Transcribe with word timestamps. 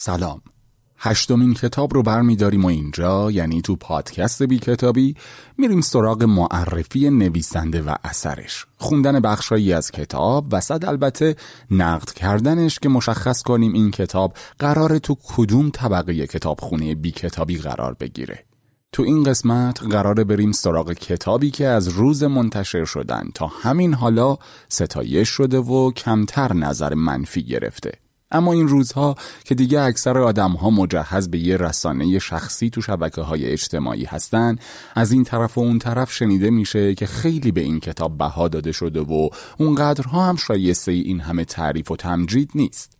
سلام. 0.00 0.40
هشتمین 0.98 1.54
کتاب 1.54 1.94
رو 1.94 2.02
برمیداریم 2.02 2.64
و 2.64 2.68
اینجا 2.68 3.30
یعنی 3.30 3.62
تو 3.62 3.76
پادکست 3.76 4.42
بی 4.42 4.58
کتابی 4.58 5.14
میریم 5.58 5.80
سراغ 5.80 6.22
معرفی 6.22 7.10
نویسنده 7.10 7.82
و 7.82 7.94
اثرش. 8.04 8.66
خوندن 8.76 9.20
بخشایی 9.20 9.72
از 9.72 9.90
کتاب 9.90 10.46
و 10.52 10.60
صد 10.60 10.84
البته 10.84 11.36
نقد 11.70 12.10
کردنش 12.10 12.78
که 12.78 12.88
مشخص 12.88 13.42
کنیم 13.42 13.72
این 13.72 13.90
کتاب 13.90 14.34
قرار 14.58 14.98
تو 14.98 15.16
کدوم 15.36 15.70
طبقه 15.70 16.26
کتابخونه 16.26 16.94
بی 16.94 17.10
کتابی 17.10 17.58
قرار 17.58 17.94
بگیره. 17.94 18.44
تو 18.92 19.02
این 19.02 19.22
قسمت 19.22 19.82
قراره 19.82 20.24
بریم 20.24 20.52
سراغ 20.52 20.92
کتابی 20.92 21.50
که 21.50 21.66
از 21.66 21.88
روز 21.88 22.22
منتشر 22.22 22.84
شدن 22.84 23.28
تا 23.34 23.46
همین 23.46 23.94
حالا 23.94 24.36
ستایش 24.68 25.28
شده 25.28 25.58
و 25.58 25.90
کمتر 25.92 26.52
نظر 26.52 26.94
منفی 26.94 27.42
گرفته. 27.42 27.92
اما 28.30 28.52
این 28.52 28.68
روزها 28.68 29.14
که 29.44 29.54
دیگه 29.54 29.80
اکثر 29.80 30.18
آدم 30.18 30.52
ها 30.52 30.70
مجهز 30.70 31.28
به 31.30 31.38
یه 31.38 31.56
رسانه 31.56 32.18
شخصی 32.18 32.70
تو 32.70 32.82
شبکه 32.82 33.20
های 33.20 33.46
اجتماعی 33.46 34.04
هستن 34.04 34.56
از 34.94 35.12
این 35.12 35.24
طرف 35.24 35.58
و 35.58 35.60
اون 35.60 35.78
طرف 35.78 36.12
شنیده 36.12 36.50
میشه 36.50 36.94
که 36.94 37.06
خیلی 37.06 37.52
به 37.52 37.60
این 37.60 37.80
کتاب 37.80 38.18
بها 38.18 38.48
داده 38.48 38.72
شده 38.72 39.00
و 39.00 39.28
اونقدرها 39.58 40.26
هم 40.26 40.36
شایسته 40.36 40.92
این 40.92 41.20
همه 41.20 41.44
تعریف 41.44 41.90
و 41.90 41.96
تمجید 41.96 42.50
نیست. 42.54 42.98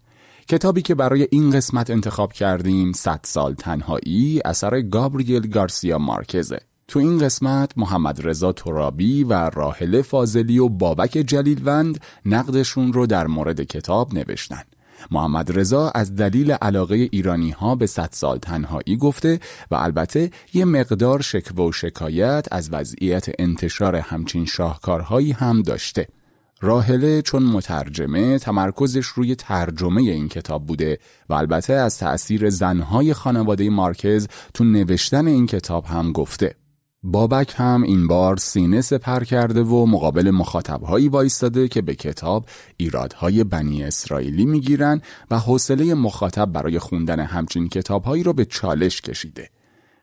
کتابی 0.48 0.82
که 0.82 0.94
برای 0.94 1.28
این 1.30 1.50
قسمت 1.50 1.90
انتخاب 1.90 2.32
کردیم 2.32 2.92
صد 2.92 3.20
سال 3.22 3.54
تنهایی 3.54 4.40
اثر 4.44 4.80
گابریل 4.80 5.46
گارسیا 5.46 5.98
مارکزه. 5.98 6.60
تو 6.88 6.98
این 6.98 7.18
قسمت 7.18 7.72
محمد 7.76 8.28
رضا 8.28 8.52
ترابی 8.52 9.24
و 9.24 9.32
راهله 9.32 10.02
فاضلی 10.02 10.58
و 10.58 10.68
بابک 10.68 11.10
جلیلوند 11.10 12.00
نقدشون 12.26 12.92
رو 12.92 13.06
در 13.06 13.26
مورد 13.26 13.62
کتاب 13.62 14.14
نوشتن. 14.14 14.62
محمد 15.10 15.58
رضا 15.58 15.90
از 15.94 16.16
دلیل 16.16 16.52
علاقه 16.52 16.94
ایرانی 16.94 17.50
ها 17.50 17.74
به 17.74 17.86
صد 17.86 18.08
سال 18.12 18.38
تنهایی 18.38 18.96
گفته 18.96 19.40
و 19.70 19.74
البته 19.74 20.30
یه 20.54 20.64
مقدار 20.64 21.20
شکوه 21.20 21.68
و 21.68 21.72
شکایت 21.72 22.46
از 22.52 22.68
وضعیت 22.72 23.26
انتشار 23.38 23.96
همچین 23.96 24.44
شاهکارهایی 24.44 25.32
هم 25.32 25.62
داشته. 25.62 26.08
راهله 26.60 27.22
چون 27.22 27.42
مترجمه 27.42 28.38
تمرکزش 28.38 29.06
روی 29.06 29.34
ترجمه 29.34 30.00
این 30.00 30.28
کتاب 30.28 30.66
بوده 30.66 30.98
و 31.28 31.34
البته 31.34 31.72
از 31.72 31.98
تأثیر 31.98 32.50
زنهای 32.50 33.14
خانواده 33.14 33.70
مارکز 33.70 34.28
تو 34.54 34.64
نوشتن 34.64 35.26
این 35.26 35.46
کتاب 35.46 35.84
هم 35.84 36.12
گفته. 36.12 36.54
بابک 37.02 37.54
هم 37.56 37.82
این 37.82 38.06
بار 38.06 38.36
سینه 38.36 38.80
سپر 38.80 39.24
کرده 39.24 39.62
و 39.62 39.86
مقابل 39.86 40.30
مخاطبهایی 40.30 41.08
وایستاده 41.08 41.68
که 41.68 41.82
به 41.82 41.94
کتاب 41.94 42.48
ایرادهای 42.76 43.44
بنی 43.44 43.84
اسرائیلی 43.84 44.46
می‌گیرن 44.46 45.00
و 45.30 45.38
حوصله 45.38 45.94
مخاطب 45.94 46.52
برای 46.52 46.78
خوندن 46.78 47.20
همچین 47.20 47.68
کتابهایی 47.68 48.22
رو 48.22 48.32
به 48.32 48.44
چالش 48.44 49.00
کشیده. 49.00 49.50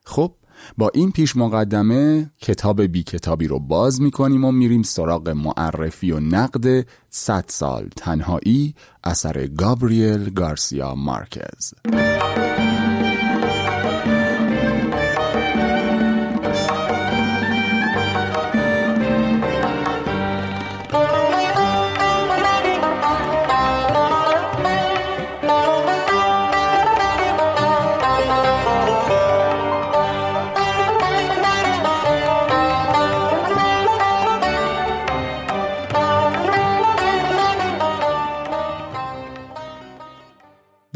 خب 0.05 0.31
با 0.77 0.91
این 0.93 1.11
پیش 1.11 1.35
مقدمه 1.35 2.31
کتاب 2.41 2.81
بی 2.81 3.03
کتابی 3.03 3.47
رو 3.47 3.59
باز 3.59 4.01
می‌کنیم 4.01 4.45
و 4.45 4.51
میریم 4.51 4.83
سراغ 4.83 5.29
معرفی 5.29 6.11
و 6.11 6.19
نقد 6.19 6.87
100 7.09 7.45
سال 7.47 7.89
تنهایی 7.97 8.75
اثر 9.03 9.47
گابریل 9.47 10.29
گارسیا 10.29 10.95
مارکز. 10.95 11.73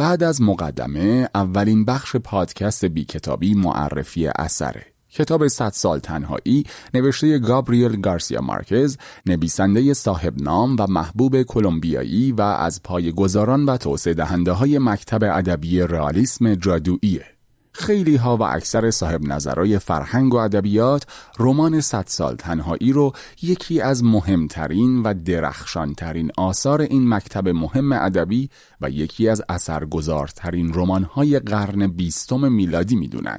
بعد 0.10 0.24
از 0.24 0.42
مقدمه 0.42 1.30
اولین 1.36 1.86
بخش 1.86 2.16
پادکست 2.16 2.86
بی 2.86 3.06
کتابی 3.06 3.54
معرفی 3.54 4.28
اثره. 4.28 4.86
کتاب 5.12 5.48
100 5.48 5.70
سال 5.70 6.00
تنهایی 6.00 6.64
نوشته 6.94 7.40
گابریل 7.40 8.02
گارسیا 8.02 8.42
مارکز 8.42 8.98
نویسنده 9.26 9.94
صاحب 9.94 10.42
نام 10.42 10.76
و 10.80 10.88
محبوب 10.88 11.44
کلمبیایی 11.44 12.32
و 12.32 12.42
از 12.42 12.82
گذاران 13.16 13.66
و 13.66 13.78
توسعه 13.78 14.14
دهنده 14.14 14.52
های 14.52 14.80
مکتب 14.80 15.24
ادبی 15.24 15.80
رئالیسم 15.80 16.56
جادوییه. 16.56 17.39
خیلی 17.72 18.16
ها 18.16 18.38
و 18.38 18.44
اکثر 18.44 18.92
صاحب 18.92 19.24
نظرای 19.24 19.80
فرهنگ 19.80 20.34
و 20.34 20.38
ادبیات 20.38 21.06
رمان 21.40 21.82
صد 21.82 22.06
سال 22.08 22.36
تنهایی 22.36 22.92
رو 22.92 23.14
یکی 23.42 23.82
از 23.82 24.04
مهمترین 24.04 25.04
و 25.04 25.14
درخشانترین 25.26 26.32
آثار 26.38 26.82
این 26.82 27.10
مکتب 27.10 27.50
مهم 27.50 27.92
ادبی 27.92 28.50
و 28.82 28.90
یکی 28.90 29.30
از 29.30 29.42
اثرگذارترین 29.50 30.72
رمان‌های 30.74 31.40
قرن 31.40 31.88
بیستم 31.88 32.52
میلادی 32.52 32.96
می‌دونن. 32.96 33.38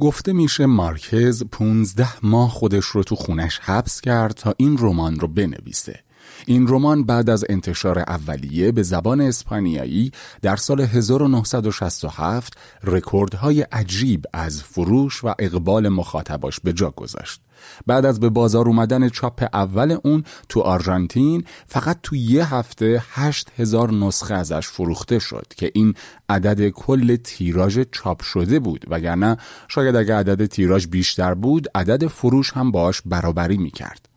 گفته 0.00 0.32
میشه 0.32 0.66
مارکز 0.66 1.42
15 1.52 2.26
ماه 2.26 2.50
خودش 2.50 2.84
رو 2.84 3.02
تو 3.02 3.16
خونش 3.16 3.58
حبس 3.58 4.00
کرد 4.00 4.32
تا 4.32 4.54
این 4.56 4.76
رمان 4.78 5.20
رو 5.20 5.28
بنویسه. 5.28 6.00
این 6.46 6.68
رمان 6.68 7.04
بعد 7.04 7.30
از 7.30 7.44
انتشار 7.48 7.98
اولیه 7.98 8.72
به 8.72 8.82
زبان 8.82 9.20
اسپانیایی 9.20 10.12
در 10.42 10.56
سال 10.56 10.80
1967 10.80 12.52
رکوردهای 12.84 13.62
عجیب 13.62 14.24
از 14.32 14.62
فروش 14.62 15.24
و 15.24 15.34
اقبال 15.38 15.88
مخاطباش 15.88 16.60
به 16.60 16.72
جا 16.72 16.90
گذاشت. 16.90 17.40
بعد 17.86 18.06
از 18.06 18.20
به 18.20 18.28
بازار 18.28 18.68
اومدن 18.68 19.08
چاپ 19.08 19.48
اول 19.52 19.98
اون 20.04 20.24
تو 20.48 20.60
آرژانتین 20.60 21.44
فقط 21.66 21.98
تو 22.02 22.16
یه 22.16 22.54
هفته 22.54 23.02
هشت 23.10 23.48
هزار 23.58 23.92
نسخه 23.92 24.34
ازش 24.34 24.68
فروخته 24.68 25.18
شد 25.18 25.46
که 25.56 25.70
این 25.74 25.94
عدد 26.28 26.68
کل 26.68 27.16
تیراژ 27.16 27.80
چاپ 27.92 28.22
شده 28.22 28.58
بود 28.58 28.84
وگرنه 28.88 29.36
شاید 29.68 29.96
اگر 29.96 30.14
عدد 30.14 30.46
تیراژ 30.46 30.86
بیشتر 30.86 31.34
بود 31.34 31.68
عدد 31.74 32.06
فروش 32.06 32.52
هم 32.52 32.70
باش 32.70 33.02
برابری 33.06 33.56
می‌کرد. 33.56 34.07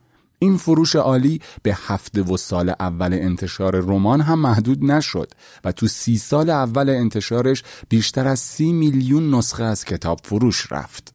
این 0.44 0.58
فروش 0.58 0.96
عالی 0.96 1.42
به 1.64 1.78
هفته 1.88 2.22
و 2.22 2.38
سال 2.38 2.70
اول 2.80 3.14
انتشار 3.14 3.76
رمان 3.76 4.22
هم 4.22 4.40
محدود 4.40 4.86
نشد 4.86 5.32
و 5.64 5.72
تو 5.72 5.88
سی 5.88 6.18
سال 6.18 6.50
اول 6.50 6.90
انتشارش 6.90 7.64
بیشتر 7.90 8.28
از 8.28 8.40
سی 8.40 8.72
میلیون 8.74 9.36
نسخه 9.36 9.64
از 9.64 9.86
کتاب 9.86 10.20
فروش 10.24 10.72
رفت. 10.72 11.14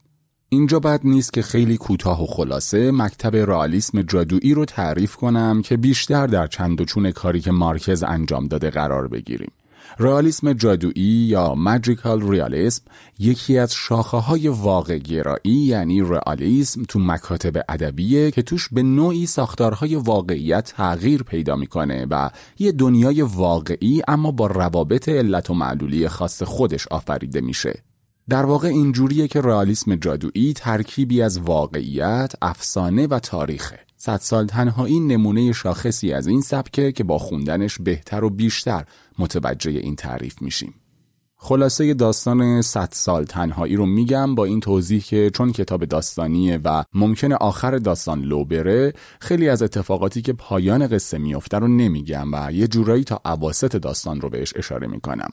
اینجا 0.48 0.80
بد 0.80 1.00
نیست 1.04 1.32
که 1.32 1.42
خیلی 1.42 1.76
کوتاه 1.76 2.22
و 2.22 2.26
خلاصه 2.26 2.90
مکتب 2.90 3.36
رئالیسم 3.36 4.02
جادویی 4.02 4.54
رو 4.54 4.64
تعریف 4.64 5.16
کنم 5.16 5.62
که 5.62 5.76
بیشتر 5.76 6.26
در 6.26 6.46
چند 6.46 6.80
و 6.80 6.84
چون 6.84 7.10
کاری 7.10 7.40
که 7.40 7.52
مارکز 7.52 8.02
انجام 8.02 8.48
داده 8.48 8.70
قرار 8.70 9.08
بگیریم. 9.08 9.52
رئالیسم 9.98 10.52
جادویی 10.52 11.26
یا 11.26 11.54
ماجیکال 11.54 12.30
ریالیسم 12.30 12.82
یکی 13.18 13.58
از 13.58 13.74
شاخه 13.74 14.16
های 14.16 14.48
واقع 14.48 14.98
گرایی 14.98 15.52
یعنی 15.52 16.00
رئالیسم 16.00 16.82
تو 16.82 16.98
مکاتب 16.98 17.64
ادبیه 17.68 18.30
که 18.30 18.42
توش 18.42 18.68
به 18.72 18.82
نوعی 18.82 19.26
ساختارهای 19.26 19.94
واقعیت 19.94 20.72
تغییر 20.76 21.22
پیدا 21.22 21.56
می‌کنه 21.56 22.06
و 22.10 22.30
یه 22.58 22.72
دنیای 22.72 23.22
واقعی 23.22 24.02
اما 24.08 24.30
با 24.30 24.46
روابط 24.46 25.08
علت 25.08 25.50
و 25.50 25.54
معلولی 25.54 26.08
خاص 26.08 26.42
خودش 26.42 26.88
آفریده 26.88 27.40
میشه. 27.40 27.82
در 28.28 28.44
واقع 28.44 28.68
اینجوریه 28.68 29.28
که 29.28 29.40
رئالیسم 29.40 29.96
جادویی 29.96 30.52
ترکیبی 30.52 31.22
از 31.22 31.38
واقعیت، 31.38 32.32
افسانه 32.42 33.06
و 33.06 33.18
تاریخه 33.18 33.78
صد 33.96 34.20
سال 34.20 34.46
تنهایی 34.46 35.00
نمونه 35.00 35.52
شاخصی 35.52 36.12
از 36.12 36.26
این 36.26 36.40
سبکه 36.40 36.92
که 36.92 37.04
با 37.04 37.18
خوندنش 37.18 37.78
بهتر 37.78 38.24
و 38.24 38.30
بیشتر 38.30 38.84
متوجه 39.18 39.70
این 39.70 39.96
تعریف 39.96 40.42
میشیم. 40.42 40.74
خلاصه 41.36 41.94
داستان 41.94 42.62
صد 42.62 42.88
سال 42.92 43.24
تنهایی 43.24 43.76
رو 43.76 43.86
میگم 43.86 44.34
با 44.34 44.44
این 44.44 44.60
توضیح 44.60 45.02
که 45.02 45.30
چون 45.34 45.52
کتاب 45.52 45.84
داستانیه 45.84 46.60
و 46.64 46.84
ممکنه 46.94 47.34
آخر 47.34 47.78
داستان 47.78 48.22
لو 48.22 48.44
بره 48.44 48.92
خیلی 49.20 49.48
از 49.48 49.62
اتفاقاتی 49.62 50.22
که 50.22 50.32
پایان 50.32 50.86
قصه 50.86 51.18
میفته 51.18 51.58
رو 51.58 51.68
نمیگم 51.68 52.32
و 52.32 52.52
یه 52.52 52.68
جورایی 52.68 53.04
تا 53.04 53.20
عواست 53.24 53.76
داستان 53.76 54.20
رو 54.20 54.28
بهش 54.28 54.52
اشاره 54.56 54.86
می‌کنم. 54.86 55.30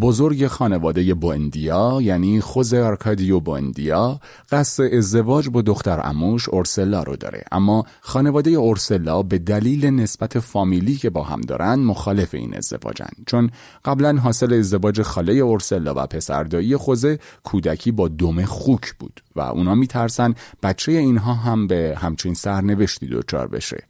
بزرگ 0.00 0.46
خانواده 0.46 1.14
بوندیا 1.14 1.98
یعنی 2.02 2.40
خوز 2.40 2.74
آرکادیو 2.74 3.40
بوندیا 3.40 4.20
قصد 4.50 4.82
ازدواج 4.82 5.48
با 5.48 5.62
دختر 5.62 6.00
اموش 6.04 6.48
اورسلا 6.48 7.02
رو 7.02 7.16
داره. 7.16 7.44
اما 7.52 7.84
خانواده 8.00 8.50
اورسلا 8.50 9.22
به 9.22 9.38
دلیل 9.38 9.86
نسبت 9.86 10.38
فامیلی 10.38 10.96
که 10.96 11.10
با 11.10 11.22
هم 11.22 11.40
دارن 11.40 11.74
مخالف 11.74 12.34
این 12.34 12.56
ازدواجن. 12.56 13.10
چون 13.26 13.50
قبلا 13.84 14.16
حاصل 14.16 14.52
ازدواج 14.52 15.02
خاله 15.02 15.32
اورسلا 15.32 15.94
و 15.96 16.06
پسردایی 16.06 16.76
خوزه 16.76 17.18
کودکی 17.44 17.92
با 17.92 18.08
دم 18.08 18.44
خوک 18.44 18.94
بود 18.98 19.22
و 19.36 19.40
اونا 19.40 19.74
میترسن 19.74 20.34
بچه 20.62 20.92
اینها 20.92 21.34
هم 21.34 21.66
به 21.66 21.94
همچین 21.98 22.34
سرنوشتی 22.34 23.06
دچار 23.06 23.48
بشه. 23.48 23.84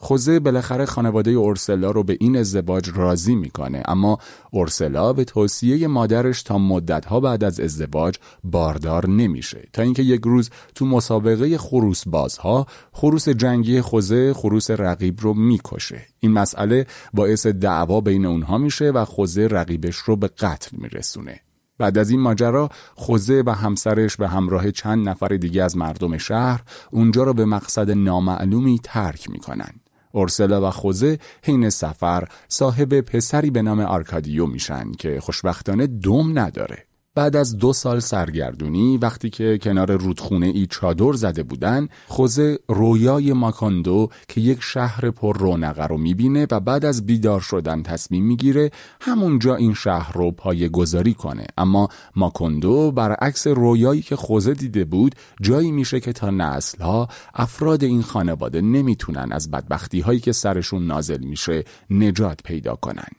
خوزه 0.00 0.40
بالاخره 0.40 0.86
خانواده 0.86 1.30
اورسلا 1.30 1.90
رو 1.90 2.02
به 2.02 2.16
این 2.20 2.36
ازدواج 2.36 2.90
راضی 2.94 3.34
می‌کنه. 3.34 3.82
اما 3.84 4.18
اورسلا 4.50 5.12
به 5.12 5.24
توصیه 5.24 5.86
مادرش 5.86 6.42
تا 6.42 6.58
مدتها 6.58 7.20
بعد 7.20 7.44
از 7.44 7.60
ازدواج 7.60 8.14
باردار 8.44 9.08
نمیشه. 9.08 9.68
تا 9.72 9.82
اینکه 9.82 10.02
یک 10.02 10.20
روز 10.24 10.50
تو 10.74 10.86
مسابقه 10.86 11.58
خروس 11.58 12.08
بازها 12.08 12.66
خروس 12.92 13.28
جنگی 13.28 13.80
خوزه 13.80 14.34
خروس 14.34 14.70
رقیب 14.70 15.20
رو 15.20 15.34
می‌کشه. 15.34 16.02
این 16.20 16.32
مسئله 16.32 16.86
باعث 17.14 17.46
دعوا 17.46 18.00
بین 18.00 18.26
اونها 18.26 18.58
میشه 18.58 18.90
و 18.90 19.04
خوزه 19.04 19.46
رقیبش 19.46 19.96
رو 19.96 20.16
به 20.16 20.28
قتل 20.28 20.76
میرسونه. 20.76 21.40
بعد 21.78 21.98
از 21.98 22.10
این 22.10 22.20
ماجرا 22.20 22.68
خوزه 22.94 23.42
و 23.46 23.50
همسرش 23.50 24.16
به 24.16 24.28
همراه 24.28 24.70
چند 24.70 25.08
نفر 25.08 25.28
دیگه 25.28 25.62
از 25.62 25.76
مردم 25.76 26.18
شهر 26.18 26.62
اونجا 26.90 27.22
رو 27.22 27.34
به 27.34 27.44
مقصد 27.44 27.90
نامعلومی 27.90 28.80
ترک 28.82 29.30
می‌کنن. 29.30 29.70
اورسلا 30.18 30.68
و 30.68 30.70
خوزه 30.70 31.18
حین 31.42 31.70
سفر 31.70 32.28
صاحب 32.48 33.00
پسری 33.00 33.50
به 33.50 33.62
نام 33.62 33.80
آرکادیو 33.80 34.46
میشن 34.46 34.92
که 34.92 35.20
خوشبختانه 35.20 35.86
دوم 35.86 36.38
نداره. 36.38 36.87
بعد 37.18 37.36
از 37.36 37.56
دو 37.56 37.72
سال 37.72 38.00
سرگردونی 38.00 38.96
وقتی 38.96 39.30
که 39.30 39.58
کنار 39.62 39.92
رودخونه 39.92 40.46
ای 40.46 40.66
چادر 40.70 41.12
زده 41.12 41.42
بودن 41.42 41.88
خوزه 42.06 42.58
رویای 42.68 43.32
ماکاندو 43.32 44.08
که 44.28 44.40
یک 44.40 44.58
شهر 44.60 45.10
پر 45.10 45.38
رونقه 45.38 45.86
رو 45.86 45.98
می‌بینه 45.98 46.46
و 46.50 46.60
بعد 46.60 46.84
از 46.84 47.06
بیدار 47.06 47.40
شدن 47.40 47.82
تصمیم 47.82 48.24
می‌گیره 48.24 48.70
همونجا 49.00 49.56
این 49.56 49.74
شهر 49.74 50.12
رو 50.12 50.30
پایه 50.30 50.68
گذاری 50.68 51.14
کنه. 51.14 51.46
اما 51.56 51.88
ماکاندو 52.16 52.92
برعکس 52.92 53.46
رویایی 53.46 54.02
که 54.02 54.16
خوزه 54.16 54.54
دیده 54.54 54.84
بود 54.84 55.14
جایی 55.40 55.72
میشه 55.72 56.00
که 56.00 56.12
تا 56.12 56.30
نسلها 56.30 57.08
افراد 57.34 57.84
این 57.84 58.02
خانواده 58.02 58.60
نمی‌تونن 58.60 59.28
از 59.32 59.50
بدبختی 59.50 60.00
هایی 60.00 60.20
که 60.20 60.32
سرشون 60.32 60.86
نازل 60.86 61.24
میشه 61.24 61.64
نجات 61.90 62.42
پیدا 62.42 62.74
کنن. 62.74 63.17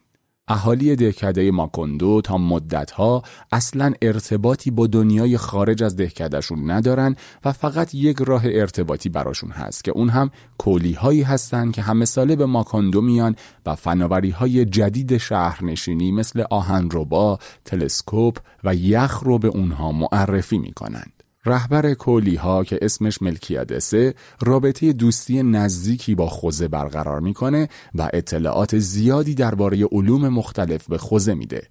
اهالی 0.50 0.96
دهکده 0.96 1.52
ماکندو 1.52 2.22
تا 2.22 2.38
مدتها 2.38 3.24
اصلا 3.52 3.94
ارتباطی 4.02 4.72
با 4.72 4.88
دنیای 4.88 5.38
خارج 5.38 5.84
از 5.84 5.96
دهکدهشون 5.96 6.72
ندارن 6.72 7.16
و 7.46 7.52
فقط 7.52 7.96
یک 7.96 8.18
راه 8.20 8.42
ارتباطی 8.46 9.10
براشون 9.10 9.52
هست 9.52 9.84
که 9.84 9.92
اون 9.92 10.10
هم 10.10 10.32
کولی 10.58 10.94
هایی 10.94 11.22
هستن 11.22 11.72
که 11.72 11.82
همه 11.82 12.06
ساله 12.06 12.36
به 12.36 12.46
ماکندو 12.46 13.02
میان 13.02 13.36
و 13.66 13.76
فناوری 13.76 14.30
های 14.30 14.66
جدید 14.66 15.18
شهرنشینی 15.18 16.12
مثل 16.12 16.44
آهنربا، 16.50 17.40
تلسکوپ 17.66 18.38
و 18.64 18.76
یخ 18.76 19.20
رو 19.20 19.40
به 19.40 19.48
اونها 19.48 19.92
معرفی 19.92 20.58
می‌کنند. 20.58 21.19
رهبر 21.46 21.94
کولی 21.94 22.36
ها 22.36 22.64
که 22.64 22.80
اسمش 22.82 23.22
ملکیادسه 23.22 24.14
رابطه 24.42 24.94
دوستی 24.94 25.44
نزدیکی 25.44 26.16
با 26.16 26.30
خوزه 26.30 26.68
برقرار 26.68 27.20
می‌کنه 27.20 27.70
و 27.96 28.10
اطلاعات 28.14 28.80
زیادی 28.80 29.36
درباره 29.36 29.86
علوم 29.92 30.30
مختلف 30.30 30.88
به 30.88 30.98
خوزه 30.98 31.34
میده. 31.34 31.68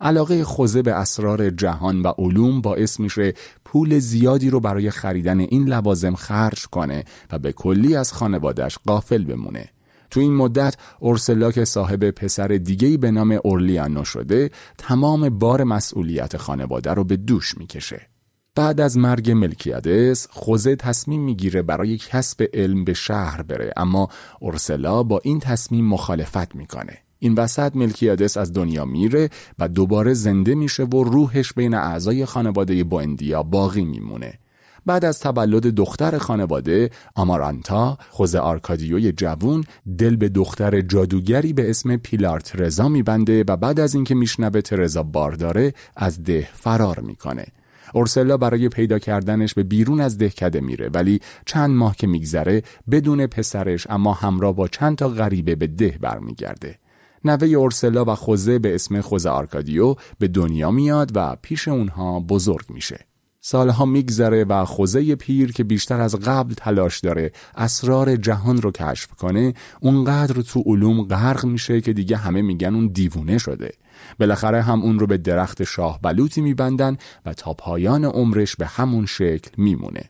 علاقه 0.00 0.44
خوزه 0.44 0.82
به 0.82 0.92
اسرار 0.92 1.50
جهان 1.50 2.02
و 2.02 2.12
علوم 2.18 2.60
باعث 2.60 3.00
میشه 3.00 3.34
پول 3.64 3.98
زیادی 3.98 4.50
رو 4.50 4.60
برای 4.60 4.90
خریدن 4.90 5.40
این 5.40 5.68
لوازم 5.68 6.14
خرج 6.14 6.66
کنه 6.66 7.04
و 7.32 7.38
به 7.38 7.52
کلی 7.52 7.96
از 7.96 8.12
خانوادش 8.12 8.78
قافل 8.86 9.24
بمونه. 9.24 9.68
تو 10.10 10.20
این 10.20 10.34
مدت 10.34 10.76
اورسلا 11.00 11.52
که 11.52 11.64
صاحب 11.64 12.10
پسر 12.10 12.48
دیگهی 12.48 12.96
به 12.96 13.10
نام 13.10 13.38
اورلیانو 13.44 14.04
شده 14.04 14.50
تمام 14.78 15.28
بار 15.28 15.64
مسئولیت 15.64 16.36
خانواده 16.36 16.90
رو 16.90 17.04
به 17.04 17.16
دوش 17.16 17.58
می‌کشه. 17.58 18.11
بعد 18.54 18.80
از 18.80 18.98
مرگ 18.98 19.30
ملکیادس 19.30 20.26
خوزه 20.30 20.76
تصمیم 20.76 21.20
می‌گیره 21.20 21.62
برای 21.62 21.98
کسب 21.98 22.48
علم 22.54 22.84
به 22.84 22.94
شهر 22.94 23.42
بره. 23.42 23.72
اما 23.76 24.08
اورسلا 24.40 25.02
با 25.02 25.20
این 25.24 25.40
تصمیم 25.40 25.84
مخالفت 25.84 26.54
می‌کنه. 26.54 26.98
این 27.18 27.34
وسط 27.34 27.76
ملکیادس 27.76 28.36
از 28.36 28.52
دنیا 28.52 28.84
میره 28.84 29.30
و 29.58 29.68
دوباره 29.68 30.14
زنده 30.14 30.54
میشه 30.54 30.84
و 30.84 31.04
روحش 31.04 31.52
بین 31.52 31.74
اعضای 31.74 32.24
خانواده 32.24 32.84
بوندیا 32.84 33.42
باقی 33.42 33.84
میمونه. 33.84 34.38
بعد 34.86 35.04
از 35.04 35.20
تولد 35.20 35.66
دختر 35.66 36.18
خانواده 36.18 36.90
آمارانتا 37.14 37.98
خوزه 38.10 38.38
آرکادیوی 38.38 39.12
جوون 39.12 39.64
دل 39.98 40.16
به 40.16 40.28
دختر 40.28 40.80
جادوگری 40.80 41.52
به 41.52 41.70
اسم 41.70 41.96
پیلار 41.96 42.40
ترزا 42.40 42.88
میبنده 42.88 43.44
و 43.48 43.56
بعد 43.56 43.80
از 43.80 43.94
اینکه 43.94 44.14
میشنوه 44.14 44.60
ترزا 44.60 45.02
بارداره 45.02 45.74
از 45.96 46.22
ده 46.22 46.48
فرار 46.52 47.00
می‌کنه. 47.00 47.46
اورسلا 47.92 48.36
برای 48.36 48.68
پیدا 48.68 48.98
کردنش 48.98 49.54
به 49.54 49.62
بیرون 49.62 50.00
از 50.00 50.18
دهکده 50.18 50.60
میره 50.60 50.90
ولی 50.94 51.20
چند 51.46 51.70
ماه 51.70 51.96
که 51.96 52.06
میگذره 52.06 52.62
بدون 52.90 53.26
پسرش 53.26 53.86
اما 53.90 54.12
همراه 54.12 54.56
با 54.56 54.68
چند 54.68 54.96
تا 54.96 55.08
غریبه 55.08 55.54
به 55.54 55.66
ده 55.66 55.98
برمیگرده. 56.00 56.78
نوه 57.24 57.48
اورسلا 57.48 58.04
و 58.04 58.14
خوزه 58.14 58.58
به 58.58 58.74
اسم 58.74 59.00
خوزه 59.00 59.28
آرکادیو 59.28 59.94
به 60.18 60.28
دنیا 60.28 60.70
میاد 60.70 61.10
و 61.14 61.36
پیش 61.42 61.68
اونها 61.68 62.20
بزرگ 62.20 62.64
میشه. 62.68 63.11
سالها 63.44 63.84
میگذره 63.84 64.44
و 64.44 64.64
خوزه 64.64 65.14
پیر 65.14 65.52
که 65.52 65.64
بیشتر 65.64 66.00
از 66.00 66.14
قبل 66.14 66.54
تلاش 66.54 67.00
داره 67.00 67.32
اسرار 67.56 68.16
جهان 68.16 68.62
رو 68.62 68.70
کشف 68.70 69.06
کنه 69.06 69.54
اونقدر 69.80 70.42
تو 70.42 70.62
علوم 70.66 71.02
غرق 71.02 71.44
میشه 71.44 71.80
که 71.80 71.92
دیگه 71.92 72.16
همه 72.16 72.42
میگن 72.42 72.74
اون 72.74 72.86
دیوونه 72.86 73.38
شده. 73.38 73.74
بالاخره 74.20 74.62
هم 74.62 74.82
اون 74.82 74.98
رو 74.98 75.06
به 75.06 75.16
درخت 75.16 75.64
شاه 75.64 75.98
بلوطی 76.02 76.40
میبندن 76.40 76.96
و 77.26 77.34
تا 77.34 77.54
پایان 77.54 78.04
عمرش 78.04 78.56
به 78.56 78.66
همون 78.66 79.06
شکل 79.06 79.50
میمونه. 79.56 80.02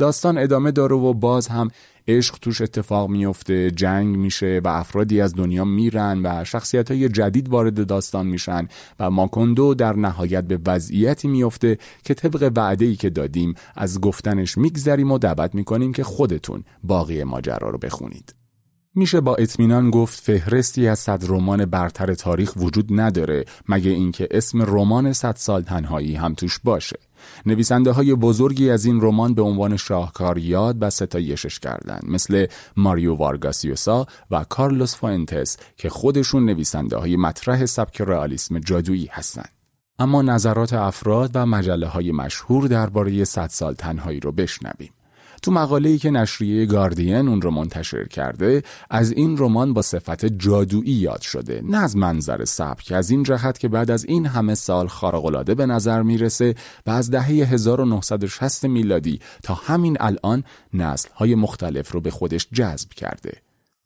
داستان 0.00 0.38
ادامه 0.38 0.70
داره 0.70 0.96
و 0.96 1.14
باز 1.14 1.48
هم 1.48 1.68
عشق 2.08 2.38
توش 2.38 2.60
اتفاق 2.60 3.10
میفته 3.10 3.70
جنگ 3.70 4.16
میشه 4.16 4.60
و 4.64 4.68
افرادی 4.68 5.20
از 5.20 5.34
دنیا 5.34 5.64
میرن 5.64 6.20
و 6.24 6.44
شخصیت 6.44 6.90
های 6.90 7.08
جدید 7.08 7.48
وارد 7.48 7.86
داستان 7.86 8.26
میشن 8.26 8.68
و 9.00 9.10
ماکندو 9.10 9.74
در 9.74 9.96
نهایت 9.96 10.44
به 10.44 10.58
وضعیتی 10.66 11.28
میفته 11.28 11.78
که 12.04 12.14
طبق 12.14 12.52
وعده 12.56 12.84
ای 12.84 12.96
که 12.96 13.10
دادیم 13.10 13.54
از 13.76 14.00
گفتنش 14.00 14.58
میگذریم 14.58 15.10
و 15.10 15.18
دعوت 15.18 15.54
می‌کنیم 15.54 15.92
که 15.92 16.04
خودتون 16.04 16.64
باقی 16.82 17.24
ماجرا 17.24 17.70
رو 17.70 17.78
بخونید. 17.78 18.34
میشه 18.94 19.20
با 19.20 19.34
اطمینان 19.34 19.90
گفت 19.90 20.20
فهرستی 20.20 20.88
از 20.88 20.98
صد 20.98 21.24
رمان 21.28 21.64
برتر 21.64 22.14
تاریخ 22.14 22.52
وجود 22.56 23.00
نداره 23.00 23.44
مگه 23.68 23.90
اینکه 23.90 24.28
اسم 24.30 24.62
رمان 24.62 25.12
صد 25.12 25.36
سال 25.36 25.62
تنهایی 25.62 26.14
هم 26.14 26.34
توش 26.34 26.58
باشه. 26.64 26.96
نویسنده 27.46 27.90
های 27.92 28.14
بزرگی 28.14 28.70
از 28.70 28.84
این 28.84 29.00
رمان 29.00 29.34
به 29.34 29.42
عنوان 29.42 29.76
شاهکار 29.76 30.38
یاد 30.38 30.76
و 30.80 30.90
ستایشش 30.90 31.58
کردند 31.58 32.04
مثل 32.06 32.46
ماریو 32.76 33.14
وارگاس 33.14 33.67
یوسا 33.67 34.06
و 34.30 34.44
کارلوس 34.44 34.96
فوینتس 34.96 35.56
که 35.76 35.88
خودشون 35.88 36.44
نویسنده 36.44 36.96
های 36.96 37.16
مطرح 37.16 37.66
سبک 37.66 38.00
رئالیسم 38.00 38.58
جادویی 38.58 39.08
هستند. 39.12 39.50
اما 39.98 40.22
نظرات 40.22 40.72
افراد 40.72 41.30
و 41.34 41.46
مجله 41.46 41.86
های 41.86 42.12
مشهور 42.12 42.66
درباره 42.66 43.24
صد 43.24 43.48
سال 43.48 43.74
تنهایی 43.74 44.20
رو 44.20 44.32
بشنویم. 44.32 44.92
تو 45.42 45.50
مقاله‌ای 45.50 45.98
که 45.98 46.10
نشریه 46.10 46.66
گاردین 46.66 47.28
اون 47.28 47.42
رو 47.42 47.50
منتشر 47.50 48.04
کرده 48.04 48.62
از 48.90 49.12
این 49.12 49.38
رمان 49.38 49.72
با 49.72 49.82
صفت 49.82 50.26
جادویی 50.26 50.92
یاد 50.92 51.20
شده. 51.20 51.62
نه 51.64 51.78
از 51.78 51.96
منظر 51.96 52.44
سبک 52.44 52.92
از 52.92 53.10
این 53.10 53.22
جهت 53.22 53.58
که 53.58 53.68
بعد 53.68 53.90
از 53.90 54.04
این 54.04 54.26
همه 54.26 54.54
سال 54.54 54.86
خارق‌العاده 54.86 55.54
به 55.54 55.66
نظر 55.66 56.02
می‌رسه 56.02 56.54
و 56.86 56.90
از 56.90 57.10
دهه 57.10 57.26
1960 57.26 58.64
میلادی 58.64 59.20
تا 59.42 59.54
همین 59.54 59.96
الان 60.00 60.44
نسل‌های 60.74 61.34
مختلف 61.34 61.92
رو 61.92 62.00
به 62.00 62.10
خودش 62.10 62.48
جذب 62.52 62.90
کرده. 62.90 63.32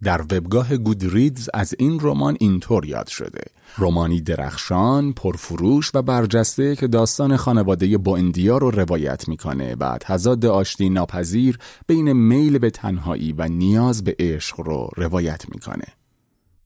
در 0.03 0.23
وبگاه 0.23 0.77
گودریدز 0.77 1.49
از 1.55 1.75
این 1.79 1.99
رمان 2.03 2.37
اینطور 2.41 2.87
یاد 2.87 3.07
شده 3.07 3.43
رمانی 3.77 4.21
درخشان، 4.21 5.13
پرفروش 5.13 5.91
و 5.95 6.03
برجسته 6.03 6.77
که 6.77 6.87
داستان 6.87 7.37
خانواده 7.37 7.99
بوئندیا 7.99 8.59
رو 8.59 8.71
روایت 8.71 9.29
می‌کنه 9.29 9.77
و 9.81 9.99
تضاد 10.01 10.47
آشتی 10.47 10.89
ناپذیر 10.89 11.59
بین 11.87 12.13
میل 12.13 12.59
به 12.59 12.71
تنهایی 12.71 13.33
و 13.33 13.49
نیاز 13.49 14.05
به 14.05 14.17
عشق 14.19 14.61
رو 14.61 14.91
روایت 14.97 15.45
می‌کنه. 15.55 15.87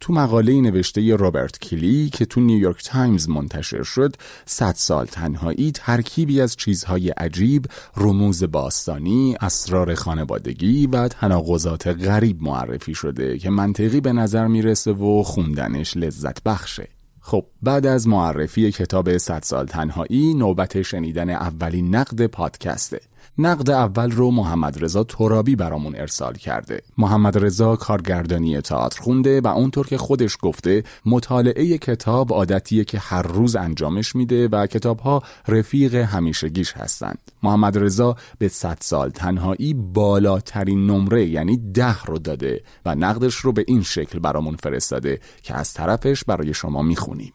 تو 0.01 0.13
مقاله 0.13 0.61
نوشته 0.61 1.17
رابرت 1.17 1.59
کلی 1.59 2.11
که 2.11 2.25
تو 2.25 2.41
نیویورک 2.41 2.85
تایمز 2.85 3.29
منتشر 3.29 3.83
شد 3.83 4.17
صد 4.47 4.75
سال 4.77 5.07
تنهایی 5.07 5.73
ترکیبی 5.73 6.41
از 6.41 6.57
چیزهای 6.57 7.11
عجیب 7.11 7.67
رموز 7.97 8.45
باستانی 8.45 9.37
اسرار 9.41 9.95
خانوادگی 9.95 10.87
و 10.87 11.09
تناقضات 11.09 11.87
غریب 11.87 12.43
معرفی 12.43 12.95
شده 12.95 13.39
که 13.39 13.51
منطقی 13.51 14.01
به 14.01 14.13
نظر 14.13 14.47
می‌رسه 14.47 14.93
و 14.93 15.23
خوندنش 15.23 15.97
لذت 15.97 16.43
بخشه. 16.43 16.89
خب 17.21 17.45
بعد 17.63 17.87
از 17.87 18.09
معرفی 18.09 18.73
کتاب 18.73 19.19
صد 19.19 19.43
سال 19.43 19.67
تنهایی 19.67 20.35
نوبت 20.35 20.83
شنیدن 20.83 21.31
اولین 21.31 21.95
نقد 21.95 22.27
پادکسته. 22.27 23.01
نقد 23.41 23.71
اول 23.71 24.11
رو 24.11 24.31
محمد 24.31 24.85
رضا 24.85 25.05
ترابی 25.05 25.57
برامون 25.57 25.97
ارسال 25.97 26.35
کرده. 26.35 26.83
محمد 26.99 27.39
رضا 27.39 27.77
کارگردانی 27.77 28.61
تئاتر 28.61 29.01
خونده 29.01 29.41
و 29.41 29.47
اونطور 29.47 29.87
که 29.87 29.99
خودش 29.99 30.37
گفته 30.43 30.85
مطالعه 31.07 31.79
کتاب 31.79 32.33
عادتیه 32.33 32.85
که 32.85 32.99
هر 32.99 33.23
روز 33.23 33.57
انجامش 33.57 34.17
میده 34.17 34.49
و 34.49 34.67
کتابها 34.67 35.23
رفیق 35.49 35.95
همیشگیش 35.95 36.73
هستند. 36.73 37.19
محمد 37.43 37.79
رضا 37.79 38.17
به 38.39 38.49
100 38.49 38.79
سال 38.81 39.11
تنهایی 39.11 39.75
بالاترین 39.75 40.87
نمره 40.87 41.27
یعنی 41.27 41.57
ده 41.75 42.03
رو 42.03 42.19
داده 42.19 42.63
و 42.87 42.95
نقدش 42.95 43.35
رو 43.35 43.53
به 43.53 43.65
این 43.69 43.83
شکل 43.83 44.19
برامون 44.19 44.57
فرستاده 44.57 45.21
که 45.43 45.55
از 45.55 45.75
طرفش 45.75 46.25
برای 46.25 46.55
شما 46.55 46.83
می‌خونیم. 46.83 47.33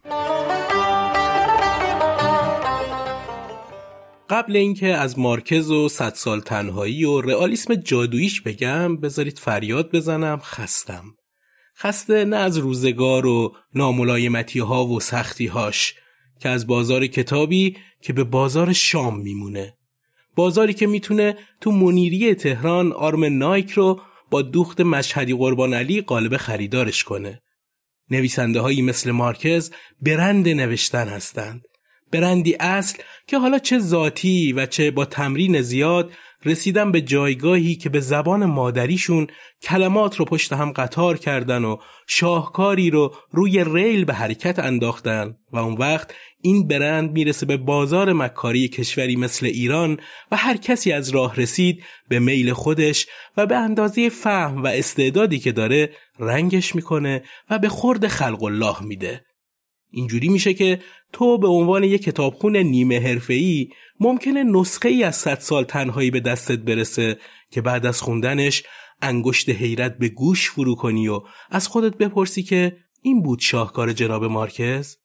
قبل 4.33 4.55
اینکه 4.55 4.87
از 4.87 5.19
مارکز 5.19 5.71
و 5.71 5.89
صد 5.89 6.13
سال 6.13 6.39
تنهایی 6.39 7.05
و 7.05 7.21
رئالیسم 7.21 7.75
جادوییش 7.75 8.41
بگم 8.41 8.97
بذارید 8.97 9.39
فریاد 9.39 9.91
بزنم 9.91 10.39
خستم. 10.43 11.03
خسته 11.77 12.25
نه 12.25 12.35
از 12.35 12.57
روزگار 12.57 13.25
و 13.25 13.55
ناملایمتی 13.75 14.59
ها 14.59 14.85
و 14.85 14.99
سختی 14.99 15.45
هاش 15.45 15.95
که 16.39 16.49
از 16.49 16.67
بازار 16.67 17.07
کتابی 17.07 17.77
که 18.01 18.13
به 18.13 18.23
بازار 18.23 18.73
شام 18.73 19.19
میمونه. 19.19 19.77
بازاری 20.35 20.73
که 20.73 20.87
می‌تونه 20.87 21.37
تو 21.61 21.71
منیری 21.71 22.35
تهران 22.35 22.91
آرم 22.91 23.37
نایک 23.37 23.71
رو 23.71 24.01
با 24.29 24.41
دوخت 24.41 24.81
مشهدی 24.81 25.33
قربان 25.33 25.73
علی 25.73 26.01
قالب 26.01 26.37
خریدارش 26.37 27.03
کنه. 27.03 27.41
نویسنده 28.09 28.59
هایی 28.59 28.81
مثل 28.81 29.11
مارکز 29.11 29.71
برند 30.01 30.49
نوشتن 30.49 31.07
هستند. 31.07 31.61
برندی 32.13 32.55
اصل 32.59 32.97
که 33.27 33.37
حالا 33.37 33.59
چه 33.59 33.79
ذاتی 33.79 34.53
و 34.53 34.65
چه 34.65 34.91
با 34.91 35.05
تمرین 35.05 35.61
زیاد 35.61 36.11
رسیدن 36.45 36.91
به 36.91 37.01
جایگاهی 37.01 37.75
که 37.75 37.89
به 37.89 37.99
زبان 37.99 38.45
مادریشون 38.45 39.27
کلمات 39.61 40.15
رو 40.15 40.25
پشت 40.25 40.53
هم 40.53 40.71
قطار 40.71 41.17
کردن 41.17 41.63
و 41.63 41.77
شاهکاری 42.07 42.89
رو 42.89 43.15
روی 43.31 43.63
ریل 43.63 44.05
به 44.05 44.13
حرکت 44.13 44.59
انداختن. 44.59 45.35
و 45.51 45.57
اون 45.57 45.73
وقت 45.73 46.13
این 46.41 46.67
برند 46.67 47.11
می‌رسه 47.11 47.45
به 47.45 47.57
بازار 47.57 48.13
مکاری 48.13 48.67
کشوری 48.67 49.15
مثل 49.15 49.45
ایران 49.45 49.99
و 50.31 50.37
هر 50.37 50.57
کسی 50.57 50.91
از 50.91 51.09
راه 51.09 51.35
رسید 51.35 51.83
به 52.09 52.19
میل 52.19 52.53
خودش 52.53 53.07
و 53.37 53.45
به 53.45 53.55
اندازه 53.55 54.09
فهم 54.09 54.63
و 54.63 54.67
استعدادی 54.67 55.39
که 55.39 55.51
داره 55.51 55.89
رنگش 56.19 56.75
می‌کنه 56.75 57.23
و 57.49 57.59
به 57.59 57.69
خورد 57.69 58.07
خلق 58.07 58.43
الله 58.43 58.83
میده. 58.83 59.21
اینجوری 59.93 60.29
میشه 60.29 60.53
که 60.53 60.79
تو 61.13 61.37
به 61.37 61.47
عنوان 61.47 61.83
یک 61.83 62.03
کتابخون 62.03 62.57
نیمه 62.57 62.99
حرفه‌ای 62.99 63.69
ممکنه 63.99 64.43
نسخه 64.43 64.89
ای 64.89 65.03
از 65.03 65.15
صد 65.15 65.39
سال 65.39 65.63
تنهایی 65.63 66.11
به 66.11 66.19
دستت 66.19 66.59
برسه 66.59 67.17
که 67.51 67.61
بعد 67.61 67.85
از 67.85 68.01
خوندنش 68.01 68.63
انگشت 69.01 69.49
حیرت 69.49 69.97
به 69.97 70.09
گوش 70.09 70.49
فرو 70.49 70.75
کنی 70.75 71.07
و 71.07 71.21
از 71.49 71.67
خودت 71.67 71.97
بپرسی 71.97 72.43
که 72.43 72.77
این 73.01 73.23
بود 73.23 73.39
شاهکار 73.39 73.93
جناب 73.93 74.25
مارکز؟ 74.25 74.97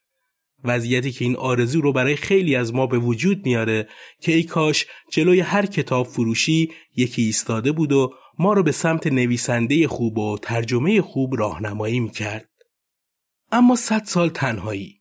وضعیتی 0.65 1.13
که 1.13 1.25
این 1.25 1.37
آرزو 1.37 1.81
رو 1.81 1.93
برای 1.93 2.17
خیلی 2.17 2.57
از 2.57 2.75
ما 2.75 2.87
به 2.87 2.99
وجود 2.99 3.47
میاره 3.47 3.89
که 4.21 4.33
ای 4.33 4.43
کاش 4.43 4.87
جلوی 5.13 5.41
هر 5.41 5.67
کتاب 5.67 6.07
فروشی 6.07 6.73
یکی 6.97 7.23
ایستاده 7.23 7.73
بود 7.73 7.93
و 7.93 8.15
ما 8.39 8.53
رو 8.53 8.63
به 8.63 8.73
سمت 8.73 9.07
نویسنده 9.07 9.89
خوب 9.89 10.19
و 10.19 10.39
ترجمه 10.39 11.03
خوب 11.03 11.37
راهنمایی 11.39 12.01
می‌کرد 12.01 12.49
اما 13.53 13.77
صد 13.77 14.05
سال 14.05 14.29
تنهایی. 14.29 14.99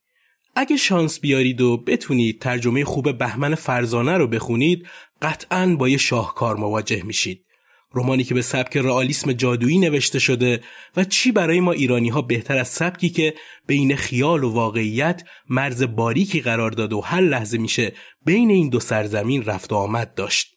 اگه 0.55 0.77
شانس 0.77 1.19
بیارید 1.19 1.61
و 1.61 1.77
بتونید 1.77 2.41
ترجمه 2.41 2.85
خوب 2.85 3.17
بهمن 3.17 3.55
فرزانه 3.55 4.17
رو 4.17 4.27
بخونید 4.27 4.87
قطعا 5.21 5.75
با 5.75 5.89
یه 5.89 5.97
شاهکار 5.97 6.55
مواجه 6.55 7.03
میشید. 7.03 7.43
رومانی 7.91 8.23
که 8.23 8.33
به 8.33 8.41
سبک 8.41 8.77
رئالیسم 8.77 9.33
جادویی 9.33 9.77
نوشته 9.77 10.19
شده 10.19 10.63
و 10.97 11.03
چی 11.03 11.31
برای 11.31 11.59
ما 11.59 11.71
ایرانی 11.71 12.09
ها 12.09 12.21
بهتر 12.21 12.57
از 12.57 12.67
سبکی 12.67 13.09
که 13.09 13.33
بین 13.67 13.95
خیال 13.95 14.43
و 14.43 14.51
واقعیت 14.51 15.23
مرز 15.49 15.83
باریکی 15.83 16.41
قرار 16.41 16.71
داد 16.71 16.93
و 16.93 17.01
هر 17.01 17.21
لحظه 17.21 17.57
میشه 17.57 17.93
بین 18.25 18.49
این 18.49 18.69
دو 18.69 18.79
سرزمین 18.79 19.43
رفت 19.43 19.71
و 19.71 19.75
آمد 19.75 20.13
داشت. 20.13 20.56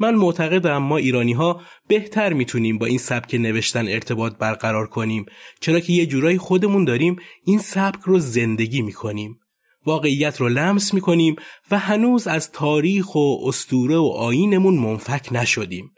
من 0.00 0.14
معتقدم 0.14 0.76
ما 0.76 0.96
ایرانی 0.96 1.32
ها 1.32 1.60
بهتر 1.88 2.32
می‌تونیم 2.32 2.78
با 2.78 2.86
این 2.86 2.98
سبک 2.98 3.34
نوشتن 3.34 3.88
ارتباط 3.88 4.36
برقرار 4.36 4.86
کنیم 4.86 5.26
چرا 5.60 5.80
که 5.80 5.92
یه 5.92 6.06
جورایی 6.06 6.38
خودمون 6.38 6.84
داریم 6.84 7.16
این 7.44 7.58
سبک 7.58 8.00
رو 8.04 8.18
زندگی 8.18 8.82
می‌کنیم. 8.82 9.40
واقعیت 9.86 10.40
رو 10.40 10.48
لمس 10.48 10.94
می‌کنیم 10.94 11.36
و 11.70 11.78
هنوز 11.78 12.26
از 12.26 12.52
تاریخ 12.52 13.14
و 13.14 13.38
استوره 13.44 13.96
و 13.96 14.04
آینمون 14.16 14.74
منفک 14.74 15.28
نشدیم. 15.32 15.90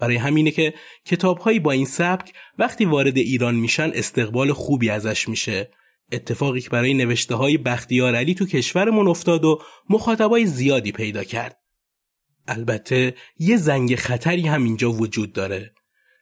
برای 0.00 0.16
همینه 0.16 0.50
که 0.50 0.74
کتابهایی 1.06 1.58
با 1.58 1.72
این 1.72 1.84
سبک 1.84 2.32
وقتی 2.58 2.84
وارد 2.84 3.16
ایران 3.16 3.54
میشن 3.54 3.90
استقبال 3.94 4.52
خوبی 4.52 4.90
ازش 4.90 5.28
میشه. 5.28 5.70
اتفاقی 6.12 6.60
که 6.60 6.70
برای 6.70 6.94
نوشته 6.94 7.34
های 7.34 7.58
بختیار 7.58 8.14
علی 8.14 8.34
تو 8.34 8.46
کشورمون 8.46 9.08
افتاد 9.08 9.44
و 9.44 9.62
مخاطبای 9.90 10.46
زیادی 10.46 10.92
پیدا 10.92 11.24
کرد. 11.24 11.61
البته 12.48 13.14
یه 13.38 13.56
زنگ 13.56 13.96
خطری 13.96 14.48
هم 14.48 14.64
اینجا 14.64 14.92
وجود 14.92 15.32
داره. 15.32 15.72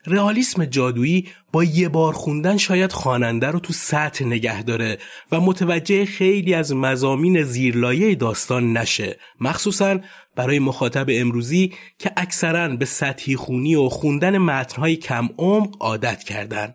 رئالیسم 0.07 0.65
جادویی 0.65 1.29
با 1.53 1.65
یه 1.65 1.89
بار 1.89 2.13
خوندن 2.13 2.57
شاید 2.57 2.93
خواننده 2.93 3.47
رو 3.47 3.61
تو 3.61 3.73
سطح 3.73 4.25
نگه 4.25 4.63
داره 4.63 4.99
و 5.33 5.41
متوجه 5.41 6.05
خیلی 6.05 6.55
از 6.55 6.73
مزامین 6.73 7.43
زیرلایه 7.43 8.15
داستان 8.15 8.77
نشه 8.77 9.19
مخصوصا 9.41 9.99
برای 10.37 10.59
مخاطب 10.59 11.07
امروزی 11.09 11.73
که 11.99 12.13
اکثرا 12.17 12.69
به 12.69 12.85
سطحی 12.85 13.37
خونی 13.37 13.75
و 13.75 13.89
خوندن 13.89 14.39
متنهای 14.39 14.97
کم 14.97 15.29
عمق 15.39 15.77
عادت 15.81 16.23
کردن. 16.23 16.75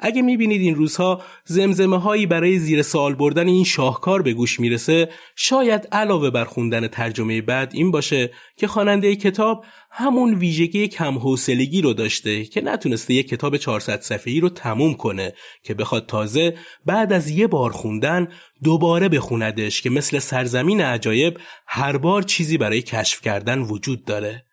اگه 0.00 0.22
می‌بینید 0.22 0.60
این 0.60 0.74
روزها 0.74 1.22
زمزمه 1.44 2.00
هایی 2.00 2.26
برای 2.26 2.58
زیر 2.58 2.82
سوال 2.82 3.14
بردن 3.14 3.48
این 3.48 3.64
شاهکار 3.64 4.22
به 4.22 4.32
گوش 4.32 4.60
می‌رسه 4.60 5.08
شاید 5.36 5.88
علاوه 5.92 6.30
بر 6.30 6.44
خوندن 6.44 6.88
ترجمه 6.88 7.40
بعد 7.42 7.70
این 7.74 7.90
باشه 7.90 8.30
که 8.56 8.66
خواننده 8.66 9.16
کتاب 9.16 9.64
همون 9.90 10.34
ویژگی 10.34 10.88
کم 10.88 11.18
حوصلگی 11.18 11.82
رو 11.82 11.92
داشته 11.92 12.44
که 12.44 12.60
نتونسته 12.60 13.14
یک 13.14 13.28
کتاب 13.28 13.56
400 13.56 14.00
صفحه‌ای 14.00 14.40
رو 14.40 14.48
تموم 14.48 14.94
کنه 14.94 15.32
که 15.62 15.74
بخواد 15.74 16.06
تازه 16.06 16.54
بعد 16.86 17.12
از 17.12 17.30
یه 17.30 17.46
بار 17.46 17.70
خوندن 17.70 18.28
دوباره 18.62 19.08
بخوندش 19.08 19.82
که 19.82 19.90
مثل 19.90 20.18
سرزمین 20.18 20.80
عجایب 20.80 21.38
هر 21.66 21.96
بار 21.96 22.22
چیزی 22.22 22.58
برای 22.58 22.82
کشف 22.82 23.20
کردن 23.20 23.58
وجود 23.58 24.04
داره. 24.04 24.49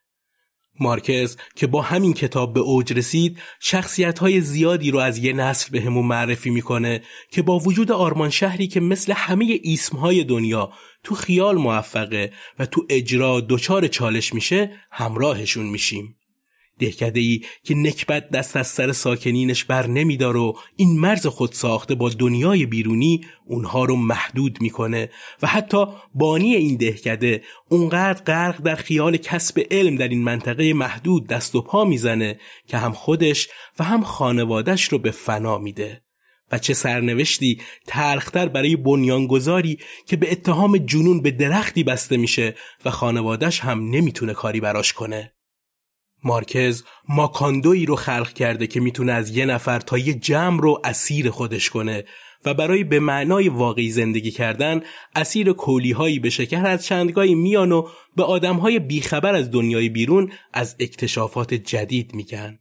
مارکز 0.80 1.38
که 1.56 1.68
با 1.68 1.82
همین 1.82 2.14
کتاب 2.14 2.54
به 2.54 2.60
اوج 2.60 2.94
رسید 2.94 3.40
شخصیت 3.60 4.20
های 4.20 4.42
زیادی 4.42 4.92
رو 4.92 5.00
از 5.00 5.18
یه 5.18 5.34
نسل 5.34 5.72
به 5.72 5.82
همون 5.82 6.06
معرفی 6.06 6.50
می‌کنه 6.50 7.02
که 7.32 7.42
با 7.42 7.60
وجود 7.60 7.92
آرمان 7.92 8.30
شهری 8.30 8.68
که 8.68 8.80
مثل 8.80 9.14
همه 9.14 9.60
اسم 9.66 9.98
های 9.98 10.24
دنیا 10.24 10.72
تو 11.04 11.16
خیال 11.16 11.58
موفقه 11.58 12.32
و 12.60 12.66
تو 12.66 12.86
اجرا 12.90 13.42
دچار 13.50 13.88
چالش 13.88 14.34
میشه 14.34 14.72
همراهشون 14.92 15.66
میشیم. 15.66 16.17
دهکده 16.80 17.20
ای 17.20 17.42
که 17.64 17.76
نکبت 17.76 18.30
دست 18.30 18.58
از 18.58 18.68
سر 18.68 18.92
ساکنینش 18.92 19.64
بر 19.64 19.88
نمیدار 19.88 20.38
و 20.38 20.58
این 20.76 21.00
مرز 21.00 21.28
خود 21.28 21.52
ساخته 21.52 21.96
با 21.96 22.10
دنیای 22.10 22.66
بیرونی 22.66 23.22
اونها 23.46 23.86
رو 23.86 23.96
محدود 23.96 24.58
می‌کنه 24.62 25.10
و 25.42 25.48
حتی 25.48 25.86
بانی 26.16 26.56
این 26.56 26.78
دهکده 26.78 27.42
اونقدر 27.70 28.24
غرق 28.24 28.62
در 28.62 28.76
خیال 28.76 29.18
کسب 29.18 29.62
علم 29.72 29.96
در 29.96 30.08
این 30.08 30.24
منطقه 30.24 30.74
محدود 30.74 31.28
دست 31.28 31.56
و 31.56 31.62
پا 31.62 31.86
می‌زنه 31.86 32.40
که 32.68 32.78
هم 32.78 32.92
خودش 32.92 33.50
و 33.80 33.84
هم 33.84 34.04
خانوادش 34.04 34.84
رو 34.84 35.00
به 35.00 35.12
فنا 35.12 35.58
میده. 35.58 36.02
و 36.52 36.58
چه 36.58 36.74
سرنوشتی 36.74 37.62
تلختر 37.88 38.48
برای 38.48 38.76
بنیانگذاری 38.76 39.78
که 40.06 40.18
به 40.18 40.32
اتهام 40.32 40.78
جنون 40.78 41.22
به 41.22 41.32
درختی 41.32 41.84
بسته 41.84 42.18
میشه 42.18 42.56
و 42.86 42.92
خانوادش 42.92 43.60
هم 43.60 43.90
نمی‌تونه 43.90 44.34
کاری 44.34 44.60
براش 44.60 44.94
کنه. 44.94 45.34
مارکز 46.24 46.84
ماکاندویی 47.10 47.86
رو 47.86 47.96
خلق 47.96 48.34
کرده 48.34 48.68
که 48.68 48.80
می‌تونه 48.80 49.12
از 49.12 49.38
یه 49.38 49.46
نفر 49.46 49.80
تا 49.80 49.98
یه 49.98 50.14
جمع 50.14 50.62
رو 50.62 50.82
اسیر 50.84 51.30
خودش 51.30 51.70
کنه 51.70 52.04
و 52.46 52.54
برای 52.54 52.84
به 52.84 53.00
معنای 53.00 53.50
واقعی 53.50 53.90
زندگی 53.90 54.32
کردن 54.32 54.82
اسیر 55.16 55.54
کولی 55.54 55.92
هایی 55.92 56.20
به 56.20 56.30
شکر 56.30 56.66
از 56.66 56.86
چندگاهی 56.86 57.36
میان 57.36 57.72
و 57.72 57.88
به 58.16 58.24
آدم 58.24 58.56
های 58.56 58.80
بیخبر 58.80 59.36
از 59.36 59.52
دنیای 59.52 59.90
بیرون 59.90 60.32
از 60.54 60.76
اکتشافات 60.80 61.54
جدید 61.54 62.14
میگن. 62.14 62.60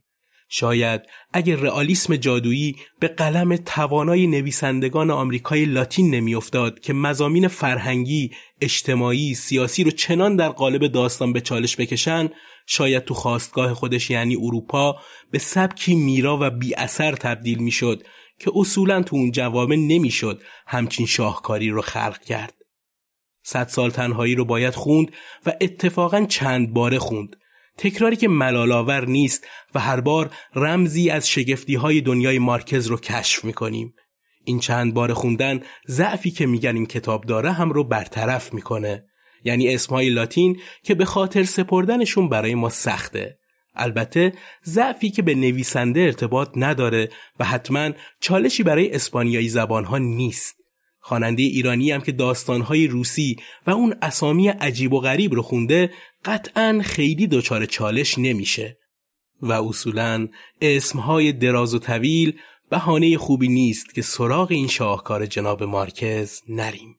شاید 0.49 1.01
اگر 1.33 1.55
رئالیسم 1.55 2.15
جادویی 2.15 2.75
به 2.99 3.07
قلم 3.07 3.55
توانای 3.55 4.27
نویسندگان 4.27 5.11
آمریکای 5.11 5.65
لاتین 5.65 6.15
نمیافتاد 6.15 6.79
که 6.79 6.93
مزامین 6.93 7.47
فرهنگی، 7.47 8.31
اجتماعی، 8.61 9.33
سیاسی 9.33 9.83
رو 9.83 9.91
چنان 9.91 10.35
در 10.35 10.49
قالب 10.49 10.87
داستان 10.87 11.33
به 11.33 11.41
چالش 11.41 11.75
بکشن 11.75 12.29
شاید 12.69 13.03
تو 13.03 13.13
خواستگاه 13.13 13.73
خودش 13.73 14.09
یعنی 14.09 14.35
اروپا 14.35 14.99
به 15.31 15.39
سبکی 15.39 15.95
میرا 15.95 16.37
و 16.41 16.49
بی 16.49 16.75
اثر 16.75 17.11
تبدیل 17.11 17.57
می‌شد 17.59 18.03
که 18.39 18.51
اصولا 18.55 19.03
تو 19.03 19.15
اون 19.15 19.31
جوامع 19.31 19.75
نمی‌شد 19.75 20.41
همچین 20.67 21.05
شاهکاری 21.05 21.69
رو 21.69 21.81
خلق 21.81 22.19
کرد. 22.19 22.53
صد 23.43 23.67
سال 23.67 23.89
تنهایی 23.89 24.35
رو 24.35 24.45
باید 24.45 24.75
خوند 24.75 25.11
و 25.45 25.53
اتفاقا 25.61 26.25
چند 26.25 26.73
باره 26.73 26.99
خوند. 26.99 27.35
تکراری 27.77 28.15
که 28.15 28.27
ملالاور 28.27 29.05
نیست 29.05 29.47
و 29.75 29.79
هر 29.79 29.99
بار 29.99 30.29
رمزی 30.55 31.09
از 31.09 31.29
شگفتی 31.29 31.75
های 31.75 32.01
دنیای 32.01 32.39
مارکز 32.39 32.87
رو 32.87 32.97
کشف 32.97 33.45
می‌کنیم. 33.45 33.93
این 34.43 34.59
چند 34.59 34.93
بار 34.93 35.13
خوندن 35.13 35.61
ضعفی 35.87 36.31
که 36.31 36.45
میگن 36.45 36.75
این 36.75 36.85
کتاب 36.85 37.25
داره 37.25 37.51
هم 37.51 37.71
رو 37.71 37.83
برطرف 37.83 38.53
می‌کنه. 38.53 39.05
یعنی 39.47 39.73
اسمهای 39.73 40.09
لاتین 40.09 40.59
که 40.83 40.95
به 40.95 41.05
خاطر 41.05 41.43
سپردنشون 41.43 42.29
برای 42.29 42.55
ما 42.55 42.69
سخته. 42.69 43.37
البته 43.75 44.33
ضعفی 44.65 45.09
که 45.09 45.21
به 45.21 45.35
نویسنده 45.35 45.99
ارتباط 45.99 46.49
نداره 46.55 47.09
و 47.39 47.45
حتما 47.45 47.91
چالشی 48.19 48.63
برای 48.63 48.91
اسپانیایی 48.91 49.49
زبانها 49.49 49.97
نیست. 49.97 50.55
خواننده 50.99 51.43
ایرانی 51.43 51.91
هم 51.91 52.01
که 52.01 52.11
داستانهای 52.11 52.87
روسی 52.87 53.35
و 53.67 53.71
اون 53.71 53.95
اسامی 54.01 54.47
عجیب 54.47 54.93
و 54.93 54.99
غریب 54.99 55.33
رو 55.33 55.41
خونده 55.41 55.91
قطعا 56.25 56.81
خیلی 56.83 57.27
دچار 57.27 57.65
چالش 57.65 58.17
نمیشه. 58.17 58.77
و 59.41 59.51
اصولا 59.51 60.27
اسمهای 60.61 61.31
دراز 61.31 61.75
و 61.75 61.79
طویل 61.79 62.39
بهانه 62.69 63.17
خوبی 63.17 63.47
نیست 63.47 63.95
که 63.95 64.01
سراغ 64.01 64.51
این 64.51 64.67
شاهکار 64.67 65.25
جناب 65.25 65.63
مارکز 65.63 66.41
نریم. 66.49 66.96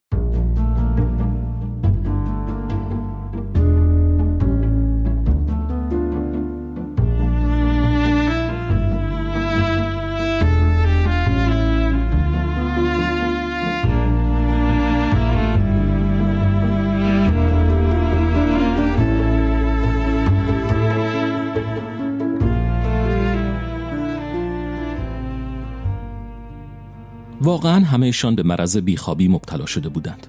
واقعا 27.48 27.84
همهشان 27.84 28.34
به 28.34 28.42
مرض 28.42 28.76
بیخوابی 28.76 29.28
مبتلا 29.28 29.66
شده 29.66 29.88
بودند. 29.88 30.26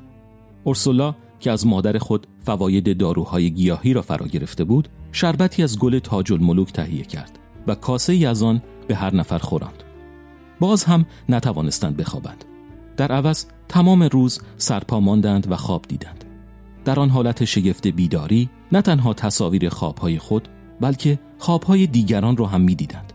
اورسولا 0.63 1.15
که 1.39 1.51
از 1.51 1.67
مادر 1.67 1.97
خود 1.97 2.27
فواید 2.45 2.97
داروهای 2.97 3.51
گیاهی 3.51 3.93
را 3.93 4.01
فرا 4.01 4.27
گرفته 4.27 4.63
بود، 4.63 4.89
شربتی 5.11 5.63
از 5.63 5.79
گل 5.79 5.99
تاج 5.99 6.33
الملوک 6.33 6.73
تهیه 6.73 7.03
کرد 7.03 7.39
و 7.67 7.75
کاسه 7.75 8.13
ای 8.13 8.25
از 8.25 8.43
آن 8.43 8.61
به 8.87 8.95
هر 8.95 9.15
نفر 9.15 9.37
خوراند. 9.37 9.83
باز 10.59 10.83
هم 10.83 11.05
نتوانستند 11.29 11.97
بخوابند. 11.97 12.45
در 12.97 13.11
عوض 13.11 13.45
تمام 13.67 14.03
روز 14.03 14.41
سرپا 14.57 14.99
ماندند 14.99 15.51
و 15.51 15.55
خواب 15.55 15.85
دیدند. 15.87 16.23
در 16.85 16.99
آن 16.99 17.09
حالت 17.09 17.45
شگفت 17.45 17.87
بیداری 17.87 18.49
نه 18.71 18.81
تنها 18.81 19.13
تصاویر 19.13 19.69
خوابهای 19.69 20.19
خود 20.19 20.47
بلکه 20.81 21.19
خوابهای 21.37 21.87
دیگران 21.87 22.37
را 22.37 22.45
هم 22.45 22.61
می‌دیدند. 22.61 23.08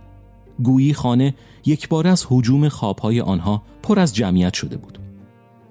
گویی 0.63 0.95
خانه 0.95 1.35
یک 1.67 1.89
بار 1.89 2.07
از 2.07 2.27
حجوم 2.29 2.69
خوابهای 2.69 3.21
آنها 3.21 3.63
پر 3.83 3.99
از 3.99 4.15
جمعیت 4.15 4.55
شده 4.55 4.77
بود. 4.77 4.99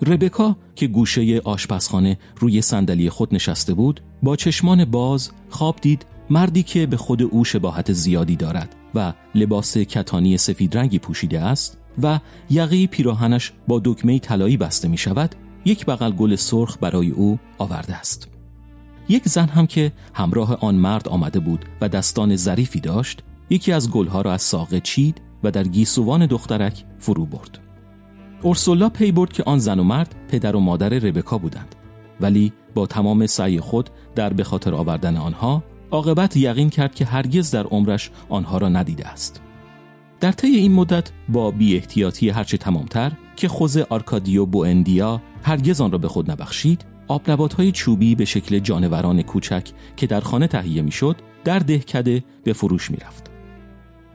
ربکا 0.08 0.56
که 0.76 0.88
گوشه 0.88 1.42
آشپزخانه 1.44 2.18
روی 2.40 2.62
صندلی 2.62 3.10
خود 3.10 3.36
نشسته 3.36 3.74
بود 3.74 4.02
با 4.24 4.36
چشمان 4.36 4.86
باز 4.86 5.32
خواب 5.50 5.76
دید 5.82 6.06
مردی 6.30 6.64
که 6.64 6.86
به 6.86 6.98
خود 6.98 7.22
او 7.22 7.44
شباهت 7.44 7.94
زیادی 7.94 8.36
دارد 8.36 8.76
و 8.96 9.14
لباس 9.36 9.78
کتانی 9.78 10.38
سفید 10.38 10.78
رنگی 10.78 11.00
پوشیده 11.00 11.40
است 11.40 11.78
و 12.04 12.20
یقی 12.50 12.88
پیراهنش 12.88 13.52
با 13.68 13.82
دکمه 13.86 14.20
طلایی 14.20 14.58
بسته 14.58 14.88
می 14.88 14.98
شود 14.98 15.36
یک 15.66 15.86
بغل 15.86 16.12
گل 16.12 16.36
سرخ 16.36 16.78
برای 16.82 17.10
او 17.10 17.40
آورده 17.58 17.96
است 17.96 18.28
یک 19.10 19.30
زن 19.30 19.48
هم 19.48 19.68
که 19.68 19.92
همراه 20.14 20.58
آن 20.62 20.76
مرد 20.76 21.08
آمده 21.08 21.40
بود 21.40 21.66
و 21.82 21.90
دستان 21.90 22.36
ظریفی 22.36 22.80
داشت 22.80 23.24
یکی 23.50 23.72
از 23.72 23.92
گلها 23.92 24.22
را 24.22 24.34
از 24.34 24.42
ساقه 24.42 24.80
چید 24.80 25.22
و 25.44 25.52
در 25.52 25.64
گیسوان 25.64 26.26
دخترک 26.26 26.86
فرو 27.00 27.26
برد. 27.26 27.60
اورسولا 28.42 28.90
پی 28.90 29.12
برد 29.12 29.34
که 29.34 29.44
آن 29.44 29.60
زن 29.60 29.80
و 29.80 29.84
مرد 29.84 30.16
پدر 30.28 30.56
و 30.56 30.60
مادر 30.60 30.90
ربکا 30.90 31.38
بودند 31.38 31.76
ولی 32.22 32.54
با 32.76 32.86
تمام 32.86 33.26
سعی 33.26 33.60
خود 33.60 33.90
در 34.16 34.34
به 34.34 34.44
خاطر 34.44 34.74
آوردن 34.74 35.18
آنها 35.18 35.64
عاقبت 35.92 36.38
یقین 36.38 36.70
کرد 36.70 36.96
که 36.96 37.06
هرگز 37.06 37.52
در 37.52 37.64
عمرش 37.64 38.12
آنها 38.30 38.58
را 38.58 38.70
ندیده 38.70 39.08
است. 39.08 39.42
در 40.20 40.32
طی 40.32 40.48
این 40.48 40.74
مدت 40.74 41.12
با 41.30 41.52
بی 41.52 41.76
احتیاطی 41.76 42.30
هرچه 42.30 42.58
تمامتر 42.58 43.12
که 43.36 43.48
خوزه 43.48 43.78
آرکادیو 43.78 44.46
بوئندیا 44.46 45.22
هرگز 45.44 45.82
آن 45.82 45.92
را 45.92 45.98
به 45.98 46.08
خود 46.08 46.32
نبخشید 46.32 46.86
آب 47.08 47.28
های 47.30 47.72
چوبی 47.72 48.16
به 48.16 48.26
شکل 48.26 48.60
جانوران 48.60 49.22
کوچک 49.22 49.72
که 49.96 50.08
در 50.08 50.20
خانه 50.20 50.48
تهیه 50.48 50.82
می‌شد 50.82 51.16
در 51.44 51.60
دهکده 51.60 52.24
به 52.44 52.54
فروش 52.54 52.92
می‌رفت. 52.92 53.33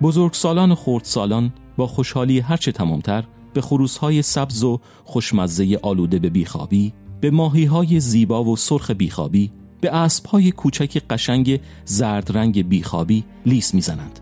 بزرگ 0.02 0.32
سالان 0.32 0.72
و 0.72 0.74
خورد 0.74 1.04
سالان 1.04 1.52
با 1.76 1.86
خوشحالی 1.86 2.40
هرچه 2.40 2.72
تمامتر 2.72 3.24
به 3.54 3.60
خروسهای 3.60 4.22
سبز 4.22 4.64
و 4.64 4.80
خوشمزه 5.04 5.78
آلوده 5.82 6.18
به 6.18 6.30
بیخوابی 6.30 6.92
به 7.20 7.30
ماهیهای 7.30 8.00
زیبا 8.00 8.44
و 8.44 8.56
سرخ 8.56 8.90
بیخوابی 8.90 9.50
به 9.80 9.96
اسبهای 9.96 10.50
کوچک 10.50 11.02
قشنگ 11.10 11.60
زرد 11.84 12.36
رنگ 12.36 12.68
بیخوابی 12.68 13.24
لیس 13.46 13.74
می‌زنند. 13.74 14.20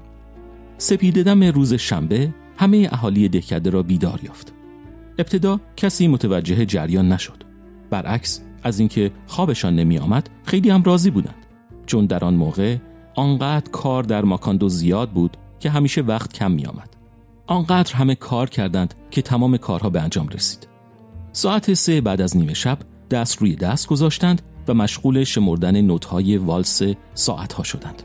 سپیددم 0.78 1.44
روز 1.44 1.74
شنبه 1.74 2.34
همه 2.56 2.88
اهالی 2.92 3.28
دهکده 3.28 3.70
را 3.70 3.82
بیدار 3.82 4.20
یافت. 4.24 4.52
ابتدا 5.18 5.60
کسی 5.76 6.08
متوجه 6.08 6.66
جریان 6.66 7.12
نشد. 7.12 7.42
برعکس 7.90 8.40
از 8.62 8.78
اینکه 8.78 9.10
خوابشان 9.26 9.76
نمی 9.76 9.98
آمد 9.98 10.30
خیلی 10.44 10.70
هم 10.70 10.82
راضی 10.82 11.10
بودند. 11.10 11.46
چون 11.86 12.06
در 12.06 12.24
آن 12.24 12.34
موقع 12.34 12.76
آنقدر 13.14 13.70
کار 13.70 14.02
در 14.02 14.24
ماکاندو 14.24 14.68
زیاد 14.68 15.10
بود 15.10 15.36
که 15.60 15.70
همیشه 15.70 16.00
وقت 16.00 16.32
کم 16.32 16.50
می 16.50 16.66
آمد. 16.66 16.96
آنقدر 17.46 17.94
همه 17.94 18.14
کار 18.14 18.50
کردند 18.50 18.94
که 19.10 19.22
تمام 19.22 19.56
کارها 19.56 19.90
به 19.90 20.00
انجام 20.00 20.28
رسید. 20.28 20.68
ساعت 21.32 21.74
سه 21.74 22.00
بعد 22.00 22.20
از 22.20 22.36
نیمه 22.36 22.54
شب 22.54 22.78
دست 23.10 23.38
روی 23.38 23.56
دست 23.56 23.86
گذاشتند 23.86 24.42
و 24.68 24.74
مشغول 24.74 25.24
شمردن 25.24 25.80
نوتهای 25.80 26.36
والس 26.36 26.82
ساعتها 27.14 27.62
شدند. 27.62 28.02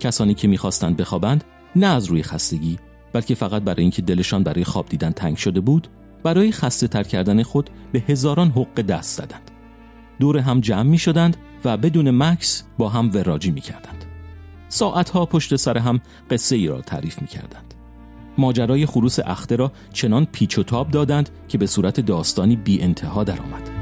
کسانی 0.00 0.34
که 0.34 0.48
می‌خواستند 0.48 0.96
بخوابند 0.96 1.44
نه 1.76 1.86
از 1.86 2.06
روی 2.06 2.22
خستگی 2.22 2.78
بلکه 3.12 3.34
فقط 3.34 3.62
برای 3.62 3.82
اینکه 3.82 4.02
دلشان 4.02 4.42
برای 4.42 4.64
خواب 4.64 4.86
دیدن 4.88 5.10
تنگ 5.10 5.36
شده 5.36 5.60
بود 5.60 5.88
برای 6.22 6.52
خسته 6.52 6.88
تر 6.88 7.02
کردن 7.02 7.42
خود 7.42 7.70
به 7.92 8.02
هزاران 8.08 8.50
حق 8.50 8.80
دست 8.80 9.16
زدند. 9.18 9.50
دور 10.20 10.38
هم 10.38 10.60
جمع 10.60 10.82
می 10.82 10.98
شدند 10.98 11.36
و 11.64 11.76
بدون 11.76 12.10
مکس 12.10 12.64
با 12.78 12.88
هم 12.88 13.10
وراجی 13.14 13.50
می 13.50 13.60
کردند. 13.60 13.99
ساعتها 14.70 15.26
پشت 15.26 15.56
سر 15.56 15.78
هم 15.78 16.00
قصه 16.30 16.56
ای 16.56 16.66
را 16.66 16.80
تعریف 16.80 17.22
می 17.22 17.28
کردند. 17.28 17.74
ماجرای 18.38 18.86
خروس 18.86 19.18
اخته 19.18 19.56
را 19.56 19.72
چنان 19.92 20.26
پیچ 20.32 20.58
و 20.58 20.62
تاب 20.62 20.90
دادند 20.90 21.30
که 21.48 21.58
به 21.58 21.66
صورت 21.66 22.00
داستانی 22.00 22.56
بی 22.56 22.82
انتها 22.82 23.24
درآمد. 23.24 23.79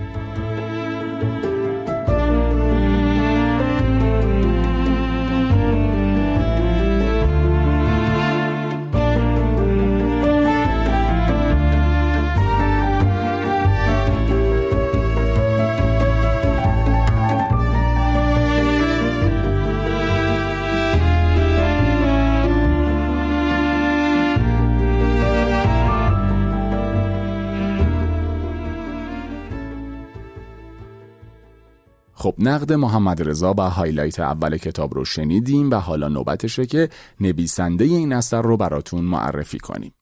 نقد 32.39 32.73
محمد 32.73 33.29
رضا 33.29 33.55
و 33.59 33.61
highlight 33.61 34.21
اول 34.21 34.57
کتاب 34.57 34.95
رو 34.95 35.05
شنیدیم 35.05 35.71
و 35.71 35.75
حالا 35.75 36.09
نوبتشه 36.09 36.67
که 36.67 36.89
نویسنده 37.21 37.85
این 37.85 38.13
اثر 38.13 38.43
رو 38.43 38.57
براتون 38.57 39.05
معرفی 39.05 39.59
کنیم. 39.59 39.93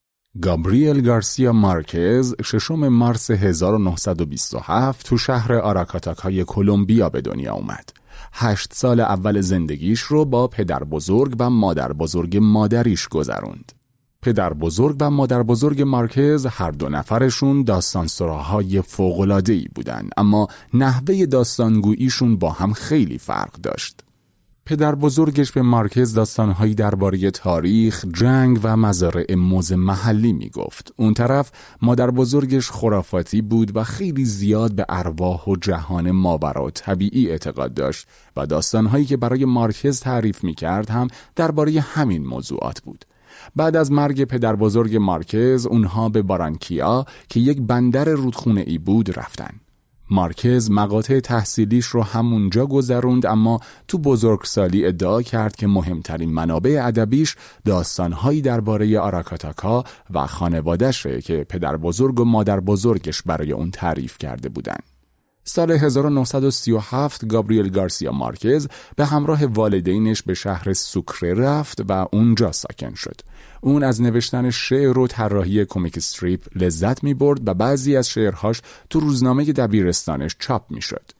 گابریل 0.43 1.01
گارسیا 1.01 1.53
مارکز 1.53 2.35
ششم 2.45 2.89
مارس 2.89 3.31
1927 3.31 5.07
تو 5.07 5.19
شهر 5.19 5.55
آراکاتاکای 5.55 6.45
کلمبیا 6.45 7.09
به 7.09 7.21
دنیا 7.21 7.55
اومد. 7.55 7.93
هشت 8.33 8.75
سال 8.75 9.01
اول 9.01 9.41
زندگیش 9.41 10.01
رو 10.01 10.25
با 10.25 10.49
پدر 10.49 10.85
بزرگ 10.85 11.37
و 11.39 11.51
مادر 11.51 11.93
بزرگ 11.93 12.37
مادریش 12.37 13.09
گذروند. 13.09 13.73
پدر 14.23 14.53
بزرگ 14.53 14.97
و 15.01 15.11
مادر 15.11 15.43
بزرگ 15.43 15.83
مارکز 15.83 16.47
هر 16.47 16.71
دو 16.71 16.89
نفرشون 16.89 17.63
داستان 17.63 18.07
سراهای 18.07 18.83
ای 19.49 19.67
بودن 19.75 20.09
اما 20.17 20.49
نحوه 20.75 21.27
داستانگوییشون 21.27 22.37
با 22.37 22.51
هم 22.51 22.73
خیلی 22.73 23.19
فرق 23.19 23.53
داشت. 23.53 24.03
پدر 24.67 24.95
بزرگش 24.95 25.53
به 25.53 25.63
مارکز 25.63 26.15
داستانهایی 26.15 26.75
درباره 26.75 27.31
تاریخ، 27.31 28.05
جنگ 28.15 28.61
و 28.63 28.77
مزارع 28.77 29.35
موز 29.35 29.73
محلی 29.73 30.33
می 30.33 30.49
گفت. 30.49 30.93
اون 30.97 31.15
طرف 31.15 31.53
مادر 31.83 32.11
بزرگش 32.11 32.71
خرافاتی 32.71 33.43
بود 33.43 33.77
و 33.77 33.85
خیلی 33.85 34.25
زیاد 34.25 34.73
به 34.73 34.87
ارواح 34.89 35.45
و 35.45 35.57
جهان 35.57 36.11
ماورا 36.11 36.71
طبیعی 36.71 37.31
اعتقاد 37.31 37.75
داشت 37.75 38.07
و 38.37 38.47
داستانهایی 38.47 39.05
که 39.05 39.17
برای 39.17 39.45
مارکز 39.45 40.01
تعریف 40.01 40.45
می 40.45 40.55
کرد 40.55 40.91
هم 40.91 41.09
درباره 41.37 41.81
همین 41.81 42.27
موضوعات 42.27 42.81
بود. 42.81 43.05
بعد 43.57 43.77
از 43.77 43.93
مرگ 43.93 44.25
پدر 44.25 44.57
بزرگ 44.57 44.97
مارکز 44.97 45.67
اونها 45.67 46.09
به 46.09 46.23
بارانکیا 46.23 47.05
که 47.29 47.41
یک 47.41 47.61
بندر 47.61 48.05
رودخونه 48.05 48.65
ای 48.67 48.79
بود 48.79 49.19
رفتن. 49.19 49.51
مارکز 50.11 50.71
مقاطع 50.71 51.21
تحصیلیش 51.21 51.87
رو 51.87 52.03
همونجا 52.03 52.67
گذروند 52.67 53.27
اما 53.27 53.61
تو 53.89 53.99
بزرگسالی 53.99 54.87
ادعا 54.87 55.23
کرد 55.23 55.57
که 55.57 55.67
مهمترین 55.67 56.31
منابع 56.31 56.81
ادبیش 56.83 57.37
داستانهایی 57.65 58.43
درباره 58.43 58.99
آراکاتاکا 58.99 59.85
و 60.11 60.27
خانوادشه 60.27 61.21
که 61.21 61.47
پدر 61.49 61.77
بزرگ 61.77 62.21
و 62.21 62.25
مادر 62.25 62.61
بزرگش 62.61 63.23
برای 63.23 63.53
اون 63.53 63.71
تعریف 63.71 64.19
کرده 64.19 64.49
بودن. 64.49 64.79
سال 65.49 65.71
1937 65.71 67.27
گابریل 67.27 67.69
گارسیا 67.69 68.13
مارکز 68.13 68.69
به 68.97 69.07
همراه 69.07 69.47
والدینش 69.47 70.23
به 70.23 70.35
شهر 70.35 70.73
سوکره 70.73 71.35
رفت 71.35 71.83
و 71.89 72.07
اونجا 72.13 72.53
ساکن 72.53 72.95
شد. 72.95 73.21
اون 73.61 73.83
از 73.83 74.03
نوشتن 74.03 74.51
شعر 74.51 74.99
و 74.99 75.07
طراحی 75.07 75.65
کمیک 75.65 75.97
استریپ 75.97 76.41
لذت 76.55 77.05
می 77.05 77.15
برد 77.15 77.49
و 77.49 77.55
بعضی 77.55 77.97
از 77.97 78.09
شعرهاش 78.09 78.63
تو 78.91 79.01
روزنامه 79.01 79.53
دبیرستانش 79.53 80.37
چاپ 80.39 80.71
می 80.71 80.83
شد. 80.83 81.11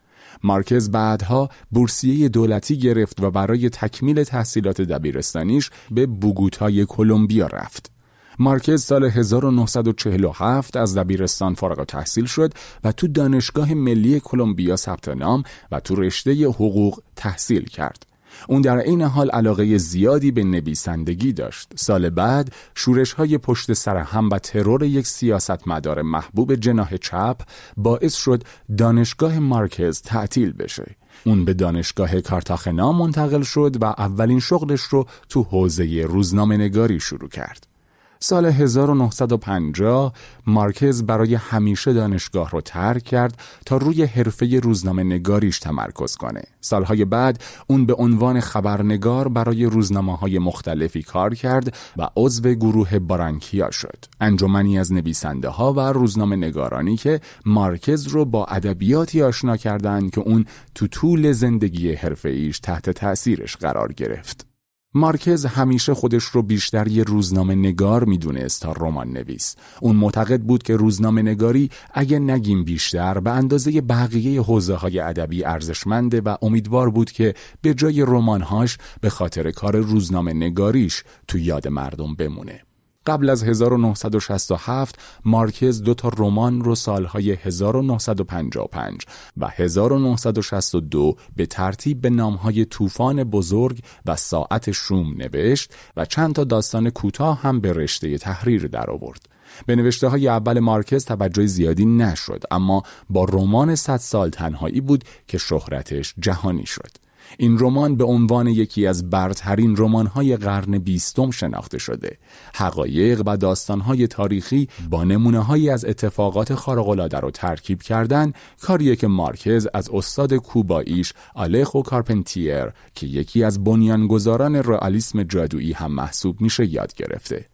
مارکز 0.43 0.91
بعدها 0.91 1.51
بورسیه 1.71 2.29
دولتی 2.29 2.79
گرفت 2.79 3.23
و 3.23 3.31
برای 3.31 3.71
تکمیل 3.71 4.25
تحصیلات 4.25 4.81
دبیرستانیش 4.81 5.71
به 5.91 6.07
بوگوتای 6.07 6.85
کلمبیا 6.85 7.47
رفت. 7.47 7.96
مارکز 8.39 8.85
سال 8.85 9.05
1947 9.05 10.77
از 10.77 10.99
دبیرستان 10.99 11.55
فارغ 11.55 11.85
تحصیل 11.85 12.25
شد 12.25 12.53
و 12.85 12.93
تو 12.93 13.09
دانشگاه 13.09 13.75
ملی 13.75 14.21
کلمبیا 14.21 14.77
ثبت 14.77 15.09
نام 15.09 15.43
و 15.73 15.81
تو 15.81 15.95
رشته 15.95 16.47
حقوق 16.47 17.01
تحصیل 17.17 17.65
کرد. 17.65 18.07
اون 18.49 18.63
در 18.63 18.77
این 18.77 19.03
حال 19.03 19.31
علاقه 19.31 19.79
زیادی 19.79 20.31
به 20.31 20.45
نویسندگی 20.45 21.33
داشت. 21.33 21.73
سال 21.75 22.11
بعد 22.11 22.53
شورش 22.75 23.13
های 23.13 23.39
پشت 23.39 23.73
سر 23.73 23.97
هم 23.97 24.31
و 24.31 24.39
ترور 24.39 24.83
یک 24.83 25.07
سیاستمدار 25.07 26.03
محبوب 26.03 26.55
جناح 26.55 26.97
چپ 26.97 27.41
باعث 27.77 28.15
شد 28.15 28.43
دانشگاه 28.79 29.39
مارکز 29.39 30.03
تعطیل 30.03 30.53
بشه. 30.53 30.97
اون 31.25 31.45
به 31.45 31.55
دانشگاه 31.55 32.21
کارتاخنا 32.21 32.93
منتقل 32.93 33.43
شد 33.43 33.77
و 33.81 33.85
اولین 33.85 34.41
شغلش 34.41 34.81
رو 34.81 35.07
تو 35.29 35.43
حوزه 35.43 36.07
روزنامه 36.09 36.57
نگاری 36.57 37.01
شروع 37.01 37.29
کرد. 37.29 37.76
سال 38.21 38.47
1950 38.47 40.13
مارکز 40.47 41.03
برای 41.03 41.35
همیشه 41.35 41.93
دانشگاه 41.93 42.51
رو 42.51 42.61
ترک 42.61 43.03
کرد 43.03 43.41
تا 43.67 43.77
روی 43.77 44.05
حرفه 44.05 44.61
روزنامه 44.61 45.05
نگاریش 45.05 45.59
تمرکز 45.59 46.17
کنه. 46.17 46.43
سالهای 46.61 47.05
بعد 47.05 47.43
اون 47.67 47.87
به 47.87 47.95
عنوان 47.95 48.41
خبرنگار 48.41 49.29
برای 49.29 49.65
روزنامه 49.65 50.17
های 50.17 50.39
مختلفی 50.39 51.03
کار 51.03 51.35
کرد 51.35 51.75
و 51.97 52.09
عضو 52.17 52.55
گروه 52.55 52.99
بارانکیا 52.99 53.71
شد. 53.71 54.05
انجمنی 54.21 54.79
از 54.79 54.93
نویسنده 54.93 55.49
ها 55.49 55.73
و 55.73 55.81
روزنامه 55.81 56.37
نگارانی 56.37 56.97
که 56.97 57.21
مارکز 57.47 58.07
رو 58.07 58.25
با 58.25 58.45
ادبیاتی 58.45 59.23
آشنا 59.23 59.57
کردند 59.57 60.11
که 60.11 60.21
اون 60.21 60.45
تو 60.75 60.87
طول 60.87 61.33
زندگی 61.33 61.93
حرفه 61.93 62.29
ایش 62.29 62.59
تحت 62.59 62.91
تأثیرش 62.91 63.57
قرار 63.57 63.93
گرفت. 63.93 64.56
مارکز 64.97 65.47
همیشه 65.47 65.95
خودش 65.95 66.25
رو 66.25 66.43
بیشتر 66.43 66.89
یه 66.89 67.03
روزنامه 67.03 67.55
نگار 67.55 68.05
می‌دونست 68.05 68.63
تا 68.63 68.73
رمان 68.73 69.09
نویس. 69.09 69.57
اون 69.81 69.97
معتقد 69.97 70.41
بود 70.41 70.63
که 70.63 70.77
روزنامه 70.77 71.23
نگاری 71.23 71.71
اگه 71.95 72.19
نگیم 72.19 72.65
بیشتر 72.65 73.21
به 73.21 73.31
اندازه 73.31 73.81
بقیه 73.81 74.43
حوزه 74.43 74.75
های 74.75 74.99
ادبی 74.99 75.45
ارزشمنده 75.45 76.21
و 76.21 76.37
امیدوار 76.43 76.91
بود 76.91 77.11
که 77.11 77.35
به 77.63 77.75
جای 77.75 78.03
رمانهاش 78.03 78.79
به 79.01 79.11
خاطر 79.11 79.51
کار 79.51 79.77
روزنامه 79.77 80.33
نگاریش 80.33 81.05
تو 81.29 81.39
یاد 81.39 81.69
مردم 81.69 82.15
بمونه. 82.15 82.66
قبل 83.07 83.31
از 83.31 83.45
1967 83.45 84.99
مارکز 85.25 85.83
دو 85.83 85.95
تا 85.95 86.09
رمان 86.17 86.65
رو 86.65 86.75
سالهای 86.75 87.33
1955 87.33 89.01
و 89.37 89.49
1962 89.49 91.17
به 91.37 91.47
ترتیب 91.47 92.01
به 92.01 92.11
نامهای 92.11 92.65
طوفان 92.65 93.25
بزرگ 93.25 93.81
و 94.07 94.17
ساعت 94.17 94.71
شوم 94.71 95.15
نوشت 95.17 95.75
و 95.97 96.05
چند 96.05 96.35
تا 96.35 96.45
داستان 96.45 96.91
کوتاه 96.91 97.41
هم 97.41 97.61
به 97.61 97.73
رشته 97.73 98.19
تحریر 98.19 98.67
درآورد. 98.67 99.29
به 99.67 99.77
نوشته 99.77 100.09
های 100.09 100.29
اول 100.29 100.59
مارکز 100.59 101.05
توجه 101.05 101.47
زیادی 101.47 101.87
نشد 101.87 102.43
اما 102.51 102.83
با 103.11 103.25
رمان 103.25 103.75
صد 103.75 103.97
سال 103.97 104.31
تنهایی 104.31 104.81
بود 104.81 105.05
که 105.29 105.39
شهرتش 105.39 106.15
جهانی 106.19 106.67
شد. 106.67 107.06
این 107.39 107.59
رمان 107.59 107.97
به 107.97 108.05
عنوان 108.05 108.47
یکی 108.47 108.87
از 108.87 109.11
برترین 109.11 109.77
رمان‌های 109.77 110.37
قرن 110.37 110.79
بیستم 110.79 111.31
شناخته 111.31 111.79
شده. 111.79 112.19
حقایق 112.55 113.23
و 113.27 113.37
داستانهای 113.37 114.07
تاریخی 114.07 114.69
با 114.91 115.05
نمونه‌هایی 115.05 115.71
از 115.71 115.85
اتفاقات 115.85 116.55
خارق‌العاده 116.55 117.21
را 117.21 117.31
ترکیب 117.31 117.83
کردن، 117.83 118.33
کاریه 118.61 118.97
که 118.97 119.07
مارکز 119.07 119.69
از 119.75 119.91
استاد 119.91 120.35
کوباییش 120.35 121.13
آلخو 121.35 121.83
کارپنتیر 121.83 122.73
که 122.95 123.07
یکی 123.07 123.45
از 123.45 123.65
بنیانگذاران 123.65 124.57
رئالیسم 124.57 125.23
جادویی 125.23 125.73
هم 125.73 125.93
محسوب 125.93 126.41
میشه 126.41 126.67
یاد 126.67 126.95
گرفته. 126.95 127.45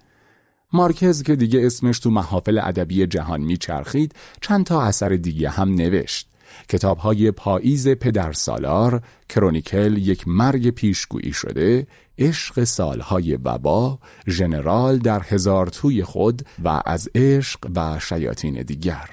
مارکز 0.73 1.23
که 1.23 1.37
دیگه 1.37 1.67
اسمش 1.67 1.99
تو 1.99 2.11
محافل 2.11 2.59
ادبی 2.59 3.07
جهان 3.07 3.41
میچرخید 3.41 4.15
چند 4.41 4.67
تا 4.67 4.83
اثر 4.83 5.09
دیگه 5.09 5.51
هم 5.51 5.75
نوشت 5.75 6.29
کتاب 6.69 6.99
های 6.99 7.31
پاییز 7.31 7.89
پدر 7.89 8.33
سالار، 8.33 9.03
کرونیکل 9.29 9.99
یک 9.99 10.29
مرگ 10.29 10.71
پیشگویی 10.71 11.33
شده، 11.33 11.87
عشق 12.19 12.65
سالهای 12.65 13.35
وبا، 13.45 13.99
ژنرال 14.29 14.99
در 14.99 15.23
هزار 15.23 15.67
توی 15.67 16.05
خود 16.05 16.43
و 16.65 16.83
از 16.87 17.09
عشق 17.15 17.71
و 17.77 17.99
شیاطین 18.01 18.63
دیگر. 18.63 19.09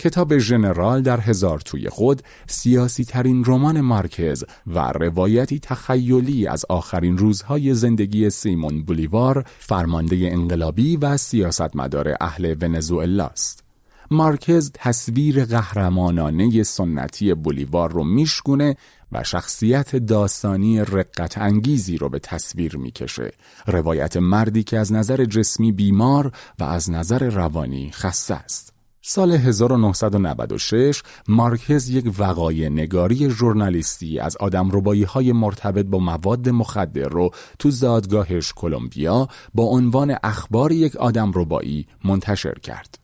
کتاب 0.00 0.38
ژنرال 0.38 1.02
در 1.02 1.20
هزار 1.20 1.60
توی 1.60 1.88
خود 1.88 2.22
سیاسی 2.46 3.04
ترین 3.04 3.44
رمان 3.46 3.80
مارکز 3.80 4.44
و 4.66 4.78
روایتی 4.78 5.58
تخیلی 5.58 6.46
از 6.46 6.64
آخرین 6.68 7.18
روزهای 7.18 7.74
زندگی 7.74 8.30
سیمون 8.30 8.82
بولیوار 8.82 9.44
فرمانده 9.58 10.16
انقلابی 10.16 10.96
و 10.96 11.16
سیاستمدار 11.16 12.16
اهل 12.20 12.54
ونزوئلا 12.60 13.26
است. 13.26 13.69
مارکز 14.10 14.70
تصویر 14.74 15.44
قهرمانانه 15.44 16.62
سنتی 16.62 17.34
بولیوار 17.34 17.92
رو 17.92 18.04
میشگونه 18.04 18.76
و 19.12 19.24
شخصیت 19.24 19.96
داستانی 19.96 20.80
رقت 20.80 21.38
انگیزی 21.38 21.96
رو 21.96 22.08
به 22.08 22.18
تصویر 22.18 22.76
می‌کشه 22.76 23.32
روایت 23.66 24.16
مردی 24.16 24.62
که 24.62 24.78
از 24.78 24.92
نظر 24.92 25.24
جسمی 25.24 25.72
بیمار 25.72 26.32
و 26.58 26.64
از 26.64 26.90
نظر 26.90 27.28
روانی 27.30 27.90
خسته 27.90 28.34
است 28.34 28.72
سال 29.02 29.32
1996 29.32 31.02
مارکز 31.28 31.88
یک 31.88 32.14
وقای 32.18 32.70
نگاری 32.70 33.30
ژورنالیستی 33.30 34.18
از 34.18 34.36
آدم 34.36 34.70
ربایی 34.72 35.02
های 35.02 35.32
مرتبط 35.32 35.86
با 35.86 35.98
مواد 35.98 36.48
مخدر 36.48 37.08
رو 37.08 37.30
تو 37.58 37.70
زادگاهش 37.70 38.52
کلمبیا 38.56 39.28
با 39.54 39.64
عنوان 39.64 40.16
اخبار 40.22 40.72
یک 40.72 40.96
آدم 40.96 41.32
ربایی 41.34 41.86
منتشر 42.04 42.54
کرد. 42.54 42.99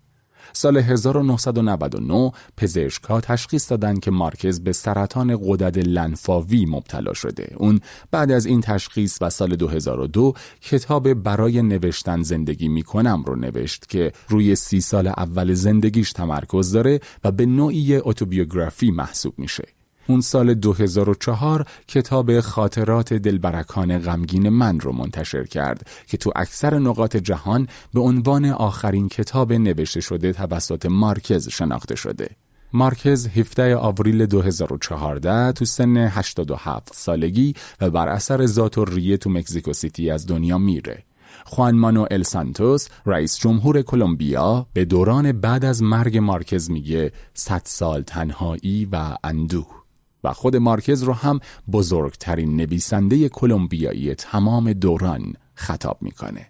سال 0.57 0.77
1999 0.77 2.33
پزشکها 2.57 3.21
تشخیص 3.21 3.71
دادند 3.71 4.01
که 4.01 4.11
مارکز 4.11 4.61
به 4.61 4.73
سرطان 4.73 5.39
قدرت 5.45 5.79
لنفاوی 5.79 6.67
مبتلا 6.67 7.13
شده. 7.13 7.55
اون 7.57 7.81
بعد 8.11 8.31
از 8.31 8.47
این 8.47 8.61
تشخیص 8.61 9.19
و 9.21 9.31
سال 9.31 9.57
2002 9.57 10.35
کتاب 10.61 11.15
برای 11.15 11.63
نوشتن 11.63 12.23
زندگی 12.23 12.69
می‌کنم 12.69 13.25
رو 13.27 13.37
نوشت 13.37 13.89
که 13.89 14.13
روی 14.29 14.57
سی 14.57 14.81
سال 14.81 15.07
اول 15.07 15.55
زندگیش 15.55 16.13
تمرکز 16.13 16.73
داره 16.73 17.01
و 17.25 17.33
به 17.33 17.47
نوعی 17.47 17.97
اتوبیوگرافی 17.97 18.91
محسوب 18.91 19.35
میشه. 19.39 19.76
اون 20.09 20.21
سال 20.21 20.55
2004 20.55 21.67
کتاب 21.89 22.41
خاطرات 22.41 23.13
دلبرکان 23.13 23.99
غمگین 23.99 24.49
من 24.49 24.81
رو 24.81 24.93
منتشر 24.93 25.45
کرد 25.45 25.91
که 26.07 26.17
تو 26.17 26.33
اکثر 26.37 26.79
نقاط 26.79 27.17
جهان 27.17 27.69
به 27.95 28.01
عنوان 28.01 28.45
آخرین 28.45 29.09
کتاب 29.09 29.53
نوشته 29.53 30.01
شده 30.01 30.33
توسط 30.33 30.87
مارکز 30.87 31.49
شناخته 31.49 31.97
شده. 31.97 32.31
مارکز 32.73 33.27
17 33.27 33.77
آوریل 33.77 34.27
2014 34.27 35.53
تو 35.53 35.65
سن 35.65 35.97
87 35.97 36.95
سالگی 36.95 37.55
و 37.81 37.91
بر 37.91 38.09
اثر 38.09 38.47
ریه 38.89 39.17
تو 39.17 39.31
مکزیکو 39.31 39.73
سیتی 39.73 40.11
از 40.11 40.27
دنیا 40.27 40.59
میره. 40.59 41.05
خوان 41.45 41.75
مانوئل 41.75 42.23
سانتوس 42.23 42.89
رئیس 43.07 43.39
جمهور 43.39 43.83
کلمبیا 43.83 44.67
به 44.73 44.85
دوران 44.85 45.33
بعد 45.33 45.65
از 45.65 45.83
مرگ 45.83 46.19
مارکز 46.19 46.71
میگه 46.71 47.13
صد 47.35 47.63
سال 47.65 48.03
تنهایی 48.03 48.89
و 48.93 49.17
اندوه 49.25 49.86
و 50.25 50.33
خود 50.33 50.57
مارکز 50.57 51.03
رو 51.03 51.13
هم 51.13 51.41
بزرگترین 51.73 52.57
نویسنده 52.57 53.29
کلمبیایی 53.29 54.15
تمام 54.15 54.73
دوران 54.73 55.35
خطاب 55.55 55.99
می‌کنه. 56.01 56.47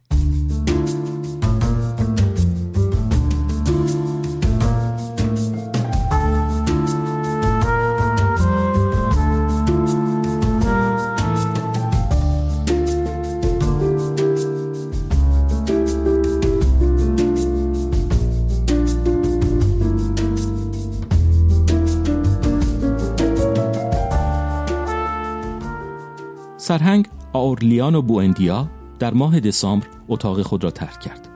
سرهنگ 26.76 27.08
آورلیان 27.32 27.94
و 27.94 28.02
بواندیا 28.02 28.68
در 28.98 29.14
ماه 29.14 29.40
دسامبر 29.40 29.86
اتاق 30.08 30.42
خود 30.42 30.64
را 30.64 30.70
ترک 30.70 31.00
کرد. 31.00 31.28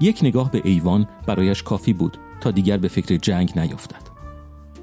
یک 0.00 0.18
نگاه 0.22 0.50
به 0.50 0.60
ایوان 0.64 1.06
برایش 1.26 1.62
کافی 1.62 1.92
بود 1.92 2.18
تا 2.40 2.50
دیگر 2.50 2.76
به 2.76 2.88
فکر 2.88 3.16
جنگ 3.16 3.58
نیفتد. 3.58 4.02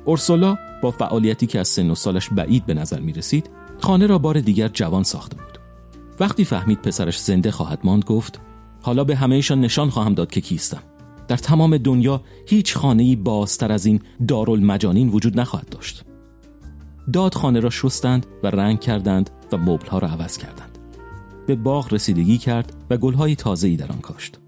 اورسولا 0.06 0.58
با 0.82 0.92
فعالیتی 0.92 1.48
که 1.48 1.60
از 1.60 1.68
سن 1.68 1.90
و 1.90 1.96
سالش 1.96 2.30
بعید 2.30 2.66
به 2.66 2.74
نظر 2.74 3.00
می 3.00 3.14
رسید 3.14 3.50
خانه 3.80 4.08
را 4.08 4.18
بار 4.18 4.40
دیگر 4.40 4.68
جوان 4.68 5.04
ساخته 5.04 5.36
بود. 5.36 5.60
وقتی 6.20 6.46
فهمید 6.46 6.82
پسرش 6.82 7.20
زنده 7.20 7.52
خواهد 7.52 7.80
ماند 7.84 8.04
گفت 8.04 8.40
حالا 8.82 9.04
به 9.04 9.16
همهشان 9.16 9.62
نشان 9.62 9.90
خواهم 9.90 10.14
داد 10.14 10.32
که 10.32 10.42
کیستم. 10.42 10.84
در 11.28 11.38
تمام 11.38 11.78
دنیا 11.78 12.22
هیچ 12.48 12.78
خانه‌ای 12.78 13.16
بازتر 13.16 13.72
از 13.72 13.86
این 13.86 14.02
دارالمجانین 14.28 15.10
وجود 15.10 15.40
نخواهد 15.40 15.70
داشت. 15.70 16.06
داد 17.14 17.34
خانه 17.34 17.60
را 17.60 17.70
شستند 17.70 18.26
و 18.44 18.48
رنگ 18.48 18.80
کردند 18.80 19.30
و 19.52 19.58
مبلها 19.58 20.00
را 20.00 20.08
عوض 20.08 20.38
کردند. 20.38 20.78
به 21.48 21.56
باغ 21.56 21.94
رسیدگی 21.94 22.38
کرد 22.38 22.74
و 22.90 22.98
گلهای 22.98 23.36
تازه‌ای 23.36 23.76
در 23.76 23.92
آن 23.92 24.00
کاشت. 24.00 24.40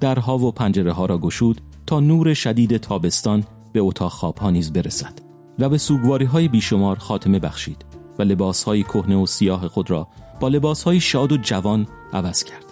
درها 0.00 0.38
و 0.38 0.52
پنجره 0.52 0.92
ها 0.92 1.06
را 1.06 1.18
گشود 1.18 1.60
تا 1.86 2.00
نور 2.00 2.34
شدید 2.34 2.76
تابستان 2.76 3.44
به 3.72 3.80
اتاق 3.80 4.12
خوابها 4.12 4.50
نیز 4.50 4.72
برسد 4.72 5.18
و 5.58 5.68
به 5.68 5.78
سوگواری 5.78 6.24
های 6.24 6.48
بیشمار 6.48 6.98
خاتمه 6.98 7.38
بخشید 7.38 7.84
و 8.18 8.22
لباس 8.22 8.64
های 8.64 8.82
کهنه 8.82 9.16
و 9.16 9.26
سیاه 9.26 9.68
خود 9.68 9.90
را 9.90 10.08
با 10.40 10.48
لباس 10.48 10.82
های 10.82 11.00
شاد 11.00 11.32
و 11.32 11.36
جوان 11.36 11.86
عوض 12.12 12.44
کرد. 12.44 12.64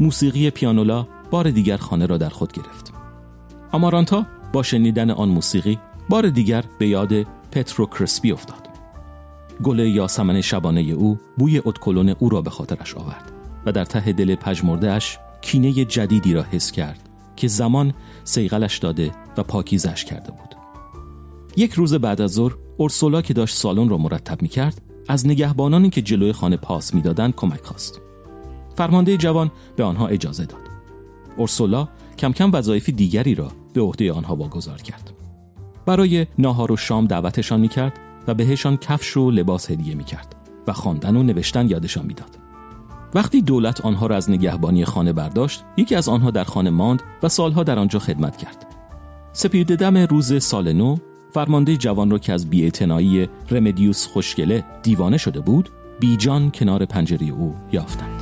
موسیقی 0.00 0.50
پیانولا 0.50 1.06
بار 1.30 1.50
دیگر 1.50 1.76
خانه 1.76 2.06
را 2.06 2.16
در 2.16 2.28
خود 2.28 2.52
گرفت. 2.52 2.92
آمارانتا 3.72 4.26
با 4.52 4.62
شنیدن 4.62 5.10
آن 5.10 5.28
موسیقی 5.28 5.78
بار 6.08 6.28
دیگر 6.28 6.64
به 6.78 6.88
یاد 6.88 7.12
پترو 7.52 7.86
کرسپی 7.86 8.32
افتاد. 8.32 8.68
گل 9.62 9.78
یاسمن 9.78 10.40
شبانه 10.40 10.80
او 10.80 11.18
بوی 11.38 11.62
اتکلون 11.64 12.08
او 12.08 12.28
را 12.28 12.42
به 12.42 12.50
خاطرش 12.50 12.94
آورد 12.94 13.32
و 13.66 13.72
در 13.72 13.84
ته 13.84 14.12
دل 14.12 14.34
پژمردهاش 14.34 15.18
کینه 15.40 15.72
جدیدی 15.84 16.34
را 16.34 16.42
حس 16.42 16.72
کرد 16.72 17.08
که 17.36 17.48
زمان 17.48 17.94
سیغلش 18.24 18.78
داده 18.78 19.10
و 19.36 19.42
پاکیزش 19.42 20.04
کرده 20.04 20.30
بود. 20.30 20.54
یک 21.56 21.72
روز 21.72 21.94
بعد 21.94 22.20
از 22.20 22.32
ظهر 22.32 22.54
اورسولا 22.76 23.22
که 23.22 23.34
داشت 23.34 23.56
سالن 23.56 23.88
را 23.88 23.98
مرتب 23.98 24.42
می 24.42 24.48
کرد 24.48 24.80
از 25.08 25.26
نگهبانانی 25.26 25.90
که 25.90 26.02
جلوی 26.02 26.32
خانه 26.32 26.56
پاس 26.56 26.94
می‌دادند 26.94 27.34
کمک 27.36 27.64
خواست. 27.64 28.00
فرمانده 28.74 29.16
جوان 29.16 29.50
به 29.76 29.84
آنها 29.84 30.06
اجازه 30.06 30.46
داد. 30.46 30.60
اورسولا 31.36 31.88
کم 32.18 32.32
کم 32.32 32.52
وظایف 32.52 32.88
دیگری 32.88 33.34
را 33.34 33.52
به 33.74 33.80
عهده 33.80 34.12
آنها 34.12 34.36
واگذار 34.36 34.82
کرد. 34.82 35.17
برای 35.88 36.26
ناهار 36.38 36.72
و 36.72 36.76
شام 36.76 37.06
دعوتشان 37.06 37.60
می‌کرد 37.60 37.92
و 38.26 38.34
بهشان 38.34 38.76
کفش 38.76 39.16
و 39.16 39.30
لباس 39.30 39.70
هدیه 39.70 39.94
می‌کرد 39.94 40.34
و 40.66 40.72
خواندن 40.72 41.16
و 41.16 41.22
نوشتن 41.22 41.68
یادشان 41.68 42.06
می‌داد. 42.06 42.38
وقتی 43.14 43.42
دولت 43.42 43.80
آنها 43.80 44.06
را 44.06 44.16
از 44.16 44.30
نگهبانی 44.30 44.84
خانه 44.84 45.12
برداشت، 45.12 45.64
یکی 45.76 45.94
از 45.94 46.08
آنها 46.08 46.30
در 46.30 46.44
خانه 46.44 46.70
ماند 46.70 47.02
و 47.22 47.28
سالها 47.28 47.62
در 47.62 47.78
آنجا 47.78 47.98
خدمت 47.98 48.36
کرد. 48.36 48.66
سپیده 49.32 49.76
دم 49.76 49.96
روز 49.96 50.42
سال 50.44 50.72
نو، 50.72 50.96
فرمانده 51.32 51.76
جوان 51.76 52.10
را 52.10 52.18
که 52.18 52.32
از 52.32 52.50
بیاعتنایی 52.50 53.28
رمدیوس 53.50 54.06
خوشگله 54.06 54.64
دیوانه 54.82 55.16
شده 55.16 55.40
بود، 55.40 55.68
بیجان 56.00 56.50
کنار 56.50 56.84
پنجره 56.84 57.26
او 57.26 57.54
یافتند. 57.72 58.17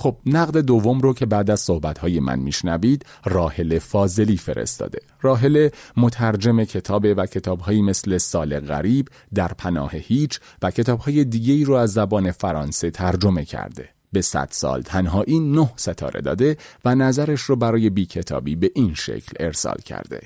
خب 0.00 0.16
نقد 0.26 0.58
دوم 0.58 1.00
رو 1.00 1.14
که 1.14 1.26
بعد 1.26 1.50
از 1.50 1.60
صحبتهای 1.60 2.20
من 2.20 2.38
میشنوید 2.38 3.04
راهل 3.24 3.78
فاضلی 3.78 4.36
فرستاده. 4.36 4.98
راهل 5.20 5.68
مترجم 5.96 6.64
کتابه 6.64 7.14
و 7.14 7.26
کتابهایی 7.26 7.82
مثل 7.82 8.18
سال 8.18 8.60
غریب 8.60 9.08
در 9.34 9.48
پناه 9.48 9.90
هیچ 9.94 10.40
و 10.62 10.70
کتابهای 10.70 11.24
دیگه 11.24 11.64
رو 11.64 11.74
از 11.74 11.92
زبان 11.92 12.30
فرانسه 12.30 12.90
ترجمه 12.90 13.44
کرده. 13.44 13.88
به 14.12 14.20
صد 14.20 14.48
سال 14.50 14.82
تنهایی 14.82 15.40
نه 15.40 15.70
ستاره 15.76 16.20
داده 16.20 16.56
و 16.84 16.94
نظرش 16.94 17.40
رو 17.40 17.56
برای 17.56 17.90
بی 17.90 18.06
کتابی 18.06 18.56
به 18.56 18.70
این 18.74 18.94
شکل 18.94 19.32
ارسال 19.40 19.76
کرده. 19.84 20.20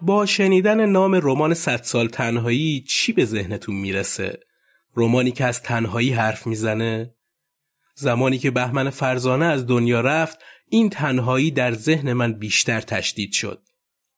با 0.00 0.26
شنیدن 0.26 0.86
نام 0.86 1.14
رمان 1.14 1.54
صد 1.54 1.82
سال 1.82 2.08
تنهایی 2.08 2.84
چی 2.88 3.12
به 3.12 3.24
ذهنتون 3.24 3.74
می‌رسه؟ 3.74 4.38
رومانی 4.94 5.30
که 5.30 5.44
از 5.44 5.62
تنهایی 5.62 6.10
حرف 6.10 6.46
می‌زنه. 6.46 7.14
زمانی 7.94 8.38
که 8.38 8.50
بهمن 8.50 8.90
فرزانه 8.90 9.44
از 9.44 9.66
دنیا 9.66 10.00
رفت 10.00 10.38
این 10.68 10.90
تنهایی 10.90 11.50
در 11.50 11.72
ذهن 11.72 12.12
من 12.12 12.32
بیشتر 12.32 12.80
تشدید 12.80 13.32
شد. 13.32 13.62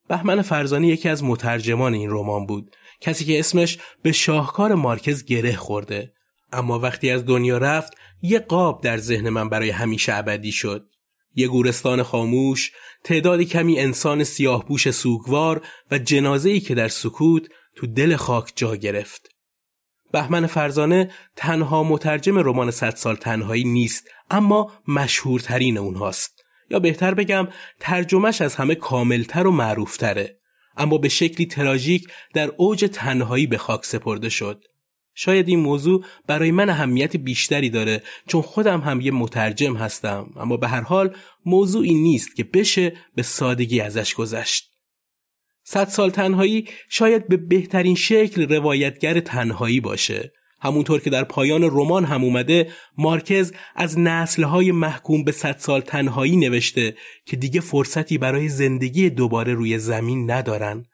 بهمن 0.08 0.42
فرزانه 0.42 0.88
یکی 0.88 1.08
از 1.08 1.24
مترجمان 1.24 1.94
این 1.94 2.10
رمان 2.10 2.46
بود. 2.46 2.76
کسی 3.00 3.24
که 3.24 3.38
اسمش 3.38 3.78
به 4.02 4.12
شاهکار 4.12 4.74
مارکز 4.74 5.24
گره 5.24 5.56
خورده. 5.56 6.12
اما 6.52 6.78
وقتی 6.78 7.10
از 7.10 7.26
دنیا 7.26 7.58
رفت 7.58 7.92
یه 8.22 8.38
قاب 8.38 8.82
در 8.82 8.98
ذهن 8.98 9.28
من 9.28 9.48
برای 9.48 9.70
همیشه 9.70 10.14
ابدی 10.14 10.52
شد. 10.52 10.90
یه 11.34 11.48
گورستان 11.48 12.02
خاموش 12.02 12.72
تعدادی 13.04 13.44
کمی 13.44 13.78
انسان 13.78 14.24
سیاه 14.24 14.66
بوش 14.66 14.90
سوگوار 14.90 15.66
و 15.90 15.98
جنازه‌ای 15.98 16.60
که 16.60 16.74
در 16.74 16.88
سکوت 16.88 17.48
تو 17.76 17.86
دل 17.86 18.16
خاک 18.16 18.52
جا 18.56 18.76
گرفت. 18.76 19.35
بهمن 20.12 20.46
فرزانه 20.46 21.10
تنها 21.36 21.82
مترجم 21.82 22.38
رمان 22.38 22.70
صد 22.70 22.94
سال 22.94 23.16
تنهایی 23.16 23.64
نیست 23.64 24.08
اما 24.30 24.72
مشهورترین 24.88 25.78
اونهاست. 25.78 26.44
یا 26.70 26.78
بهتر 26.78 27.14
بگم 27.14 27.48
ترجمهش 27.80 28.40
از 28.40 28.54
همه 28.54 28.74
کاملتر 28.74 29.46
و 29.46 29.50
معروفتره 29.50 30.38
اما 30.76 30.98
به 30.98 31.08
شکلی 31.08 31.46
تراژیک 31.46 32.08
در 32.34 32.52
اوج 32.56 32.88
تنهایی 32.92 33.46
به 33.46 33.58
خاک 33.58 33.84
سپرده 33.84 34.28
شد. 34.28 34.64
شاید 35.14 35.48
این 35.48 35.60
موضوع 35.60 36.04
برای 36.26 36.50
من 36.50 36.70
اهمیت 36.70 37.16
بیشتری 37.16 37.70
داره 37.70 38.02
چون 38.26 38.42
خودم 38.42 38.80
هم 38.80 39.00
یه 39.00 39.10
مترجم 39.10 39.76
هستم 39.76 40.30
اما 40.36 40.56
به 40.56 40.68
هر 40.68 40.80
حال 40.80 41.16
موضوعی 41.46 41.94
نیست 41.94 42.36
که 42.36 42.44
بشه 42.44 42.92
به 43.14 43.22
سادگی 43.22 43.80
ازش 43.80 44.14
گذشت. 44.14 44.75
صد 45.68 45.88
سال 45.88 46.10
تنهایی 46.10 46.68
شاید 46.88 47.28
به 47.28 47.36
بهترین 47.36 47.94
شکل 47.94 48.54
روایتگر 48.54 49.20
تنهایی 49.20 49.80
باشه. 49.80 50.32
همونطور 50.60 51.00
که 51.00 51.10
در 51.10 51.24
پایان 51.24 51.62
رمان 51.62 52.04
هم 52.04 52.24
اومده 52.24 52.72
مارکز 52.98 53.52
از 53.76 53.98
نسلهای 53.98 54.72
محکوم 54.72 55.24
به 55.24 55.32
صد 55.32 55.56
سال 55.58 55.80
تنهایی 55.80 56.36
نوشته 56.36 56.96
که 57.24 57.36
دیگه 57.36 57.60
فرصتی 57.60 58.18
برای 58.18 58.48
زندگی 58.48 59.10
دوباره 59.10 59.54
روی 59.54 59.78
زمین 59.78 60.30
ندارن. 60.30 60.84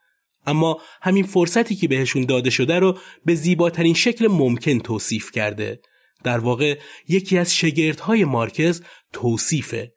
اما 0.46 0.80
همین 1.02 1.24
فرصتی 1.24 1.74
که 1.74 1.88
بهشون 1.88 2.24
داده 2.24 2.50
شده 2.50 2.78
رو 2.78 2.98
به 3.24 3.34
زیباترین 3.34 3.94
شکل 3.94 4.28
ممکن 4.28 4.78
توصیف 4.78 5.30
کرده. 5.30 5.80
در 6.24 6.38
واقع 6.38 6.78
یکی 7.08 7.38
از 7.38 7.54
شگردهای 7.54 8.24
مارکز 8.24 8.82
توصیفه. 9.12 9.92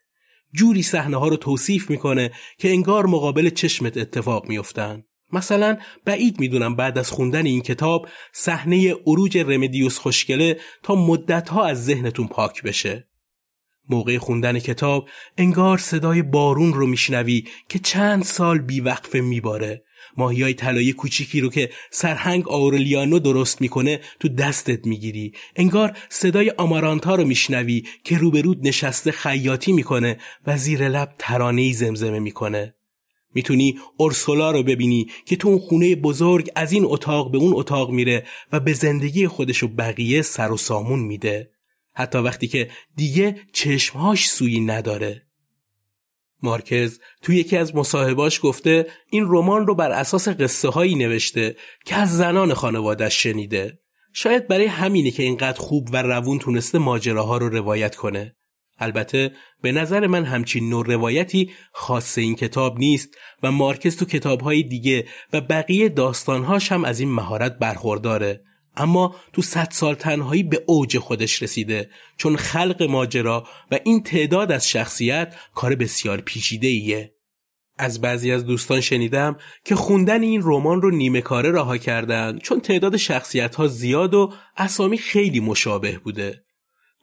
جوری 0.58 0.84
صحنه 0.84 1.18
ها 1.18 1.28
رو 1.28 1.38
توصیف 1.38 1.90
می‌کنه 1.90 2.32
که 2.58 2.70
انگار 2.70 3.06
مقابل 3.06 3.50
چشمت 3.50 3.98
اتفاق 3.98 4.46
میافتن. 4.46 5.04
مثلا 5.34 5.78
بعید 6.06 6.40
می‌دونم 6.40 6.76
بعد 6.76 6.98
از 6.98 7.12
خوندن 7.12 7.46
این 7.46 7.62
کتاب 7.62 8.08
صحنه 8.34 8.94
عروج 8.94 9.38
رمدیوس 9.38 9.98
خوشگله 9.98 10.60
تا 10.84 10.96
مدت 10.96 11.50
ها 11.50 11.66
از 11.66 11.86
ذهنتون 11.86 12.28
پاک 12.28 12.64
بشه. 12.64 13.08
موقع 13.90 14.18
خوندن 14.18 14.60
کتاب 14.60 15.10
انگار 15.38 15.78
صدای 15.78 16.22
بارون 16.22 16.74
رو 16.74 16.88
میشنوی 16.88 17.44
که 17.70 17.80
چند 17.80 18.24
سال 18.24 18.60
بیوقفه 18.60 19.22
میباره. 19.22 19.84
ماهی 20.18 20.44
های 20.44 20.54
طلایی 20.54 20.94
کوچیکی 20.94 21.42
رو 21.42 21.50
که 21.50 21.70
سرهنگ 21.92 22.50
آورلیانو 22.50 23.20
درست 23.20 23.62
می‌کنه 23.62 24.00
تو 24.20 24.30
دستت 24.30 24.88
می‌گیری. 24.88 25.34
انگار 25.56 25.98
صدای 26.10 26.50
آمارانتا 26.50 27.16
رو 27.16 27.26
میشنوی 27.26 27.84
که 28.04 28.18
روبرود 28.18 28.68
نشسته 28.68 29.12
خیاطی 29.12 29.72
می‌کنه 29.72 30.18
و 30.48 30.58
زیر 30.58 30.90
لب 30.90 31.16
ترانه‌ای 31.20 31.74
زمزمه 31.74 32.20
می‌کنه. 32.20 32.76
می‌تونی 33.34 33.80
اورسولا 33.98 34.52
رو 34.52 34.64
ببینی 34.64 35.08
که 35.26 35.36
تو 35.36 35.48
اون 35.48 35.60
خونه 35.60 35.96
بزرگ 35.96 36.50
از 36.56 36.72
این 36.72 36.84
اتاق 36.86 37.32
به 37.32 37.38
اون 37.38 37.54
اتاق 37.56 37.92
میره 37.92 38.26
و 38.52 38.60
به 38.60 38.74
زندگی 38.74 39.28
خودش 39.28 39.64
و 39.64 39.68
بقیه 39.68 40.22
سر 40.22 40.52
و 40.52 40.58
سامون 40.58 41.00
میده. 41.00 41.50
حتی 41.94 42.18
وقتی 42.18 42.48
که 42.48 42.70
دیگه 42.96 43.36
چشمهاش 43.54 44.30
سویی 44.30 44.60
نداره. 44.60 45.25
مارکز 46.46 47.00
تو 47.22 47.34
یکی 47.34 47.58
از 47.58 47.76
مصاحباش 47.76 48.40
گفته 48.44 48.88
این 49.10 49.26
رمان 49.28 49.68
رو 49.68 49.76
بر 49.76 49.92
اساس 49.92 50.28
قصه 50.30 50.70
هایی 50.70 50.96
نوشته 50.96 51.56
که 51.86 51.96
از 51.96 52.18
زنان 52.18 52.54
خانوادش 52.54 53.24
شنیده. 53.24 53.80
شاید 54.14 54.48
برای 54.48 54.66
همینه 54.66 55.12
که 55.12 55.24
اینقدر 55.24 55.60
خوب 55.60 55.90
و 55.94 56.02
روون 56.02 56.40
تونسته 56.40 56.78
ماجراها 56.78 57.38
رو 57.38 57.50
روایت 57.50 57.96
کنه. 57.96 58.36
البته 58.80 59.32
به 59.62 59.72
نظر 59.72 60.08
من 60.08 60.26
همچین 60.26 60.70
نوع 60.70 60.86
روایتی 60.86 61.52
خاص 61.74 62.18
این 62.18 62.36
کتاب 62.36 62.80
نیست 62.80 63.10
و 63.44 63.52
مارکز 63.52 63.98
تو 63.98 64.06
کتابهای 64.06 64.64
دیگه 64.64 65.06
و 65.34 65.42
بقیه 65.42 65.90
داستانهاش 65.90 66.72
هم 66.72 66.86
از 66.86 67.00
این 67.00 67.12
مهارت 67.12 67.60
برخورداره. 67.60 68.44
اما 68.78 69.16
تو 69.34 69.42
صد 69.42 69.68
سال 69.72 69.96
تنهایی 69.96 70.44
به 70.44 70.64
اوج 70.68 70.98
خودش 70.98 71.44
رسیده 71.44 71.90
چون 72.18 72.36
خلق 72.36 72.84
ماجرا 72.84 73.48
و 73.72 73.80
این 73.84 74.04
تعداد 74.04 74.52
از 74.52 74.70
شخصیت 74.70 75.36
کار 75.56 75.76
بسیار 75.76 76.22
پیچیده 76.22 76.68
ایه. 76.68 77.16
از 77.78 78.02
بعضی 78.02 78.32
از 78.32 78.46
دوستان 78.46 78.82
شنیدم 78.82 79.38
که 79.66 79.76
خوندن 79.76 80.22
این 80.22 80.42
رمان 80.44 80.82
رو 80.82 80.92
نیمه 80.92 81.22
کاره 81.22 81.52
رها 81.52 81.78
کردن 81.78 82.38
چون 82.38 82.60
تعداد 82.60 82.98
شخصیت 82.98 83.56
ها 83.56 83.68
زیاد 83.68 84.14
و 84.14 84.34
اسامی 84.58 84.98
خیلی 84.98 85.40
مشابه 85.40 86.00
بوده. 86.00 86.46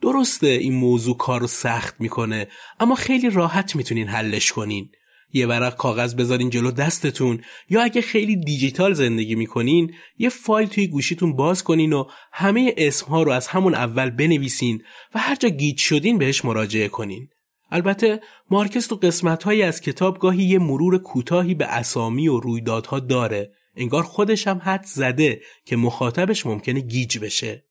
درسته 0.03 0.47
این 0.47 0.75
موضوع 0.75 1.17
کار 1.17 1.41
رو 1.41 1.47
سخت 1.47 2.01
می‌کنه 2.01 2.49
اما 2.81 2.95
خیلی 2.95 3.31
راحت 3.31 3.77
می‌تونین 3.77 4.09
حلش 4.09 4.53
کنین. 4.53 4.91
یه 5.33 5.47
ورق 5.47 5.77
کاغذ 5.77 6.15
بذارین 6.15 6.51
جلو 6.51 6.71
دستتون 6.71 7.41
یا 7.71 7.83
اگه 7.83 8.01
خیلی 8.01 8.37
دیجیتال 8.37 8.93
زندگی 8.93 9.35
می‌کنین 9.35 9.95
یه 10.19 10.29
فایل 10.29 10.69
توی 10.69 10.87
گوشیتون 10.87 11.37
باز 11.37 11.65
کنین 11.65 11.93
و 11.93 12.05
همه 12.33 12.75
اسمها 12.77 13.23
رو 13.23 13.33
از 13.33 13.47
همون 13.47 13.75
اول 13.75 14.11
بنویسین 14.11 14.83
و 15.15 15.19
هر 15.19 15.35
جا 15.35 15.49
گیج 15.49 15.79
شدین 15.79 16.19
بهش 16.19 16.45
مراجعه 16.45 16.89
کنین. 16.89 17.29
البته 17.71 18.21
مارکز 18.51 18.87
تو 18.87 18.97
قسمتهایی 18.97 19.63
از 19.63 19.81
کتاب 19.81 20.19
گاهی 20.19 20.45
یه 20.45 20.59
مرور 20.59 20.99
کوتاهی 20.99 21.55
به 21.55 21.67
اسامی 21.67 22.29
و 22.29 22.41
رویدادها 22.41 23.01
داره 23.01 23.53
انگار 23.77 24.03
خودش 24.03 24.47
هم 24.47 24.61
حدس 24.65 24.85
زده 24.85 25.41
که 25.65 25.77
مخاطبش 25.77 26.47
ممکنه 26.47 26.81
گیج 26.81 27.19
بشه. 27.19 27.65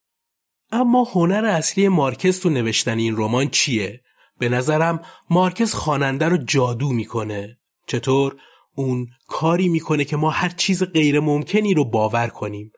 اما 0.72 1.04
هنر 1.04 1.46
اصلی 1.46 1.88
مارکس 1.88 2.40
تو 2.40 2.50
نوشتن 2.50 2.98
این 2.98 3.14
رمان 3.18 3.50
چیه؟ 3.50 4.02
به 4.42 4.50
نظرم 4.50 5.02
مارکز 5.30 5.74
خواننده 5.74 6.26
رو 6.26 6.38
جادو 6.38 6.90
می‌کنه. 6.90 7.58
چطور؟ 7.88 8.36
اون 8.76 9.08
کاری 9.28 9.68
می‌کنه 9.68 10.06
که 10.06 10.18
ما 10.18 10.30
هر 10.30 10.50
چیز 10.50 10.84
غیر 10.84 11.20
ممکنی 11.20 11.74
رو 11.74 11.86
باور 11.86 12.28
کنیم. 12.28 12.72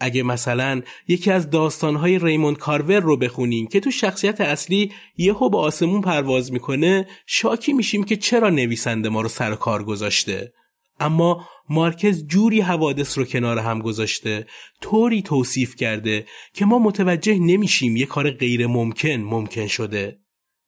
اگه 0.00 0.22
مثلا 0.22 0.82
یکی 1.08 1.30
از 1.30 1.50
داستانهای 1.50 2.18
ریموند 2.18 2.58
کارور 2.58 3.00
رو 3.00 3.16
بخونیم 3.16 3.66
که 3.66 3.80
تو 3.80 3.90
شخصیت 3.90 4.40
اصلی 4.40 4.92
یهو 5.16 5.50
به 5.50 5.58
آسمون 5.58 6.00
پرواز 6.00 6.52
می‌کنه 6.52 7.06
شاکی 7.26 7.72
میشیم 7.72 8.04
که 8.04 8.16
چرا 8.16 8.50
نویسنده 8.50 9.08
ما 9.08 9.20
رو 9.20 9.28
سر 9.28 9.54
کار 9.54 9.84
گذاشته. 9.84 10.52
اما 11.00 11.46
مارکز 11.68 12.26
جوری 12.26 12.60
حوادث 12.60 13.18
رو 13.18 13.24
کنار 13.24 13.58
هم 13.58 13.78
گذاشته 13.78 14.46
طوری 14.80 15.22
توصیف 15.22 15.76
کرده 15.76 16.26
که 16.54 16.64
ما 16.64 16.78
متوجه 16.78 17.38
نمیشیم 17.38 17.96
یه 17.96 18.06
کار 18.06 18.30
غیر 18.30 18.66
ممکن 18.66 19.16
ممکن 19.16 19.66
شده. 19.66 20.19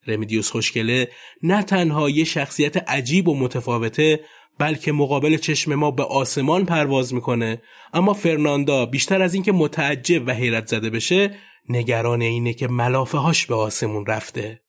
رمیدیوس 0.07 0.51
خوشگله 0.51 1.09
نه 1.43 1.63
تنها 1.63 2.11
یه 2.11 2.25
شخصیت 2.25 2.91
عجیب 2.91 3.29
و 3.29 3.35
متفاوته 3.35 4.21
بلکه 4.59 4.93
مقابل 4.93 5.37
چشم 5.37 5.75
ما 5.75 5.91
به 5.91 6.03
آسمان 6.03 6.67
پرواز 6.67 7.15
می‌کنه. 7.15 7.63
اما 7.95 8.13
فرناندا 8.13 8.87
بیشتر 8.87 9.23
از 9.23 9.35
اینکه 9.35 9.53
متعجب 9.53 10.27
و 10.27 10.31
حیرت 10.31 10.67
زده 10.67 10.91
بشه 10.91 11.35
نگران 11.69 12.23
اینه 12.23 12.55
که 12.55 12.69
ملافه 12.69 13.19
هاش 13.19 13.47
به 13.47 13.55
آسمون 13.55 14.07
رفته. 14.07 14.61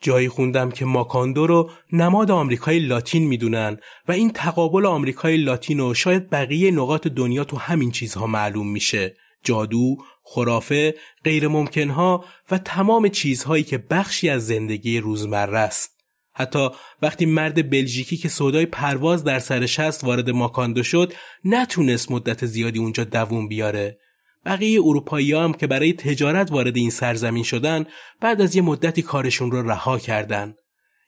جایی 0.00 0.28
خوندم 0.28 0.70
که 0.70 0.84
ماکاندو 0.84 1.46
رو 1.46 1.70
نماد 1.92 2.30
آمریکای 2.30 2.78
لاتین 2.78 3.26
می‌دونن 3.26 3.78
و 4.08 4.12
این 4.12 4.30
تقابل 4.30 4.86
آمریکای 4.86 5.36
لاتین 5.36 5.80
و 5.80 5.94
شاید 5.94 6.30
بقیه 6.30 6.70
نقاط 6.70 7.06
دنیا 7.06 7.44
تو 7.44 7.56
همین 7.56 7.90
چیزها 7.90 8.26
معلوم 8.26 8.68
میشه. 8.68 9.16
جادو، 9.44 9.96
خرافه، 10.28 10.94
غیر 11.24 11.46
ها 11.90 12.24
و 12.50 12.58
تمام 12.58 13.08
چیزهایی 13.08 13.64
که 13.64 13.78
بخشی 13.78 14.28
از 14.28 14.46
زندگی 14.46 14.98
روزمره 14.98 15.58
است. 15.58 15.96
حتی 16.34 16.68
وقتی 17.02 17.26
مرد 17.26 17.70
بلژیکی 17.70 18.16
که 18.16 18.28
سودای 18.28 18.66
پرواز 18.66 19.24
در 19.24 19.38
سرش 19.38 19.80
هست 19.80 20.04
وارد 20.04 20.30
ماکاندو 20.30 20.82
شد 20.82 21.12
نتونست 21.44 22.10
مدت 22.10 22.46
زیادی 22.46 22.78
اونجا 22.78 23.04
دووم 23.04 23.48
بیاره. 23.48 23.98
بقیه 24.44 24.80
اروپایی 24.80 25.32
هم 25.32 25.52
که 25.52 25.66
برای 25.66 25.92
تجارت 25.92 26.52
وارد 26.52 26.76
این 26.76 26.90
سرزمین 26.90 27.44
شدن 27.44 27.86
بعد 28.20 28.40
از 28.40 28.56
یه 28.56 28.62
مدتی 28.62 29.02
کارشون 29.02 29.50
رو 29.50 29.70
رها 29.70 29.98
کردن. 29.98 30.54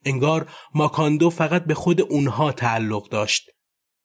انگار 0.04 0.48
ماکاندو 0.74 1.30
فقط 1.30 1.64
به 1.64 1.74
خود 1.74 2.00
اونها 2.00 2.52
تعلق 2.52 3.08
داشت. 3.08 3.50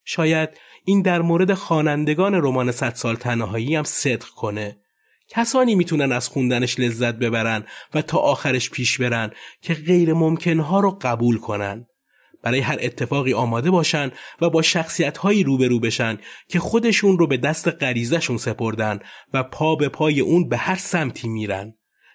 شاید 0.06 0.49
این 0.86 1.02
در 1.02 1.21
مورد 1.21 1.54
خوانندگان 1.54 2.34
رمان 2.34 2.71
صد 2.71 2.95
سال 2.95 3.15
تنهایی 3.15 3.76
هم 3.76 3.84
صدق 3.84 4.28
کنه 4.28 4.83
کسانی 5.36 5.76
می‌تونن 5.76 6.12
از 6.12 6.28
خوندنش 6.28 6.80
لذت 6.80 7.15
ببرن 7.15 7.63
و 7.93 8.02
تا 8.02 8.17
آخرش 8.17 8.69
پیش 8.69 9.02
برن 9.02 9.32
که 9.62 9.74
غیر 9.74 10.13
ممکنها 10.13 10.80
رو 10.80 10.98
قبول 11.02 11.38
کنن. 11.38 11.86
برای 12.43 12.60
هر 12.60 12.78
اتفاقی 12.82 13.34
آماده 13.34 13.72
باشن 13.72 14.12
و 14.41 14.50
با 14.50 14.62
شخصیت 14.62 15.17
هایی 15.17 15.43
روبرو 15.43 15.80
بشن 15.80 16.17
که 16.48 16.60
خودشون 16.60 17.17
رو 17.17 17.28
به 17.28 17.38
دست 17.38 17.67
غریزشون 17.67 18.38
سپردن 18.38 19.00
و 19.34 19.43
پا 19.43 19.76
به 19.76 19.89
پای 19.89 20.19
اون 20.19 20.50
به 20.50 20.58
هر 20.58 20.76
سمتی 20.76 21.28
میرن. 21.28 21.74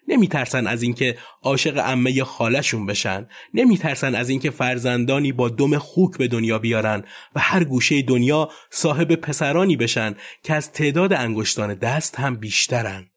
نمیترسن 0.09 0.66
از 0.66 0.83
اینکه 0.83 1.16
عاشق 1.42 1.79
عمه 1.79 2.25
خالشون 2.25 2.87
بشن. 2.87 3.29
نمیترسن 3.55 4.14
از 4.14 4.29
اینکه 4.29 4.51
فرزندانی 4.51 5.33
با 5.33 5.49
دم 5.49 5.79
خوک 5.79 6.18
به 6.18 6.29
دنیا 6.29 6.59
بیارن 6.59 7.05
و 7.35 7.40
هر 7.40 7.64
گوشه 7.64 8.03
دنیا 8.03 8.49
صاحب 8.71 9.14
پسرانی 9.14 9.77
بشن 9.77 10.14
که 10.42 10.55
از 10.55 10.73
تعداد 10.73 11.12
انگشتان 11.12 11.75
دست 11.75 12.21
هم 12.21 12.37
بیشترن. 12.37 13.11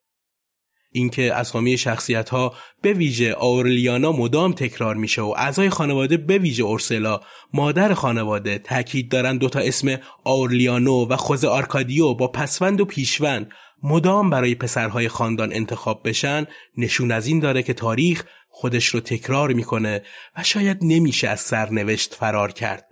اینکه 0.93 1.33
اسامی 1.33 1.77
شخصیت 1.77 2.29
ها 2.29 2.53
به 2.81 2.93
ویژه 2.93 3.33
آورلیانا 3.33 4.11
مدام 4.11 4.53
تکرار 4.53 4.95
میشه 4.95 5.21
و 5.21 5.33
اعضای 5.37 5.69
خانواده 5.69 6.17
به 6.17 6.37
ویژه 6.37 6.63
اورسلا 6.63 7.19
مادر 7.53 7.93
خانواده 7.93 8.57
تاکید 8.57 9.11
دارن 9.11 9.37
دوتا 9.37 9.59
اسم 9.59 9.97
آورلیانو 10.23 11.07
و 11.07 11.15
خوز 11.15 11.45
آرکادیو 11.45 12.13
با 12.13 12.27
پسوند 12.27 12.81
و 12.81 12.85
پیشوند 12.85 13.51
مدام 13.83 14.29
برای 14.29 14.55
پسرهای 14.55 15.07
خاندان 15.07 15.53
انتخاب 15.53 16.01
بشن 16.07 16.47
نشون 16.77 17.11
از 17.11 17.27
این 17.27 17.39
داره 17.39 17.63
که 17.63 17.73
تاریخ 17.73 18.23
خودش 18.49 18.85
رو 18.85 18.99
تکرار 18.99 19.53
می‌کنه 19.53 20.01
و 20.37 20.43
شاید 20.43 20.77
نمیشه 20.81 21.27
از 21.27 21.39
سرنوشت 21.39 22.13
فرار 22.13 22.51
کرد. 22.51 22.85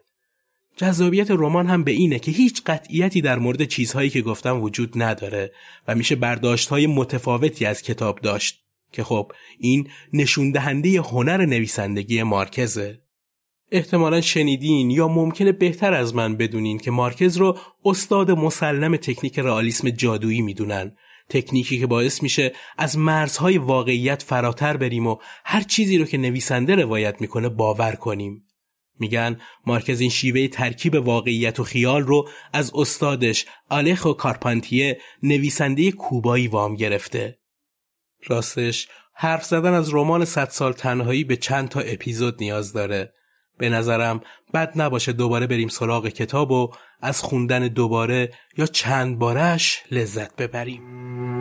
جذابیت 0.77 1.31
رمان 1.31 1.67
هم 1.67 1.83
به 1.83 1.91
اینه 1.91 2.19
که 2.19 2.31
هیچ 2.31 2.63
قطعیتی 2.65 3.21
در 3.21 3.39
مورد 3.39 3.63
چیزهایی 3.63 4.09
که 4.09 4.21
گفتم 4.21 4.61
وجود 4.61 5.01
نداره 5.01 5.51
و 5.87 5.95
میشه 5.95 6.15
برداشت 6.15 6.69
های 6.69 6.87
متفاوتی 6.87 7.65
از 7.65 7.81
کتاب 7.81 8.19
داشت 8.19 8.63
که 8.91 9.03
خب 9.03 9.31
این 9.59 9.89
نشون 10.13 10.51
دهنده 10.51 11.01
هنر 11.01 11.45
نویسندگی 11.45 12.23
مارکزه. 12.23 12.99
احتمالا 13.71 14.21
شنیدین 14.21 14.91
یا 14.91 15.07
ممکنه 15.07 15.51
بهتر 15.51 15.93
از 15.93 16.15
من 16.15 16.35
بدونین 16.35 16.77
که 16.77 16.91
مارکز 16.91 17.37
رو 17.37 17.57
استاد 17.85 18.31
مسلم 18.31 18.95
تکنیک 18.95 19.39
رئالیسم 19.39 19.89
جادویی 19.89 20.41
می‌دونن. 20.41 20.95
تکنیکی 21.29 21.79
که 21.79 21.87
باعث 21.87 22.23
میشه 22.23 22.53
از 22.77 22.97
مرزهای 22.97 23.57
واقعیت 23.57 24.23
فراتر 24.23 24.77
بریم 24.77 25.07
و 25.07 25.17
هر 25.45 25.61
چیزی 25.61 25.97
رو 25.97 26.05
که 26.05 26.17
نویسنده 26.17 26.75
روایت 26.75 27.21
می‌کنه 27.21 27.49
باور 27.49 27.95
کنیم. 27.95 28.45
میگن 28.99 29.39
مارکز 29.65 29.99
این 29.99 30.09
شیوه 30.09 30.47
ترکیب 30.47 30.95
واقعیت 30.95 31.59
و 31.59 31.63
خیال 31.63 32.01
رو 32.01 32.27
از 32.53 32.71
استادش 32.75 33.45
آلخو 33.69 34.13
کارپانتیه 34.13 34.99
نویسنده 35.23 35.91
کوبایی 35.91 36.47
وام 36.47 36.75
گرفته. 36.75 37.39
راستش 38.27 38.87
حرف 39.13 39.45
زدن 39.45 39.73
از 39.73 39.93
رمان 39.93 40.25
صد 40.25 40.49
سال 40.49 40.73
تنهایی 40.73 41.23
به 41.23 41.35
چند 41.35 41.69
تا 41.69 41.79
اپیزود 41.79 42.35
نیاز 42.39 42.73
داره. 42.73 43.13
به 43.59 43.69
نظرم 43.69 44.21
بد 44.53 44.71
نباشه 44.75 45.13
دوباره 45.13 45.47
بریم 45.47 45.67
سراغ 45.67 46.07
کتاب 46.07 46.51
و 46.51 46.71
از 47.01 47.21
خوندن 47.21 47.67
دوباره 47.67 48.31
یا 48.57 48.65
چند 48.65 49.19
بارش 49.19 49.83
لذت 49.91 50.35
ببریم. 50.35 51.38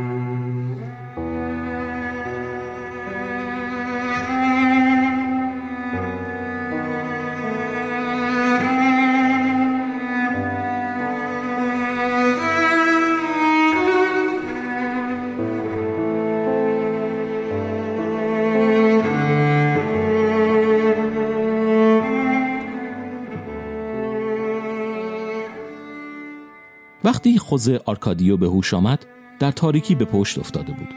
خوز 27.59 27.68
آرکادیو 27.84 28.36
به 28.36 28.46
هوش 28.46 28.74
آمد 28.74 29.06
در 29.40 29.52
تاریکی 29.52 29.94
به 29.94 30.04
پشت 30.04 30.38
افتاده 30.38 30.72
بود. 30.72 30.88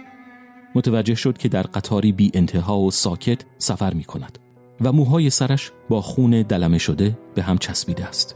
متوجه 0.75 1.15
شد 1.15 1.37
که 1.37 1.49
در 1.49 1.61
قطاری 1.61 2.11
بی 2.11 2.31
انتها 2.33 2.79
و 2.79 2.91
ساکت 2.91 3.41
سفر 3.57 3.93
می 3.93 4.03
کند 4.03 4.39
و 4.81 4.91
موهای 4.91 5.29
سرش 5.29 5.71
با 5.89 6.01
خون 6.01 6.41
دلمه 6.41 6.77
شده 6.77 7.17
به 7.35 7.43
هم 7.43 7.57
چسبیده 7.57 8.05
است. 8.05 8.35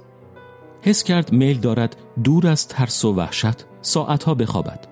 حس 0.81 1.03
کرد 1.03 1.31
میل 1.31 1.59
دارد 1.59 1.95
دور 2.23 2.47
از 2.47 2.67
ترس 2.67 3.05
و 3.05 3.13
وحشت 3.13 3.65
ساعتها 3.81 4.33
بخوابد. 4.33 4.87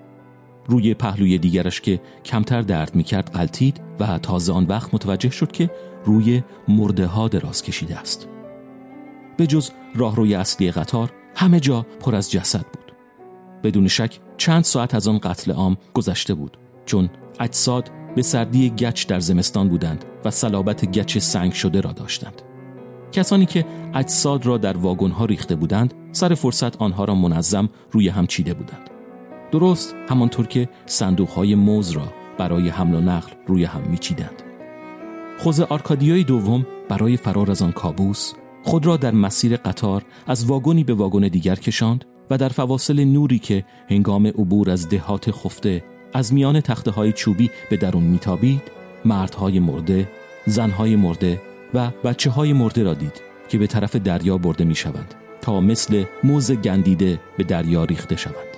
روی 0.66 0.94
پهلوی 0.94 1.38
دیگرش 1.38 1.80
که 1.80 2.00
کمتر 2.24 2.62
درد 2.62 2.94
می‌کرد 2.94 3.30
قلتید 3.30 3.80
و 4.00 4.18
تازه 4.18 4.52
آن 4.52 4.64
وقت 4.64 4.94
متوجه 4.94 5.30
شد 5.30 5.52
که 5.52 5.70
روی 6.04 6.42
مرده 6.68 7.06
ها 7.06 7.28
دراز 7.28 7.62
کشیده 7.62 7.98
است. 7.98 8.28
به 9.36 9.46
جز 9.46 9.70
راهروی 9.94 10.34
اصلی 10.34 10.70
قطار 10.70 11.12
همه 11.36 11.60
جا 11.60 11.86
پر 12.00 12.14
از 12.14 12.30
جسد 12.30 12.66
بود. 12.72 12.83
بدون 13.64 13.88
شک 13.88 14.18
چند 14.36 14.64
ساعت 14.64 14.94
از 14.94 15.08
آن 15.08 15.18
قتل 15.18 15.52
عام 15.52 15.76
گذشته 15.94 16.34
بود 16.34 16.58
چون 16.86 17.10
اجساد 17.40 17.90
به 18.16 18.22
سردی 18.22 18.70
گچ 18.70 19.06
در 19.06 19.20
زمستان 19.20 19.68
بودند 19.68 20.04
و 20.24 20.30
صلابت 20.30 20.84
گچ 20.84 21.18
سنگ 21.18 21.52
شده 21.52 21.80
را 21.80 21.92
داشتند. 21.92 22.42
کسانی 23.12 23.46
که 23.46 23.64
اجساد 23.94 24.46
را 24.46 24.58
در 24.58 24.76
واگنها 24.76 25.24
ریخته 25.24 25.56
بودند 25.56 25.94
سر 26.12 26.34
فرصت 26.34 26.76
آنها 26.76 27.04
را 27.04 27.14
منظم 27.14 27.68
روی 27.90 28.08
هم 28.08 28.26
چیده 28.26 28.54
بودند. 28.54 28.90
درست 29.52 29.94
همانطور 30.08 30.46
که 30.46 30.68
صندوقهای 30.86 31.54
موز 31.54 31.90
را 31.90 32.12
برای 32.38 32.68
حمل 32.68 32.94
و 32.94 33.00
نقل 33.00 33.32
روی 33.46 33.64
هم 33.64 33.82
میچیدند. 33.90 34.42
خوز 35.38 35.60
آرکادیای 35.60 36.24
دوم 36.24 36.66
برای 36.88 37.16
فرار 37.16 37.50
از 37.50 37.62
آن 37.62 37.72
کابوس 37.72 38.32
خود 38.64 38.86
را 38.86 38.96
در 38.96 39.10
مسیر 39.10 39.56
قطار 39.56 40.04
از 40.26 40.44
واگنی 40.44 40.84
به 40.84 40.94
واگن 40.94 41.28
دیگر 41.28 41.54
کشاند 41.54 42.04
و 42.30 42.38
در 42.38 42.48
فواصل 42.48 43.04
نوری 43.04 43.38
که 43.38 43.64
هنگام 43.90 44.26
عبور 44.26 44.70
از 44.70 44.88
دهات 44.88 45.30
خفته 45.30 45.84
از 46.12 46.32
میان 46.32 46.60
تخته 46.60 46.90
های 46.90 47.12
چوبی 47.12 47.50
به 47.70 47.76
درون 47.76 48.02
میتابید 48.02 48.62
مردهای 49.04 49.58
مرده، 49.58 50.08
زنهای 50.46 50.96
مرده 50.96 51.40
و 51.74 51.90
بچه 52.04 52.30
های 52.30 52.52
مرده 52.52 52.82
را 52.82 52.94
دید 52.94 53.20
که 53.48 53.58
به 53.58 53.66
طرف 53.66 53.96
دریا 53.96 54.38
برده 54.38 54.64
می 54.64 54.74
شوند 54.74 55.14
تا 55.40 55.60
مثل 55.60 56.04
موز 56.24 56.52
گندیده 56.52 57.20
به 57.36 57.44
دریا 57.44 57.84
ریخته 57.84 58.16
شوند. 58.16 58.54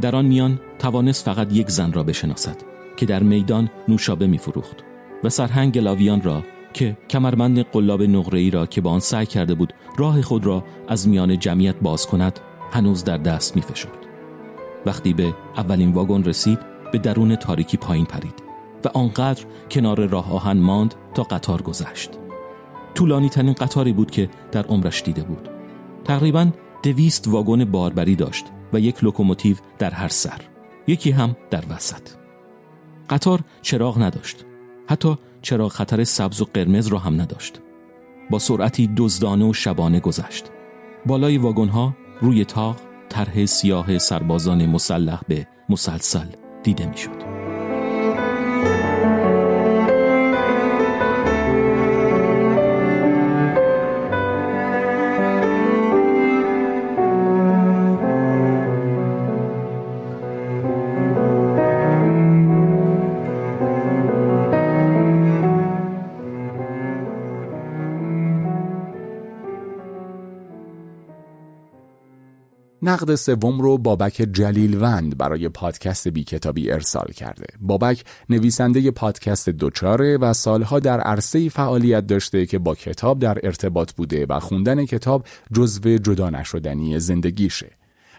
در 0.00 0.16
آن 0.16 0.24
میان 0.24 0.60
توانست 0.78 1.24
فقط 1.24 1.52
یک 1.52 1.70
زن 1.70 1.92
را 1.92 2.02
بشناسد 2.02 2.56
که 2.96 3.06
در 3.06 3.22
میدان 3.22 3.70
نوشابه 3.88 4.26
می 4.26 4.38
فروخت 4.38 4.76
و 5.24 5.28
سرهنگ 5.28 5.74
گلاویان 5.74 6.22
را 6.22 6.44
که 6.72 6.96
کمربند 7.10 7.62
قلاب 7.62 8.02
نقره‌ای 8.02 8.50
را 8.50 8.66
که 8.66 8.80
با 8.80 8.90
آن 8.90 9.00
سعی 9.00 9.26
کرده 9.26 9.54
بود 9.54 9.72
راه 9.96 10.22
خود 10.22 10.46
را 10.46 10.64
از 10.88 11.08
میان 11.08 11.38
جمعیت 11.38 11.76
باز 11.82 12.06
کند 12.06 12.40
هنوز 12.72 13.04
در 13.04 13.16
دست 13.16 13.56
می 13.56 13.62
فشد. 13.62 14.08
وقتی 14.86 15.12
به 15.12 15.34
اولین 15.56 15.92
واگن 15.92 16.24
رسید 16.24 16.58
به 16.92 16.98
درون 16.98 17.36
تاریکی 17.36 17.76
پایین 17.76 18.06
پرید 18.06 18.42
و 18.84 18.88
آنقدر 18.88 19.44
کنار 19.70 20.06
راه 20.06 20.32
آهن 20.32 20.56
ماند 20.56 20.94
تا 21.14 21.22
قطار 21.22 21.62
گذشت. 21.62 22.10
طولانی 22.94 23.28
ترین 23.28 23.52
قطاری 23.52 23.92
بود 23.92 24.10
که 24.10 24.30
در 24.52 24.66
عمرش 24.66 25.02
دیده 25.02 25.22
بود. 25.22 25.48
تقریبا 26.04 26.50
دویست 26.82 27.28
واگن 27.28 27.64
باربری 27.64 28.16
داشت 28.16 28.46
و 28.72 28.80
یک 28.80 29.04
لوکوموتیو 29.04 29.56
در 29.78 29.90
هر 29.90 30.08
سر 30.08 30.40
یکی 30.86 31.10
هم 31.10 31.36
در 31.50 31.64
وسط. 31.70 32.08
قطار 33.10 33.40
چراغ 33.62 34.02
نداشت. 34.02 34.44
حتی 34.88 35.16
چراغ 35.42 35.72
خطر 35.72 36.04
سبز 36.04 36.42
و 36.42 36.44
قرمز 36.54 36.86
را 36.86 36.98
هم 36.98 37.20
نداشت. 37.20 37.60
با 38.30 38.38
سرعتی 38.38 38.90
دزدانه 38.96 39.44
و 39.44 39.52
شبانه 39.52 40.00
گذشت. 40.00 40.50
بالای 41.06 41.38
واگنها 41.38 41.94
روی 42.20 42.44
تاق 42.44 42.76
طرح 43.08 43.44
سیاه 43.46 43.98
سربازان 43.98 44.66
مسلح 44.66 45.20
به 45.28 45.46
مسلسل 45.68 46.26
دیده 46.62 46.86
می‌شد. 46.86 47.27
نقد 72.88 73.14
سوم 73.14 73.60
رو 73.60 73.78
بابک 73.78 74.28
جلیلوند 74.32 75.18
برای 75.18 75.48
پادکست 75.48 76.08
بی 76.08 76.24
کتابی 76.24 76.70
ارسال 76.70 77.12
کرده. 77.16 77.46
بابک 77.60 78.04
نویسنده 78.28 78.90
پادکست 78.90 79.48
دوچاره 79.48 80.16
و 80.16 80.32
سالها 80.32 80.80
در 80.80 81.00
عرصه 81.00 81.48
فعالیت 81.48 82.06
داشته 82.06 82.46
که 82.46 82.58
با 82.58 82.74
کتاب 82.74 83.18
در 83.18 83.38
ارتباط 83.42 83.92
بوده 83.92 84.26
و 84.28 84.40
خوندن 84.40 84.86
کتاب 84.86 85.26
جزو 85.52 85.98
جدا 85.98 86.30
نشدنی 86.30 87.00
زندگیشه. 87.00 87.70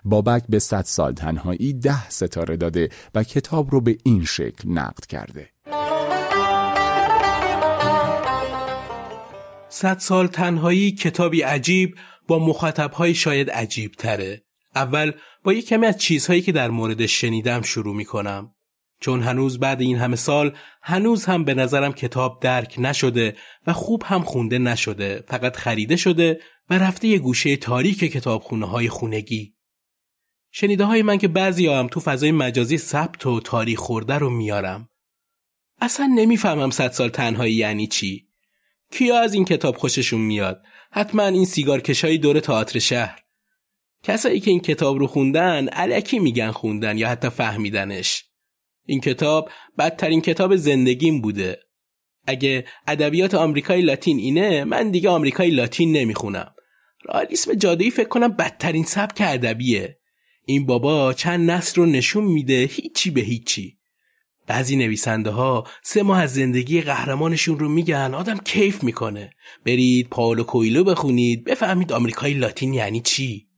بابک 0.06 0.44
به 0.50 0.60
صد 0.60 0.86
سال 0.86 1.14
تنهایی 1.14 1.74
ده 1.74 2.10
ستاره 2.10 2.58
داده 2.58 2.90
و 3.16 3.24
کتاب 3.24 3.72
رو 3.72 3.82
به 3.82 3.98
این 4.04 4.26
شکل 4.26 4.70
نقد 4.70 5.06
کرده. 5.06 5.50
صد 9.70 9.98
سال 10.00 10.28
تنهایی 10.28 10.92
کتابی 10.92 11.42
عجیب 11.42 11.96
با 12.28 12.40
مخاطبهای 12.40 13.14
شاید 13.14 13.52
عجیب 13.52 13.92
تره. 13.92 14.49
اول 14.76 15.12
با 15.44 15.54
یک 15.54 15.68
کمی 15.68 15.86
از 15.86 15.98
چیزهایی 15.98 16.42
که 16.42 16.52
در 16.52 16.70
موردش 16.70 17.22
شنیدم 17.22 17.62
شروع 17.62 17.96
می 17.96 18.06
کنم. 18.06 18.56
چون 19.02 19.24
هنوز 19.24 19.60
بعد 19.60 19.82
این 19.82 19.98
همه 19.98 20.16
سال 20.16 20.56
هنوز 20.82 21.26
هم 21.26 21.44
به 21.44 21.54
نظرم 21.54 21.94
کتاب 21.94 22.40
درک 22.42 22.76
نشده 22.78 23.36
و 23.68 23.74
خوب 23.74 24.04
هم 24.06 24.22
خونده 24.22 24.58
نشده 24.58 25.24
فقط 25.28 25.56
خریده 25.56 25.96
شده 25.96 26.40
و 26.70 26.74
رفته 26.74 27.08
یه 27.08 27.20
گوشه 27.20 27.56
تاریک 27.56 28.00
کتابخونه 28.00 28.66
های 28.66 28.90
خونگی. 28.90 29.56
شنیده 30.52 30.86
های 30.86 31.02
من 31.02 31.18
که 31.18 31.28
بعضی 31.28 31.68
هم 31.68 31.88
تو 31.88 32.00
فضای 32.00 32.32
مجازی 32.32 32.78
ثبت 32.78 33.26
و 33.26 33.40
تاریخ 33.40 33.80
خورده 33.80 34.14
رو 34.14 34.30
میارم. 34.30 34.90
اصلا 35.82 36.06
نمی‌فهمم 36.16 36.72
صد 36.72 36.92
سال 36.92 37.10
تنهایی 37.10 37.54
یعنی 37.54 37.88
چی. 37.88 38.28
کیا 38.92 39.20
از 39.20 39.34
این 39.34 39.46
کتاب 39.46 39.78
خوششون 39.78 40.22
میاد؟ 40.22 40.62
حتما 40.92 41.24
این 41.24 41.46
سیگار 41.46 41.82
کشای 41.82 42.18
دور 42.18 42.40
تئاتر 42.40 42.80
شهر. 42.80 43.20
کسایی 44.04 44.40
که 44.40 44.52
این 44.52 44.60
کتاب 44.60 44.98
رو 44.98 45.08
خوندن 45.08 45.68
علکی 45.68 46.20
میگن 46.20 46.52
خوندن 46.52 46.98
یا 46.98 47.10
حتی 47.10 47.30
فهمیدنش. 47.30 48.24
این 48.86 49.02
کتاب 49.02 49.50
بدترین 49.78 50.22
کتاب 50.22 50.56
زندگیم 50.56 51.22
بوده. 51.22 51.60
اگه 52.28 52.66
ادبیات 52.88 53.34
آمریکای 53.34 53.82
لاتین 53.82 54.18
اینه 54.18 54.64
من 54.64 54.92
دیگه 54.92 55.10
آمریکای 55.10 55.50
لاتین 55.50 55.92
نمی‌خونم. 55.92 56.54
رئالیسم 57.06 57.54
جادویی 57.54 57.92
فکر 57.92 58.08
کنم 58.08 58.28
بدترین 58.28 58.84
سبک 58.84 59.22
ادبیه. 59.26 60.00
این 60.46 60.66
بابا 60.66 61.14
چند 61.14 61.52
نسل 61.52 61.82
رو 61.82 61.86
نشون 61.86 62.24
میده 62.24 62.70
هیچی 62.72 63.12
به 63.12 63.22
هیچی. 63.22 63.80
بعضی 64.48 64.76
نویسنده 64.76 65.30
ها 65.30 65.68
سه 65.84 66.04
ماه 66.04 66.22
از 66.22 66.34
زندگی 66.34 66.82
قهرمانشون 66.82 67.60
رو 67.60 67.70
میگن 67.70 68.14
آدم 68.14 68.38
کیف 68.38 68.84
می‌کنه. 68.84 69.32
برید 69.66 70.10
پاولو 70.10 70.44
کویلو 70.44 70.84
بخونید 70.84 71.44
بفهمید 71.44 71.92
آمریکای 71.92 72.34
لاتین 72.34 72.74
یعنی 72.74 73.02
چی. 73.02 73.49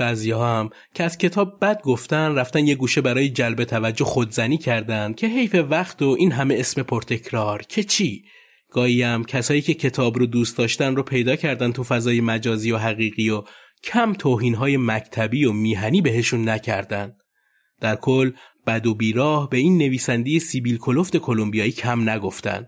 بعضی 0.00 0.30
ها 0.30 0.58
هم 0.58 0.70
که 0.94 1.04
از 1.04 1.18
کتاب 1.18 1.58
بد 1.60 1.82
گفتن 1.82 2.34
رفتن 2.34 2.66
یه 2.66 2.74
گوشه 2.74 3.00
برای 3.00 3.28
جلب 3.28 3.64
توجه 3.64 4.04
خودزنی 4.04 4.58
کردن 4.58 5.12
که 5.12 5.26
حیف 5.26 5.54
وقت 5.54 6.02
و 6.02 6.16
این 6.18 6.32
همه 6.32 6.54
اسم 6.58 6.82
پرتکرار 6.82 7.62
که 7.62 7.82
چی؟ 7.82 8.24
گاهی 8.70 9.02
هم 9.02 9.24
کسایی 9.24 9.62
که 9.62 9.74
کتاب 9.74 10.18
رو 10.18 10.26
دوست 10.26 10.58
داشتن 10.58 10.96
رو 10.96 11.02
پیدا 11.02 11.36
کردن 11.36 11.72
تو 11.72 11.84
فضای 11.84 12.20
مجازی 12.20 12.72
و 12.72 12.76
حقیقی 12.76 13.30
و 13.30 13.42
کم 13.84 14.12
توهین 14.12 14.54
های 14.54 14.76
مکتبی 14.76 15.44
و 15.44 15.52
میهنی 15.52 16.00
بهشون 16.02 16.48
نکردن. 16.48 17.12
در 17.80 17.96
کل 17.96 18.32
بد 18.66 18.86
و 18.86 18.94
بیراه 18.94 19.48
به 19.48 19.58
این 19.58 19.78
نویسندی 19.78 20.40
سیبیل 20.40 20.78
کلفت 20.78 21.16
کلمبیایی 21.16 21.72
کم 21.72 22.10
نگفتن. 22.10 22.66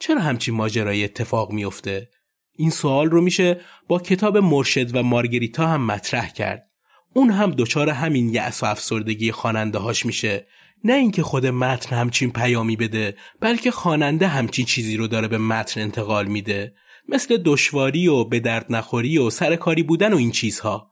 چرا 0.00 0.20
همچین 0.20 0.54
ماجرای 0.54 1.04
اتفاق 1.04 1.52
میافته؟ 1.52 2.08
این 2.56 2.70
سوال 2.70 3.10
رو 3.10 3.20
میشه 3.20 3.60
با 3.88 3.98
کتاب 3.98 4.38
مرشد 4.38 4.96
و 4.96 5.02
مارگریتا 5.02 5.66
هم 5.66 5.86
مطرح 5.86 6.32
کرد. 6.32 6.70
اون 7.14 7.30
هم 7.30 7.50
دچار 7.50 7.90
همین 7.90 8.28
یأس 8.28 8.62
و 8.62 8.66
افسردگی 8.66 9.32
خواننده 9.32 9.78
هاش 9.78 10.06
میشه. 10.06 10.46
نه 10.84 10.92
اینکه 10.92 11.22
خود 11.22 11.46
متن 11.46 11.96
همچین 11.96 12.32
پیامی 12.32 12.76
بده 12.76 13.16
بلکه 13.40 13.70
خواننده 13.70 14.28
همچین 14.28 14.64
چیزی 14.64 14.96
رو 14.96 15.06
داره 15.06 15.28
به 15.28 15.38
متن 15.38 15.80
انتقال 15.80 16.26
میده. 16.26 16.74
مثل 17.08 17.36
دشواری 17.44 18.08
و 18.08 18.24
به 18.24 18.40
درد 18.40 18.66
نخوری 18.70 19.18
و 19.18 19.30
سرکاری 19.30 19.82
بودن 19.82 20.12
و 20.12 20.16
این 20.16 20.30
چیزها. 20.30 20.90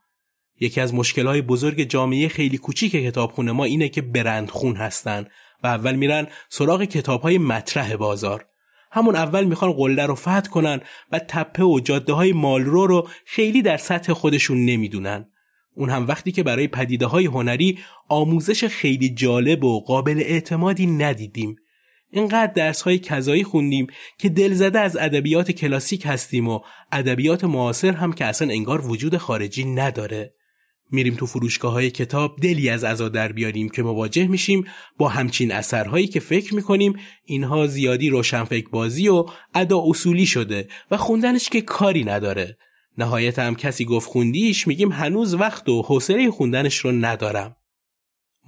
یکی 0.61 0.81
از 0.81 0.95
مشکلهای 0.95 1.43
بزرگ 1.43 1.83
جامعه 1.83 2.29
خیلی 2.29 2.59
کوچیک 2.59 2.93
کتابخونه 2.93 3.53
ما 3.53 3.65
اینه 3.65 3.89
که 3.89 4.03
برندخون 4.03 4.77
هستن 4.77 5.27
و 5.63 5.67
اول 5.67 5.95
میرن 5.95 6.27
سراغ 6.49 6.85
کتابهای 6.85 7.39
مطرح 7.39 7.97
بازار. 7.97 8.47
همون 8.93 9.17
اول 9.17 9.45
می‌خوان 9.45 9.73
قله 9.73 10.07
رو 10.07 10.15
فتح 10.15 10.41
کنن 10.41 10.81
و 11.13 11.19
تپه 11.19 11.65
و 11.65 11.81
جاده 11.81 12.13
های 12.13 12.33
مالرو 12.33 12.87
رو 12.87 13.09
خیلی 13.27 13.63
در 13.63 13.77
سطح 13.77 14.13
خودشون 14.13 14.65
نمی‌دونن. 14.65 15.29
اون 15.75 15.91
هم 15.91 16.09
وقتی 16.09 16.33
که 16.33 16.43
برای 16.43 16.69
پدیده 16.69 17.07
های 17.07 17.27
هنری 17.27 17.79
آموزش 18.09 18.65
خیلی 18.65 19.11
جالب 19.11 19.65
و 19.65 19.81
قابل 19.81 20.19
اعتمادی 20.19 20.87
ندیدیم. 20.87 21.57
اینقدر 22.11 22.53
درس 22.53 22.83
های 22.83 22.99
کذایی 22.99 23.45
خوندیم 23.45 23.87
که 24.19 24.29
دلزده 24.29 24.81
از 24.81 24.97
ادبیات 24.97 25.51
کلاسیک 25.51 26.03
هستیم 26.07 26.49
و 26.49 26.61
ادبیات 26.93 27.45
معاصر 27.45 27.93
هم 27.93 28.13
که 28.13 28.25
اصلا 28.25 28.49
انگار 28.49 28.87
وجود 28.87 29.17
خارجی 29.17 29.65
نداره. 29.65 30.35
میریم 30.93 31.15
تو 31.15 31.27
فروشگاه 31.27 31.73
های 31.73 31.91
کتاب 31.91 32.37
دلی 32.41 32.69
از 32.69 32.85
عزا 32.85 33.09
در 33.09 33.33
بیاریم 33.33 33.69
که 33.69 33.83
مواجه 33.83 34.27
میشیم 34.27 34.65
با 34.99 35.09
همچین 35.09 35.53
اثرهایی 35.53 36.07
که 36.07 36.21
فکر 36.21 36.55
می‌کنیم 36.55 36.99
اینها 37.25 37.67
زیادی 37.67 38.11
روشنفکر 38.11 38.69
بازی 38.69 39.09
و 39.09 39.25
ادا 39.55 39.83
اصولی 39.87 40.27
شده 40.27 40.69
و 40.91 40.97
خوندنش 40.97 41.49
که 41.49 41.61
کاری 41.61 42.05
نداره. 42.05 42.59
نهایت 42.99 43.39
هم 43.39 43.55
کسی 43.55 43.85
گفت 43.85 44.09
خوندیش 44.09 44.67
میگیم 44.67 44.93
هنوز 44.93 45.35
وقت 45.35 45.69
و 45.69 45.83
حوصله 45.83 46.31
خوندنش 46.31 46.77
رو 46.77 46.93
ندارم. 46.93 47.57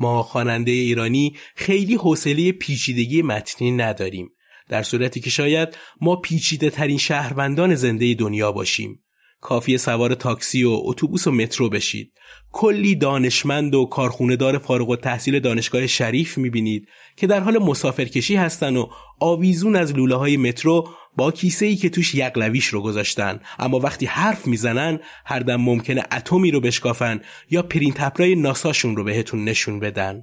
ما 0.01 0.23
خواننده 0.23 0.71
ایرانی 0.71 1.37
خیلی 1.57 1.95
حوصله 1.95 2.53
پیچیدگی 2.53 3.23
متنی 3.23 3.71
نداریم 3.71 4.31
در 4.69 4.83
صورتی 4.83 5.21
که 5.21 5.31
شاید 5.31 5.77
ما 6.01 6.17
پیچیده 6.17 6.71
ترین 6.71 6.99
شهروندان 6.99 7.75
زنده 7.75 8.15
دنیا 8.15 8.53
باشیم. 8.53 9.04
کافیه 9.45 9.79
سوار 9.79 10.15
تاکسی 10.15 10.65
و 10.65 10.81
اتوبوس 10.83 11.27
و 11.27 11.31
مترو 11.31 11.69
بشید. 11.69 12.13
کلی 12.53 12.95
دانشمند 12.95 13.75
و 13.75 13.85
کارخونه 13.85 14.37
دار 14.37 14.59
فارغ 14.59 14.89
التحصیل 14.89 15.41
دانشگاه 15.41 15.87
شریف 15.87 16.39
می‌بینید 16.39 16.89
که 17.17 17.27
در 17.27 17.41
حال 17.41 17.59
مسافرکشی 17.59 18.37
هستن 18.37 18.77
و 18.77 18.87
آویزون 19.21 19.77
از 19.77 19.93
لوله 19.93 20.15
های 20.15 20.37
مترو 20.37 20.89
با 21.17 21.31
کیسه 21.33 21.67
ای 21.67 21.77
که 21.77 21.89
توش 21.89 22.15
یقلویش 22.15 22.67
رو 22.67 22.83
گذاشتن. 22.83 23.41
اما 23.59 23.79
وقتی 23.79 24.07
حرف 24.07 24.47
می‌زنن 24.47 24.99
هر 25.25 25.39
دم 25.39 25.57
ممکنه 25.57 26.03
اتمی 26.13 26.51
رو 26.51 26.61
بشکافن 26.61 27.21
یا 27.51 27.63
پرینت 27.63 28.03
apply 28.03 28.35
ناساشون 28.35 28.97
رو 28.97 29.05
بهتون 29.05 29.45
نشون 29.45 29.81
بدن. 29.81 30.23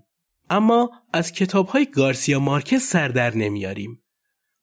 اما 0.50 0.90
از 1.14 1.32
کتاب 1.32 1.68
های 1.68 1.86
گارسیا 1.86 2.40
مارکز 2.40 2.82
سر 2.82 3.08
در 3.08 3.38
نمیاریم. 3.38 4.02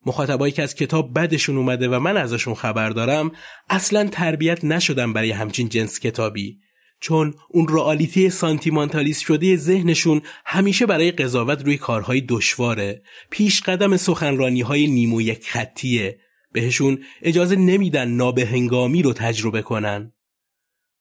مخاطبایی 0.06 0.52
که 0.52 0.62
از 0.62 0.74
کتاب 0.74 1.18
بدشون 1.18 1.56
اومده 1.56 1.88
و 1.88 1.98
من 1.98 2.16
ازشون 2.16 2.54
خبر 2.54 2.90
دارم 2.90 3.32
اصلا 3.70 4.08
تربیت 4.08 4.64
نشدم 4.64 5.12
برای 5.12 5.30
همچین 5.30 5.68
جنس 5.68 6.00
کتابی. 6.00 6.58
چون 7.00 7.34
اون 7.48 7.66
رئالیتی 7.68 8.30
سانتیمانتالیست 8.30 9.20
شده 9.22 9.56
ذهنشون 9.56 10.22
همیشه 10.44 10.86
برای 10.86 11.10
قضاوت 11.10 11.64
روی 11.64 11.76
کارهای 11.76 12.20
دشواره. 12.28 13.02
پیش 13.30 13.62
قدم 13.62 13.96
سخنرانی 13.96 14.60
های 14.60 14.86
نیمو 14.86 15.20
یک 15.20 15.48
خطیه. 15.48 16.18
بهشون 16.52 16.98
اجازه 17.22 17.56
نمیدن 17.56 18.08
نابهنگامی 18.08 19.02
رو 19.02 19.12
تجربه 19.12 19.62
کنن. 19.62 20.12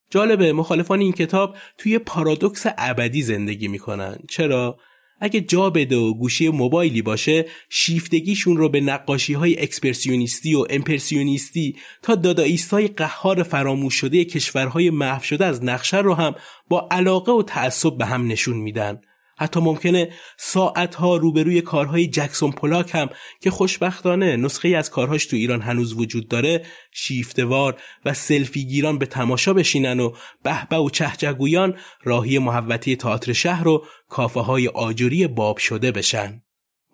جالبه 0.10 0.54
مخالفان 0.54 1.00
این 1.00 1.14
کتاب 1.14 1.58
توی 1.78 2.00
پارادوکس 2.00 2.66
ابدی 2.78 3.22
زندگی 3.22 3.68
می‌کنن. 3.68 4.18
چرا؟ 4.30 4.78
اگه 5.20 5.42
جا 5.42 5.70
بده 5.70 5.98
و 5.98 6.14
گوشی 6.14 6.50
موبایلی 6.50 7.02
باشه 7.02 7.46
شیفتگیشون 7.70 8.58
رو 8.58 8.70
به 8.70 8.82
نقاشی 8.82 9.34
های 9.34 9.62
اکسپرسیونیستی 9.62 10.56
و 10.56 10.66
امپرسیونیستی 10.70 11.76
تا 12.02 12.16
داداییست 12.16 12.72
های 12.72 12.88
قهار 12.88 13.44
فراموش 13.44 13.94
شده 13.94 14.26
کشورهای 14.26 14.90
محو 14.90 15.24
شده 15.24 15.46
از 15.46 15.64
نقشه 15.64 15.98
رو 15.98 16.14
هم 16.14 16.36
با 16.70 16.88
علاقه 16.92 17.32
و 17.32 17.44
تعصب 17.44 17.98
به 17.98 18.06
هم 18.06 18.28
نشون 18.28 18.58
میدن. 18.58 19.02
حتی 19.38 19.60
ممکنه 19.60 20.10
ساعتها 20.38 21.18
روبروی 21.18 21.62
کارهای 21.62 22.08
جکسون 22.08 22.52
پلاک 22.52 22.96
هم 22.96 23.10
که 23.42 23.52
خوشبختانه 23.52 24.36
نسخه 24.36 24.70
از 24.70 24.90
کارهاش 24.90 25.26
تو 25.26 25.36
ایران 25.36 25.62
هنوز 25.62 25.94
وجود 25.94 26.28
داره 26.28 26.66
شیفتوار 26.92 27.82
و 28.06 28.14
سلفی 28.14 28.66
گیران 28.66 28.98
به 28.98 29.06
تماشا 29.06 29.54
بشینن 29.54 30.00
و 30.00 30.14
بهبه 30.44 30.78
و 30.78 30.90
چهجگویان 30.90 31.76
راهی 32.04 32.40
محوطه 32.40 32.96
تئاتر 32.96 33.34
شهر 33.34 33.68
و 33.68 33.86
کافه 34.10 34.40
های 34.40 34.68
آجوری 34.68 35.28
باب 35.28 35.58
شده 35.58 35.92
بشن. 35.92 36.42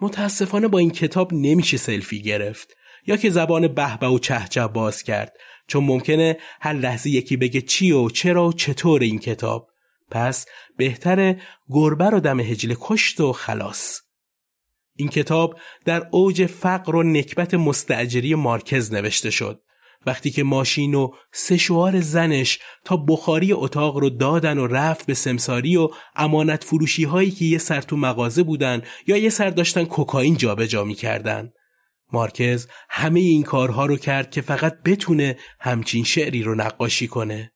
متاسفانه 0.01 0.67
با 0.67 0.77
این 0.79 0.91
کتاب 0.91 1.33
نمیشه 1.33 1.77
سلفی 1.77 2.21
گرفت 2.21 2.75
یا 3.07 3.17
که 3.17 3.29
زبان 3.29 3.67
بهبه 3.67 4.07
و 4.07 4.19
چهجه 4.19 4.67
باز 4.67 5.03
کرد 5.03 5.33
چون 5.67 5.83
ممکنه 5.83 6.37
هر 6.61 6.73
لحظه 6.73 7.09
یکی 7.09 7.37
بگه 7.37 7.61
چی 7.61 7.91
و 7.91 8.09
چرا 8.09 8.47
و 8.47 8.53
چطور 8.53 9.01
این 9.01 9.19
کتاب. 9.19 9.72
پس 10.13 10.45
بهتره 10.77 11.41
گربه 11.69 12.09
رو 12.09 12.19
دم 12.19 12.39
هجله 12.39 12.77
کشت 12.79 13.19
و 13.19 13.33
خلاص. 13.33 13.99
این 14.95 15.09
کتاب 15.09 15.59
در 15.85 16.07
اوج 16.11 16.45
فقر 16.45 16.95
و 16.95 17.03
نکبت 17.03 17.53
مستعجری 17.53 18.35
مارکز 18.35 18.93
نوشته 18.93 19.29
شد. 19.29 19.61
وقتی 20.05 20.31
که 20.31 20.43
ماشین 20.43 20.93
و 20.93 21.11
سه 21.31 21.57
شوار 21.57 21.99
زنش 21.99 22.59
تا 22.85 22.97
بخاری 22.97 23.53
اتاق 23.53 23.97
رو 23.97 24.09
دادن 24.09 24.57
و 24.57 24.67
رفت 24.67 25.05
به 25.05 25.13
سمساری 25.13 25.77
و 25.77 25.89
امانت 26.15 26.63
فروشی 26.63 27.03
هایی 27.03 27.31
که 27.31 27.45
یه 27.45 27.57
سر 27.57 27.81
تو 27.81 27.97
مغازه 27.97 28.43
بودن 28.43 28.81
یا 29.07 29.17
یه 29.17 29.29
سر 29.29 29.49
داشتن 29.49 29.85
کوکائین 29.85 30.37
جابجا 30.37 30.83
می‌کردن. 30.83 31.51
مارکز 32.11 32.67
همه 32.89 33.19
این 33.19 33.43
کارها 33.43 33.85
رو 33.85 33.97
کرد 33.97 34.31
که 34.31 34.41
فقط 34.41 34.77
بتونه 34.85 35.37
همچین 35.59 36.03
شعری 36.03 36.43
رو 36.43 36.55
نقاشی 36.55 37.07
کنه. 37.07 37.53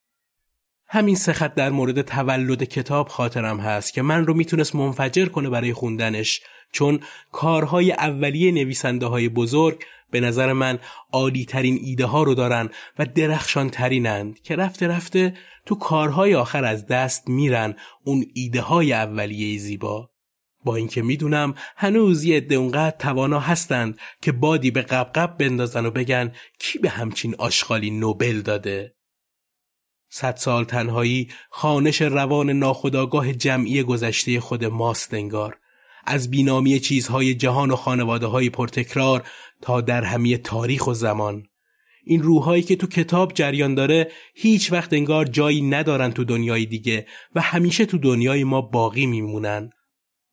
همین 0.89 1.15
سخت 1.15 1.55
در 1.55 1.69
مورد 1.69 2.01
تولد 2.01 2.63
کتاب 2.63 3.07
خاطرم 3.07 3.59
هست 3.59 3.93
که 3.93 4.01
من 4.01 4.25
رو 4.25 4.33
می‌تونست 4.33 4.75
منفجر 4.75 5.25
کنه 5.25 5.49
برای 5.49 5.73
خوندنش 5.73 6.41
چون 6.71 6.99
کارهای 7.31 7.91
اولیه 7.91 8.51
نویسنده 8.51 9.05
های 9.05 9.29
بزرگ 9.29 9.83
به 10.11 10.19
نظر 10.19 10.53
من 10.53 10.79
عالی 11.11 11.45
ترین 11.45 11.79
ایده 11.81 12.05
ها 12.05 12.23
رو 12.23 12.35
دارن 12.35 12.69
و 12.99 13.05
درخشان 13.05 13.69
ترینند 13.69 14.41
که 14.41 14.55
رفته 14.55 14.87
رفته 14.87 15.33
تو 15.65 15.75
کارهای 15.75 16.35
آخر 16.35 16.65
از 16.65 16.87
دست 16.87 17.29
میرن 17.29 17.75
اون 18.03 18.25
ایده 18.33 18.61
های 18.61 18.93
اولیه 18.93 19.59
زیبا. 19.59 20.09
با 20.63 20.75
اینکه 20.75 21.01
می‌دونم 21.01 21.55
هنوز 21.75 22.23
یه 22.23 22.37
عده 22.37 22.55
اونقدر 22.55 22.97
توانا 22.97 23.39
هستند 23.39 23.97
که 24.21 24.31
بادی 24.31 24.71
به 24.71 24.81
قبقب 24.81 25.37
بندازن 25.37 25.85
و 25.85 25.91
بگن 25.91 26.31
کی 26.59 26.79
به 26.79 26.89
همچین 26.89 27.35
آشغالی 27.37 27.91
نوبل 27.91 28.41
داده. 28.41 28.96
صد 30.09 30.35
سال 30.35 30.63
تنهایی 30.63 31.29
خانش 31.49 32.01
روان 32.01 32.49
ناخداگاه 32.49 33.33
جمعی 33.33 33.83
گذشته 33.83 34.39
خود 34.39 34.65
ماست 34.65 35.13
انگار. 35.13 35.57
از 36.05 36.31
بینامی 36.31 36.79
چیزهای 36.79 37.35
جهان 37.35 37.71
و 37.71 37.75
خانواده 37.75 38.25
های 38.25 38.49
پرتکرار 38.49 39.27
تا 39.61 39.81
در 39.81 40.03
همی 40.03 40.37
تاریخ 40.37 40.87
و 40.87 40.93
زمان. 40.93 41.43
این 42.03 42.23
روحایی 42.23 42.63
که 42.63 42.75
تو 42.75 42.87
کتاب 42.87 43.33
جریان 43.33 43.75
داره 43.75 44.11
هیچ 44.35 44.71
وقت 44.71 44.93
انگار 44.93 45.25
جایی 45.25 45.61
ندارن 45.61 46.11
تو 46.11 46.23
دنیای 46.23 46.65
دیگه 46.65 47.07
و 47.35 47.41
همیشه 47.41 47.85
تو 47.85 47.97
دنیای 47.97 48.43
ما 48.43 48.61
باقی 48.61 49.05
میمونن. 49.05 49.69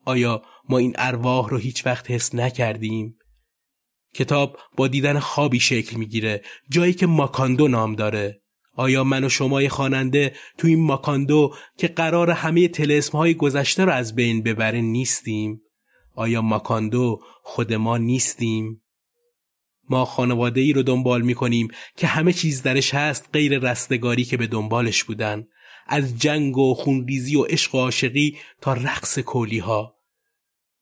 آیا 0.04 0.42
ما 0.68 0.78
این 0.78 0.94
ارواح 0.98 1.48
رو 1.48 1.58
هیچ 1.58 1.86
وقت 1.86 2.10
حس 2.10 2.34
نکردیم؟ 2.34 3.18
کتاب 4.14 4.58
با 4.76 4.88
دیدن 4.88 5.18
خوابی 5.18 5.60
شکل 5.60 5.96
می‌گیره. 5.96 6.42
جایی 6.70 6.92
که 6.92 7.06
ماکاندو 7.06 7.68
نام 7.68 7.94
داره. 7.94 8.43
آیا 8.76 9.04
من 9.04 9.24
و 9.24 9.28
شمای 9.28 9.68
خواننده 9.68 10.34
تو 10.58 10.68
این 10.68 10.84
ماکاندو 10.84 11.54
که 11.78 11.88
قرار 11.88 12.30
همه 12.30 12.68
تلسم 12.68 13.18
های 13.18 13.34
گذشته 13.34 13.84
رو 13.84 13.92
از 13.92 14.14
بین 14.14 14.42
ببره 14.42 14.80
نیستیم؟ 14.80 15.60
آیا 16.14 16.42
ماکاندو 16.42 17.20
خود 17.42 17.72
ما 17.72 17.98
نیستیم؟ 17.98 18.80
ما 19.88 20.04
خانواده 20.04 20.60
ای 20.60 20.72
رو 20.72 20.82
دنبال 20.82 21.22
می 21.22 21.34
کنیم 21.34 21.68
که 21.96 22.06
همه 22.06 22.32
چیز 22.32 22.62
درش 22.62 22.94
هست 22.94 23.28
غیر 23.32 23.58
رستگاری 23.58 24.24
که 24.24 24.36
به 24.36 24.46
دنبالش 24.46 25.04
بودن 25.04 25.46
از 25.86 26.18
جنگ 26.18 26.58
و 26.58 26.74
خونریزی 26.74 27.36
و 27.36 27.42
عشق 27.42 27.74
و 27.74 27.78
عاشقی 27.78 28.38
تا 28.60 28.72
رقص 28.72 29.18
کولی 29.18 29.58
ها 29.58 29.94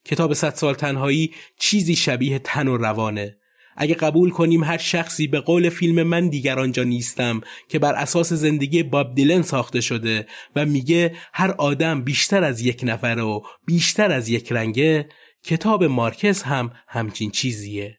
کتاب 0.05 0.35
صد 0.35 0.55
سال 0.55 0.75
تنهایی 0.75 1.35
چیزی 1.59 1.97
شبیه 1.97 2.39
تن 2.39 2.69
و 2.69 2.77
روانه 2.77 3.39
اگه 3.77 3.95
قبول 3.95 4.31
کنیم 4.31 4.65
هر 4.65 4.79
شخصی 4.79 5.27
به 5.27 5.41
قول 5.41 5.69
فیلم 5.69 6.03
من 6.03 6.29
دیگر 6.29 6.59
آنجا 6.59 6.83
نیستم 6.83 7.41
که 7.69 7.79
بر 7.79 7.95
اساس 7.95 8.33
زندگی 8.33 8.83
باب 8.83 9.15
دیلن 9.15 9.43
ساخته 9.43 9.81
شده 9.81 10.27
و 10.57 10.67
میگه 10.67 11.17
هر 11.33 11.51
آدم 11.51 12.03
بیشتر 12.03 12.45
از 12.45 12.61
یک 12.61 12.81
نفر 12.83 13.19
و 13.19 13.43
بیشتر 13.67 14.13
از 14.13 14.29
یک 14.29 14.53
رنگه 14.53 15.09
کتاب 15.45 15.85
مارکز 15.85 16.43
هم 16.43 16.71
همچین 16.89 17.31
چیزیه. 17.31 17.99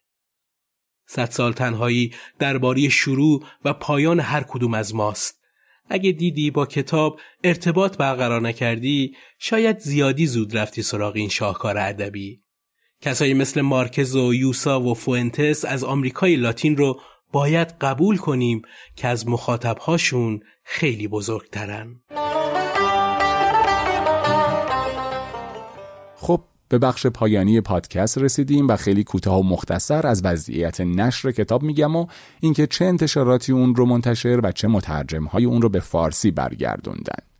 صد 1.06 1.30
سال 1.30 1.52
تنهایی 1.52 2.14
درباره 2.38 2.88
شروع 2.88 3.44
و 3.64 3.72
پایان 3.72 4.20
هر 4.20 4.42
کدوم 4.42 4.74
از 4.74 4.94
ماست. 4.94 5.40
اگه 5.90 6.12
دیدی 6.12 6.50
با 6.50 6.66
کتاب 6.66 7.20
ارتباط 7.44 7.96
برقرار 7.96 8.40
نکردی 8.40 9.16
شاید 9.38 9.78
زیادی 9.78 10.26
زود 10.26 10.56
رفتی 10.56 10.82
سراغ 10.82 11.16
این 11.16 11.28
شاهکار 11.28 11.78
ادبی. 11.78 12.43
کسایی 13.04 13.34
مثل 13.34 13.60
مارکز 13.60 14.16
و 14.16 14.34
یوسا 14.34 14.80
و 14.80 14.94
فوئنتس 14.94 15.64
از 15.64 15.84
آمریکای 15.84 16.36
لاتین 16.36 16.76
رو 16.76 17.00
باید 17.32 17.74
قبول 17.80 18.16
کنیم 18.16 18.62
که 18.96 19.08
از 19.08 19.28
مخاطبهاشون 19.28 20.40
خیلی 20.64 21.08
بزرگترن. 21.08 22.00
خب 26.16 26.40
به 26.68 26.78
بخش 26.78 27.06
پایانی 27.06 27.60
پادکست 27.60 28.18
رسیدیم 28.18 28.68
و 28.68 28.76
خیلی 28.76 29.04
کوتاه 29.04 29.40
و 29.40 29.42
مختصر 29.42 30.06
از 30.06 30.24
وضعیت 30.24 30.80
نشر 30.80 31.32
کتاب 31.32 31.62
میگم 31.62 31.96
و 31.96 32.06
اینکه 32.40 32.66
چه 32.66 32.84
انتشاراتی 32.84 33.52
اون 33.52 33.74
رو 33.74 33.86
منتشر 33.86 34.40
و 34.42 34.52
چه 34.52 34.68
مترجم 34.68 35.24
های 35.24 35.44
اون 35.44 35.62
رو 35.62 35.68
به 35.68 35.80
فارسی 35.80 36.30
برگردوندن. 36.30 37.33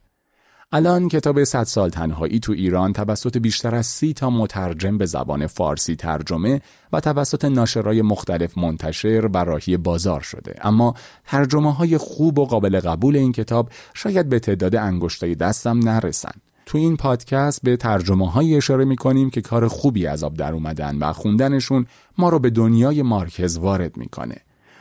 الان 0.76 1.08
کتاب 1.08 1.44
100 1.44 1.62
سال 1.62 1.90
تنهایی 1.90 2.38
تو 2.38 2.52
ایران 2.52 2.92
توسط 2.92 3.38
بیشتر 3.38 3.74
از 3.74 3.86
سی 3.86 4.12
تا 4.12 4.30
مترجم 4.30 4.98
به 4.98 5.06
زبان 5.06 5.46
فارسی 5.46 5.96
ترجمه 5.96 6.60
و 6.92 7.00
توسط 7.00 7.44
ناشرای 7.44 8.02
مختلف 8.02 8.58
منتشر 8.58 9.28
و 9.32 9.36
راهی 9.36 9.76
بازار 9.76 10.20
شده 10.20 10.54
اما 10.62 10.94
ترجمه 11.26 11.74
های 11.74 11.98
خوب 11.98 12.38
و 12.38 12.46
قابل 12.46 12.80
قبول 12.80 13.16
این 13.16 13.32
کتاب 13.32 13.68
شاید 13.94 14.28
به 14.28 14.38
تعداد 14.38 14.76
انگشتای 14.76 15.34
دستم 15.34 15.78
نرسن 15.78 16.32
تو 16.66 16.78
این 16.78 16.96
پادکست 16.96 17.62
به 17.62 17.76
ترجمه 17.76 18.30
های 18.30 18.56
اشاره 18.56 18.84
می 18.84 18.96
کنیم 18.96 19.30
که 19.30 19.40
کار 19.40 19.68
خوبی 19.68 20.06
از 20.06 20.24
آب 20.24 20.36
در 20.36 20.52
اومدن 20.52 20.98
و 20.98 21.12
خوندنشون 21.12 21.86
ما 22.18 22.28
رو 22.28 22.38
به 22.38 22.50
دنیای 22.50 23.02
مارکز 23.02 23.58
وارد 23.58 23.96
می‌کنه. 23.96 24.36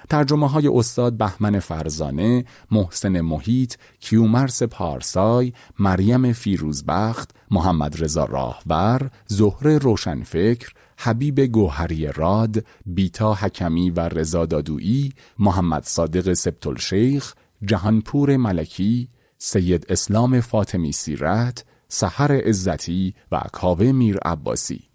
ترجمه 0.10 0.50
های 0.50 0.68
استاد 0.68 1.18
بهمن 1.18 1.60
فرزانه، 1.60 2.46
محسن 2.72 3.22
محیط، 3.22 3.76
کیومرس 4.00 4.64
پارسای، 4.64 5.54
مریم 5.80 6.34
فیروزبخت، 6.34 7.36
محمد 7.52 8.04
رضا 8.04 8.26
راهور، 8.26 9.10
زهره 9.28 9.78
روشنفکر، 9.78 10.74
حبیب 10.98 11.40
گوهری 11.40 12.08
راد، 12.08 12.66
بیتا 12.86 13.34
حکمی 13.34 13.90
و 13.90 14.00
رضا 14.00 14.46
دادویی، 14.46 15.14
محمد 15.40 15.84
صادق 15.84 16.34
سبتالشیخ، 16.34 17.34
جهانپور 17.66 18.38
ملکی، 18.38 19.10
سید 19.38 19.86
اسلام 19.90 20.42
فاطمی 20.42 20.92
سیرت، 20.92 21.66
سحر 21.88 22.32
عزتی 22.32 23.14
و 23.32 23.42
کاوه 23.54 23.92
میر 23.92 24.18
عباسی. 24.18 24.93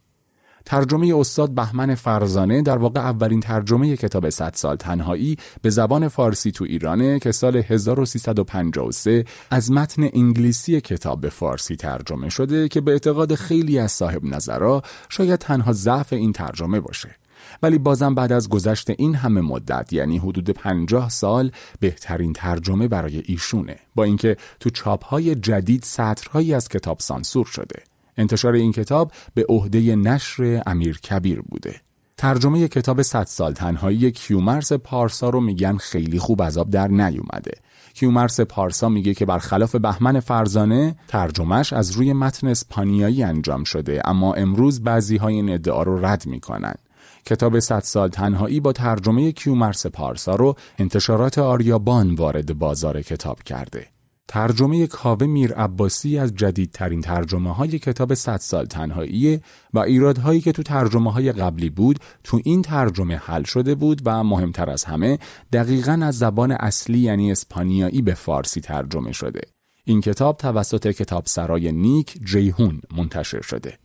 ترجمه 0.69 1.15
استاد 1.17 1.51
بهمن 1.51 1.95
فرزانه 1.95 2.63
در 2.63 2.79
واقع 2.79 3.01
اولین 3.01 3.41
ترجمه 3.41 3.97
کتاب 3.97 4.31
100 4.31 4.53
سال 4.55 4.77
تنهایی 4.77 5.37
به 5.63 5.71
زبان 5.71 6.09
فارسی 6.09 6.51
تو 6.51 6.65
ایرانه 6.65 7.19
که 7.19 7.33
سال 7.33 7.57
1353 7.57 9.25
از 9.51 9.73
متن 9.73 10.03
انگلیسی 10.13 10.81
کتاب 10.81 11.21
به 11.21 11.29
فارسی 11.29 11.77
ترجمه 11.77 12.29
شده 12.29 12.69
که 12.69 12.81
به 12.81 12.93
اعتقاد 12.93 13.35
خیلی 13.35 13.79
از 13.79 13.93
صاحب 13.93 14.25
نظرها 14.25 14.83
شاید 15.09 15.39
تنها 15.39 15.73
ضعف 15.73 16.13
این 16.13 16.33
ترجمه 16.33 16.81
باشه. 16.81 17.17
ولی 17.63 17.79
بازم 17.79 18.15
بعد 18.15 18.33
از 18.33 18.49
گذشت 18.49 18.91
این 18.91 19.15
همه 19.15 19.41
مدت 19.41 19.93
یعنی 19.93 20.19
حدود 20.19 20.51
پنجاه 20.51 21.09
سال 21.09 21.51
بهترین 21.81 22.33
ترجمه 22.33 22.89
برای 22.89 23.23
ایشونه. 23.27 23.77
با 23.95 24.05
اینکه 24.05 24.37
تو 24.61 24.71
چاپهای 24.71 25.35
جدید 25.35 25.83
سطرهایی 25.83 26.55
از 26.55 26.69
کتاب 26.69 27.01
سانسور 27.01 27.47
شده. 27.47 27.83
انتشار 28.19 28.55
این 28.55 28.73
کتاب 28.73 29.13
به 29.35 29.47
عهده 29.49 29.97
نشر 29.97 30.63
امیر 30.67 30.99
کبیر 30.99 31.41
بوده. 31.41 31.81
ترجمه 32.17 32.69
کتاب 32.69 33.03
100 33.03 33.25
سال 33.25 33.53
تنهایی 33.53 34.11
کیومرس 34.11 34.73
پارسا 34.73 35.29
رو 35.29 35.41
میگن 35.41 35.77
خیلی 35.77 36.19
خوب 36.19 36.43
از 36.43 36.59
آب 36.59 36.71
در 36.71 36.89
نیومده. 36.89 37.53
کیومرس 37.95 38.41
پارسا 38.41 38.89
میگه 38.89 39.15
که 39.15 39.27
برخلاف 39.27 39.77
بهمن 39.77 40.21
فرزانه 40.21 40.97
ترجمهش 41.09 41.73
از 41.73 41.91
روی 41.91 42.13
متن 42.13 42.49
اسپانیایی 42.49 43.23
انجام 43.23 43.65
شده 43.65 44.03
اما 44.05 44.35
امروز 44.35 44.83
بعضی 44.83 45.17
های 45.17 45.35
این 45.35 45.51
ادعا 45.51 45.83
رو 45.83 46.07
رد 46.07 46.27
می‌کنن. 46.27 46.75
کتاب 47.25 47.59
100 47.59 47.81
سال 47.81 48.09
تنهایی 48.09 48.61
با 48.61 48.73
ترجمه 48.73 49.33
کیومرس 49.33 49.87
پارسا 49.87 50.35
رو 50.35 50.55
انتشارات 50.79 51.39
آریابان 51.39 52.15
وارد 52.15 52.59
بازار 52.59 53.03
کتاب 53.03 53.43
کرده. 53.43 53.98
ترجمه 54.29 54.87
کاوه 54.87 55.27
میر 55.27 55.53
عباسی 55.53 56.19
از 56.19 56.35
جدیدترین 56.35 57.01
ترجمه 57.01 57.55
های 57.55 57.79
کتاب 57.79 58.15
100 58.15 58.37
سال 58.37 58.67
تنهایی 58.67 59.41
و 59.75 59.79
ایرادهایی 59.79 60.41
که 60.41 60.53
تو 60.53 60.63
ترجمه 60.63 61.13
های 61.13 61.33
قبلی 61.33 61.71
بود 61.71 61.99
تو 62.25 62.41
این 62.45 62.63
ترجمه 62.63 63.17
حل 63.17 63.43
شده 63.43 63.75
بود 63.75 64.03
و 64.05 64.25
مهمتر 64.25 64.71
از 64.71 64.85
همه 64.85 65.19
دقیقا 65.53 66.01
از 66.03 66.19
زبان 66.19 66.53
اصلی 66.53 66.99
یعنی 66.99 67.33
اسپانیایی 67.33 68.03
به 68.03 68.15
فارسی 68.15 68.61
ترجمه 68.61 69.13
شده. 69.13 69.41
این 69.85 70.01
کتاب 70.01 70.37
توسط 70.37 70.91
کتاب 70.91 71.27
سرای 71.27 71.73
نیک 71.73 72.19
جیهون 72.25 72.81
منتشر 72.97 73.41
شده. 73.41 73.79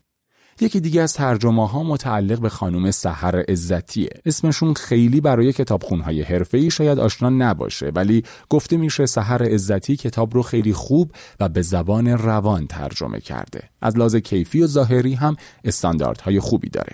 یکی 0.61 0.79
دیگه 0.79 1.01
از 1.01 1.13
ترجمه 1.13 1.69
ها 1.69 1.83
متعلق 1.83 2.39
به 2.39 2.49
خانم 2.49 2.91
سحر 2.91 3.43
عزتیه. 3.47 4.09
اسمشون 4.25 4.73
خیلی 4.73 5.21
برای 5.21 5.53
کتابخونهای 5.53 6.21
حرفه‌ای 6.21 6.71
شاید 6.71 6.99
آشنا 6.99 7.29
نباشه 7.29 7.91
ولی 7.95 8.23
گفته 8.49 8.77
میشه 8.77 9.05
سحر 9.05 9.43
عزتی 9.43 9.95
کتاب 9.95 10.33
رو 10.33 10.41
خیلی 10.41 10.73
خوب 10.73 11.11
و 11.39 11.49
به 11.49 11.61
زبان 11.61 12.07
روان 12.07 12.67
ترجمه 12.67 13.19
کرده. 13.19 13.61
از 13.81 13.97
لحاظ 13.97 14.15
کیفی 14.15 14.61
و 14.61 14.67
ظاهری 14.67 15.13
هم 15.13 15.35
استانداردهای 15.63 16.39
خوبی 16.39 16.69
داره. 16.69 16.93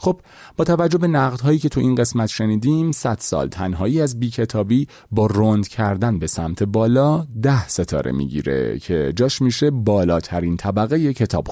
خب 0.00 0.20
با 0.56 0.64
توجه 0.64 0.98
به 0.98 1.06
نقدهایی 1.06 1.58
که 1.58 1.68
تو 1.68 1.80
این 1.80 1.94
قسمت 1.94 2.28
شنیدیم 2.28 2.92
100 2.92 3.18
سال 3.20 3.48
تنهایی 3.48 4.00
از 4.00 4.20
بی 4.20 4.30
کتابی 4.30 4.86
با 5.10 5.26
روند 5.26 5.68
کردن 5.68 6.18
به 6.18 6.26
سمت 6.26 6.62
بالا 6.62 7.26
ده 7.42 7.68
ستاره 7.68 8.12
می‌گیره 8.12 8.78
که 8.78 9.12
جاش 9.16 9.42
میشه 9.42 9.70
بالاترین 9.70 10.56
طبقه 10.56 11.14
کتاب 11.14 11.48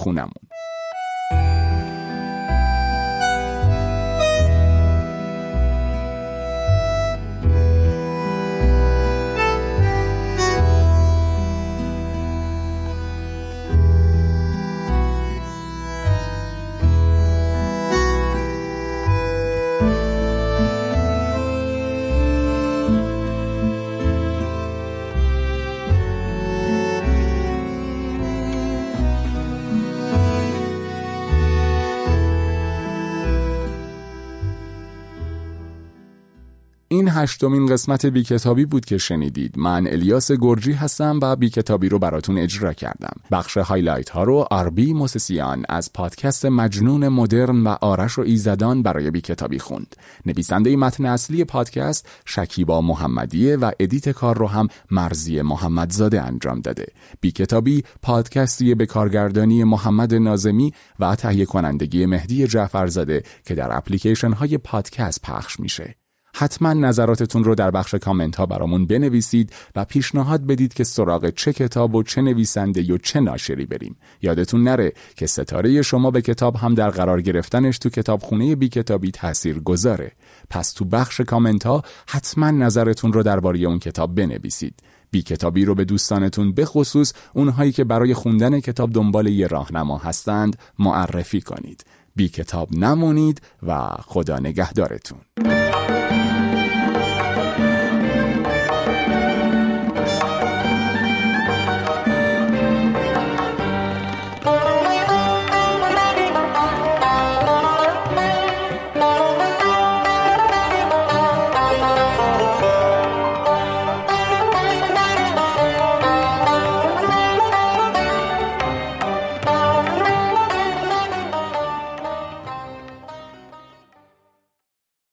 این 36.89 37.09
هشتمین 37.09 37.67
قسمت 37.67 38.07
بیکتابی 38.07 38.65
بود 38.65 38.85
که 38.85 38.99
شنیدید. 38.99 39.59
من 39.59 39.87
الیاس 39.87 40.33
گرجی 40.33 40.73
هستم 40.73 41.19
و 41.23 41.37
بیکتابی 41.37 41.89
رو 41.89 41.99
براتون 41.99 42.39
اجرا 42.39 42.73
کردم. 42.73 43.21
بخش 43.31 43.57
highlight 43.57 44.11
ها 44.11 44.25
رو 44.25 44.47
آربی 44.51 44.93
موسسیان 44.93 45.65
از 45.69 45.93
پادکست 45.93 46.47
مجنون 46.47 47.09
مدرن 47.09 47.63
و 47.63 47.77
آرش 47.81 48.19
و 48.19 48.23
ایزدان 48.23 48.83
برای 48.83 49.11
بیکتابی 49.11 49.59
خوند. 49.59 49.97
نویسنده 50.27 50.77
متن 50.77 51.07
اصلی 51.07 51.45
پادکست 51.45 52.09
شکیبا 52.25 52.81
محمدیه 52.81 53.57
و 53.57 53.71
edit 53.81 54.09
کار 54.09 54.39
رو 54.39 54.47
هم 54.47 54.69
مرضیه 54.91 55.43
محمدزاده 55.43 56.23
انجام 56.23 56.61
داده. 56.61 56.87
بیکتابی 57.21 57.85
پادکستی 58.03 58.75
به 58.75 58.87
کارگردانی 58.87 59.65
محمد 59.65 60.15
نازمی 60.15 60.73
و 61.01 61.15
تهیه 61.15 61.45
کنندگی 61.45 62.07
مهدی 62.07 62.47
جعفرزاده 62.47 63.23
که 63.45 63.55
در 63.55 63.77
اپلیکیشن 63.77 64.33
های 64.33 64.59
پادکست 64.59 65.23
پخش 65.23 65.61
میشه. 65.61 66.06
حتما 66.39 66.73
نظراتتون 66.73 67.45
رو 67.45 67.55
در 67.55 67.71
بخش 67.71 67.95
کامنت 67.95 68.37
ها 68.37 68.47
برامون 68.47 68.87
بنویسید 68.87 69.53
و 69.77 69.85
پیشنهاد 69.85 70.47
بدید 70.47 70.75
که 70.75 70.85
سراغ 70.85 71.31
چه 71.31 71.53
کتاب 71.53 71.95
و 71.95 72.03
چه 72.03 72.23
نویسنده 72.23 72.95
و 72.95 72.99
چه 72.99 73.21
ناشری 73.21 73.67
بریم. 73.67 73.97
یادتون 74.23 74.63
نره 74.63 74.93
که 75.17 75.27
ستاره 75.27 75.83
شما 75.83 76.11
به 76.11 76.23
کتاب 76.23 76.57
هم 76.57 76.75
در 76.75 76.91
قرار 76.91 77.23
گرفتنش 77.23 77.79
تو 77.79 77.89
کتابخونه 77.89 78.57
بی 78.57 78.69
کتابی 78.69 79.11
تاثیر 79.11 79.59
گذاره. 79.59 80.13
پس 80.51 80.73
تو 80.73 80.85
بخش 80.85 81.21
کامنت 81.21 81.67
ها 81.67 81.83
حتما 82.09 82.51
نظرتون 82.51 83.13
رو 83.13 83.23
درباره 83.23 83.59
اون 83.59 83.79
کتاب 83.79 84.15
بنویسید. 84.15 84.75
بی 85.11 85.23
کتابی 85.23 85.65
رو 85.65 85.75
به 85.75 85.85
دوستانتون 85.85 86.53
بخصوص 86.53 87.13
اونهایی 87.35 87.73
که 87.73 87.85
برای 87.85 88.15
خوندن 88.15 88.61
کتاب 88.61 88.93
دنبال 88.93 89.27
یه 89.27 89.47
راهنما 89.47 89.99
هستند 89.99 90.59
معرفی 90.79 91.41
کنید. 91.41 91.85
بی 92.17 92.29
کتاب 92.29 92.69
نمونید 92.73 93.41
و 93.63 93.89
خدا 93.89 94.39
نگهدارتون. 94.39 95.19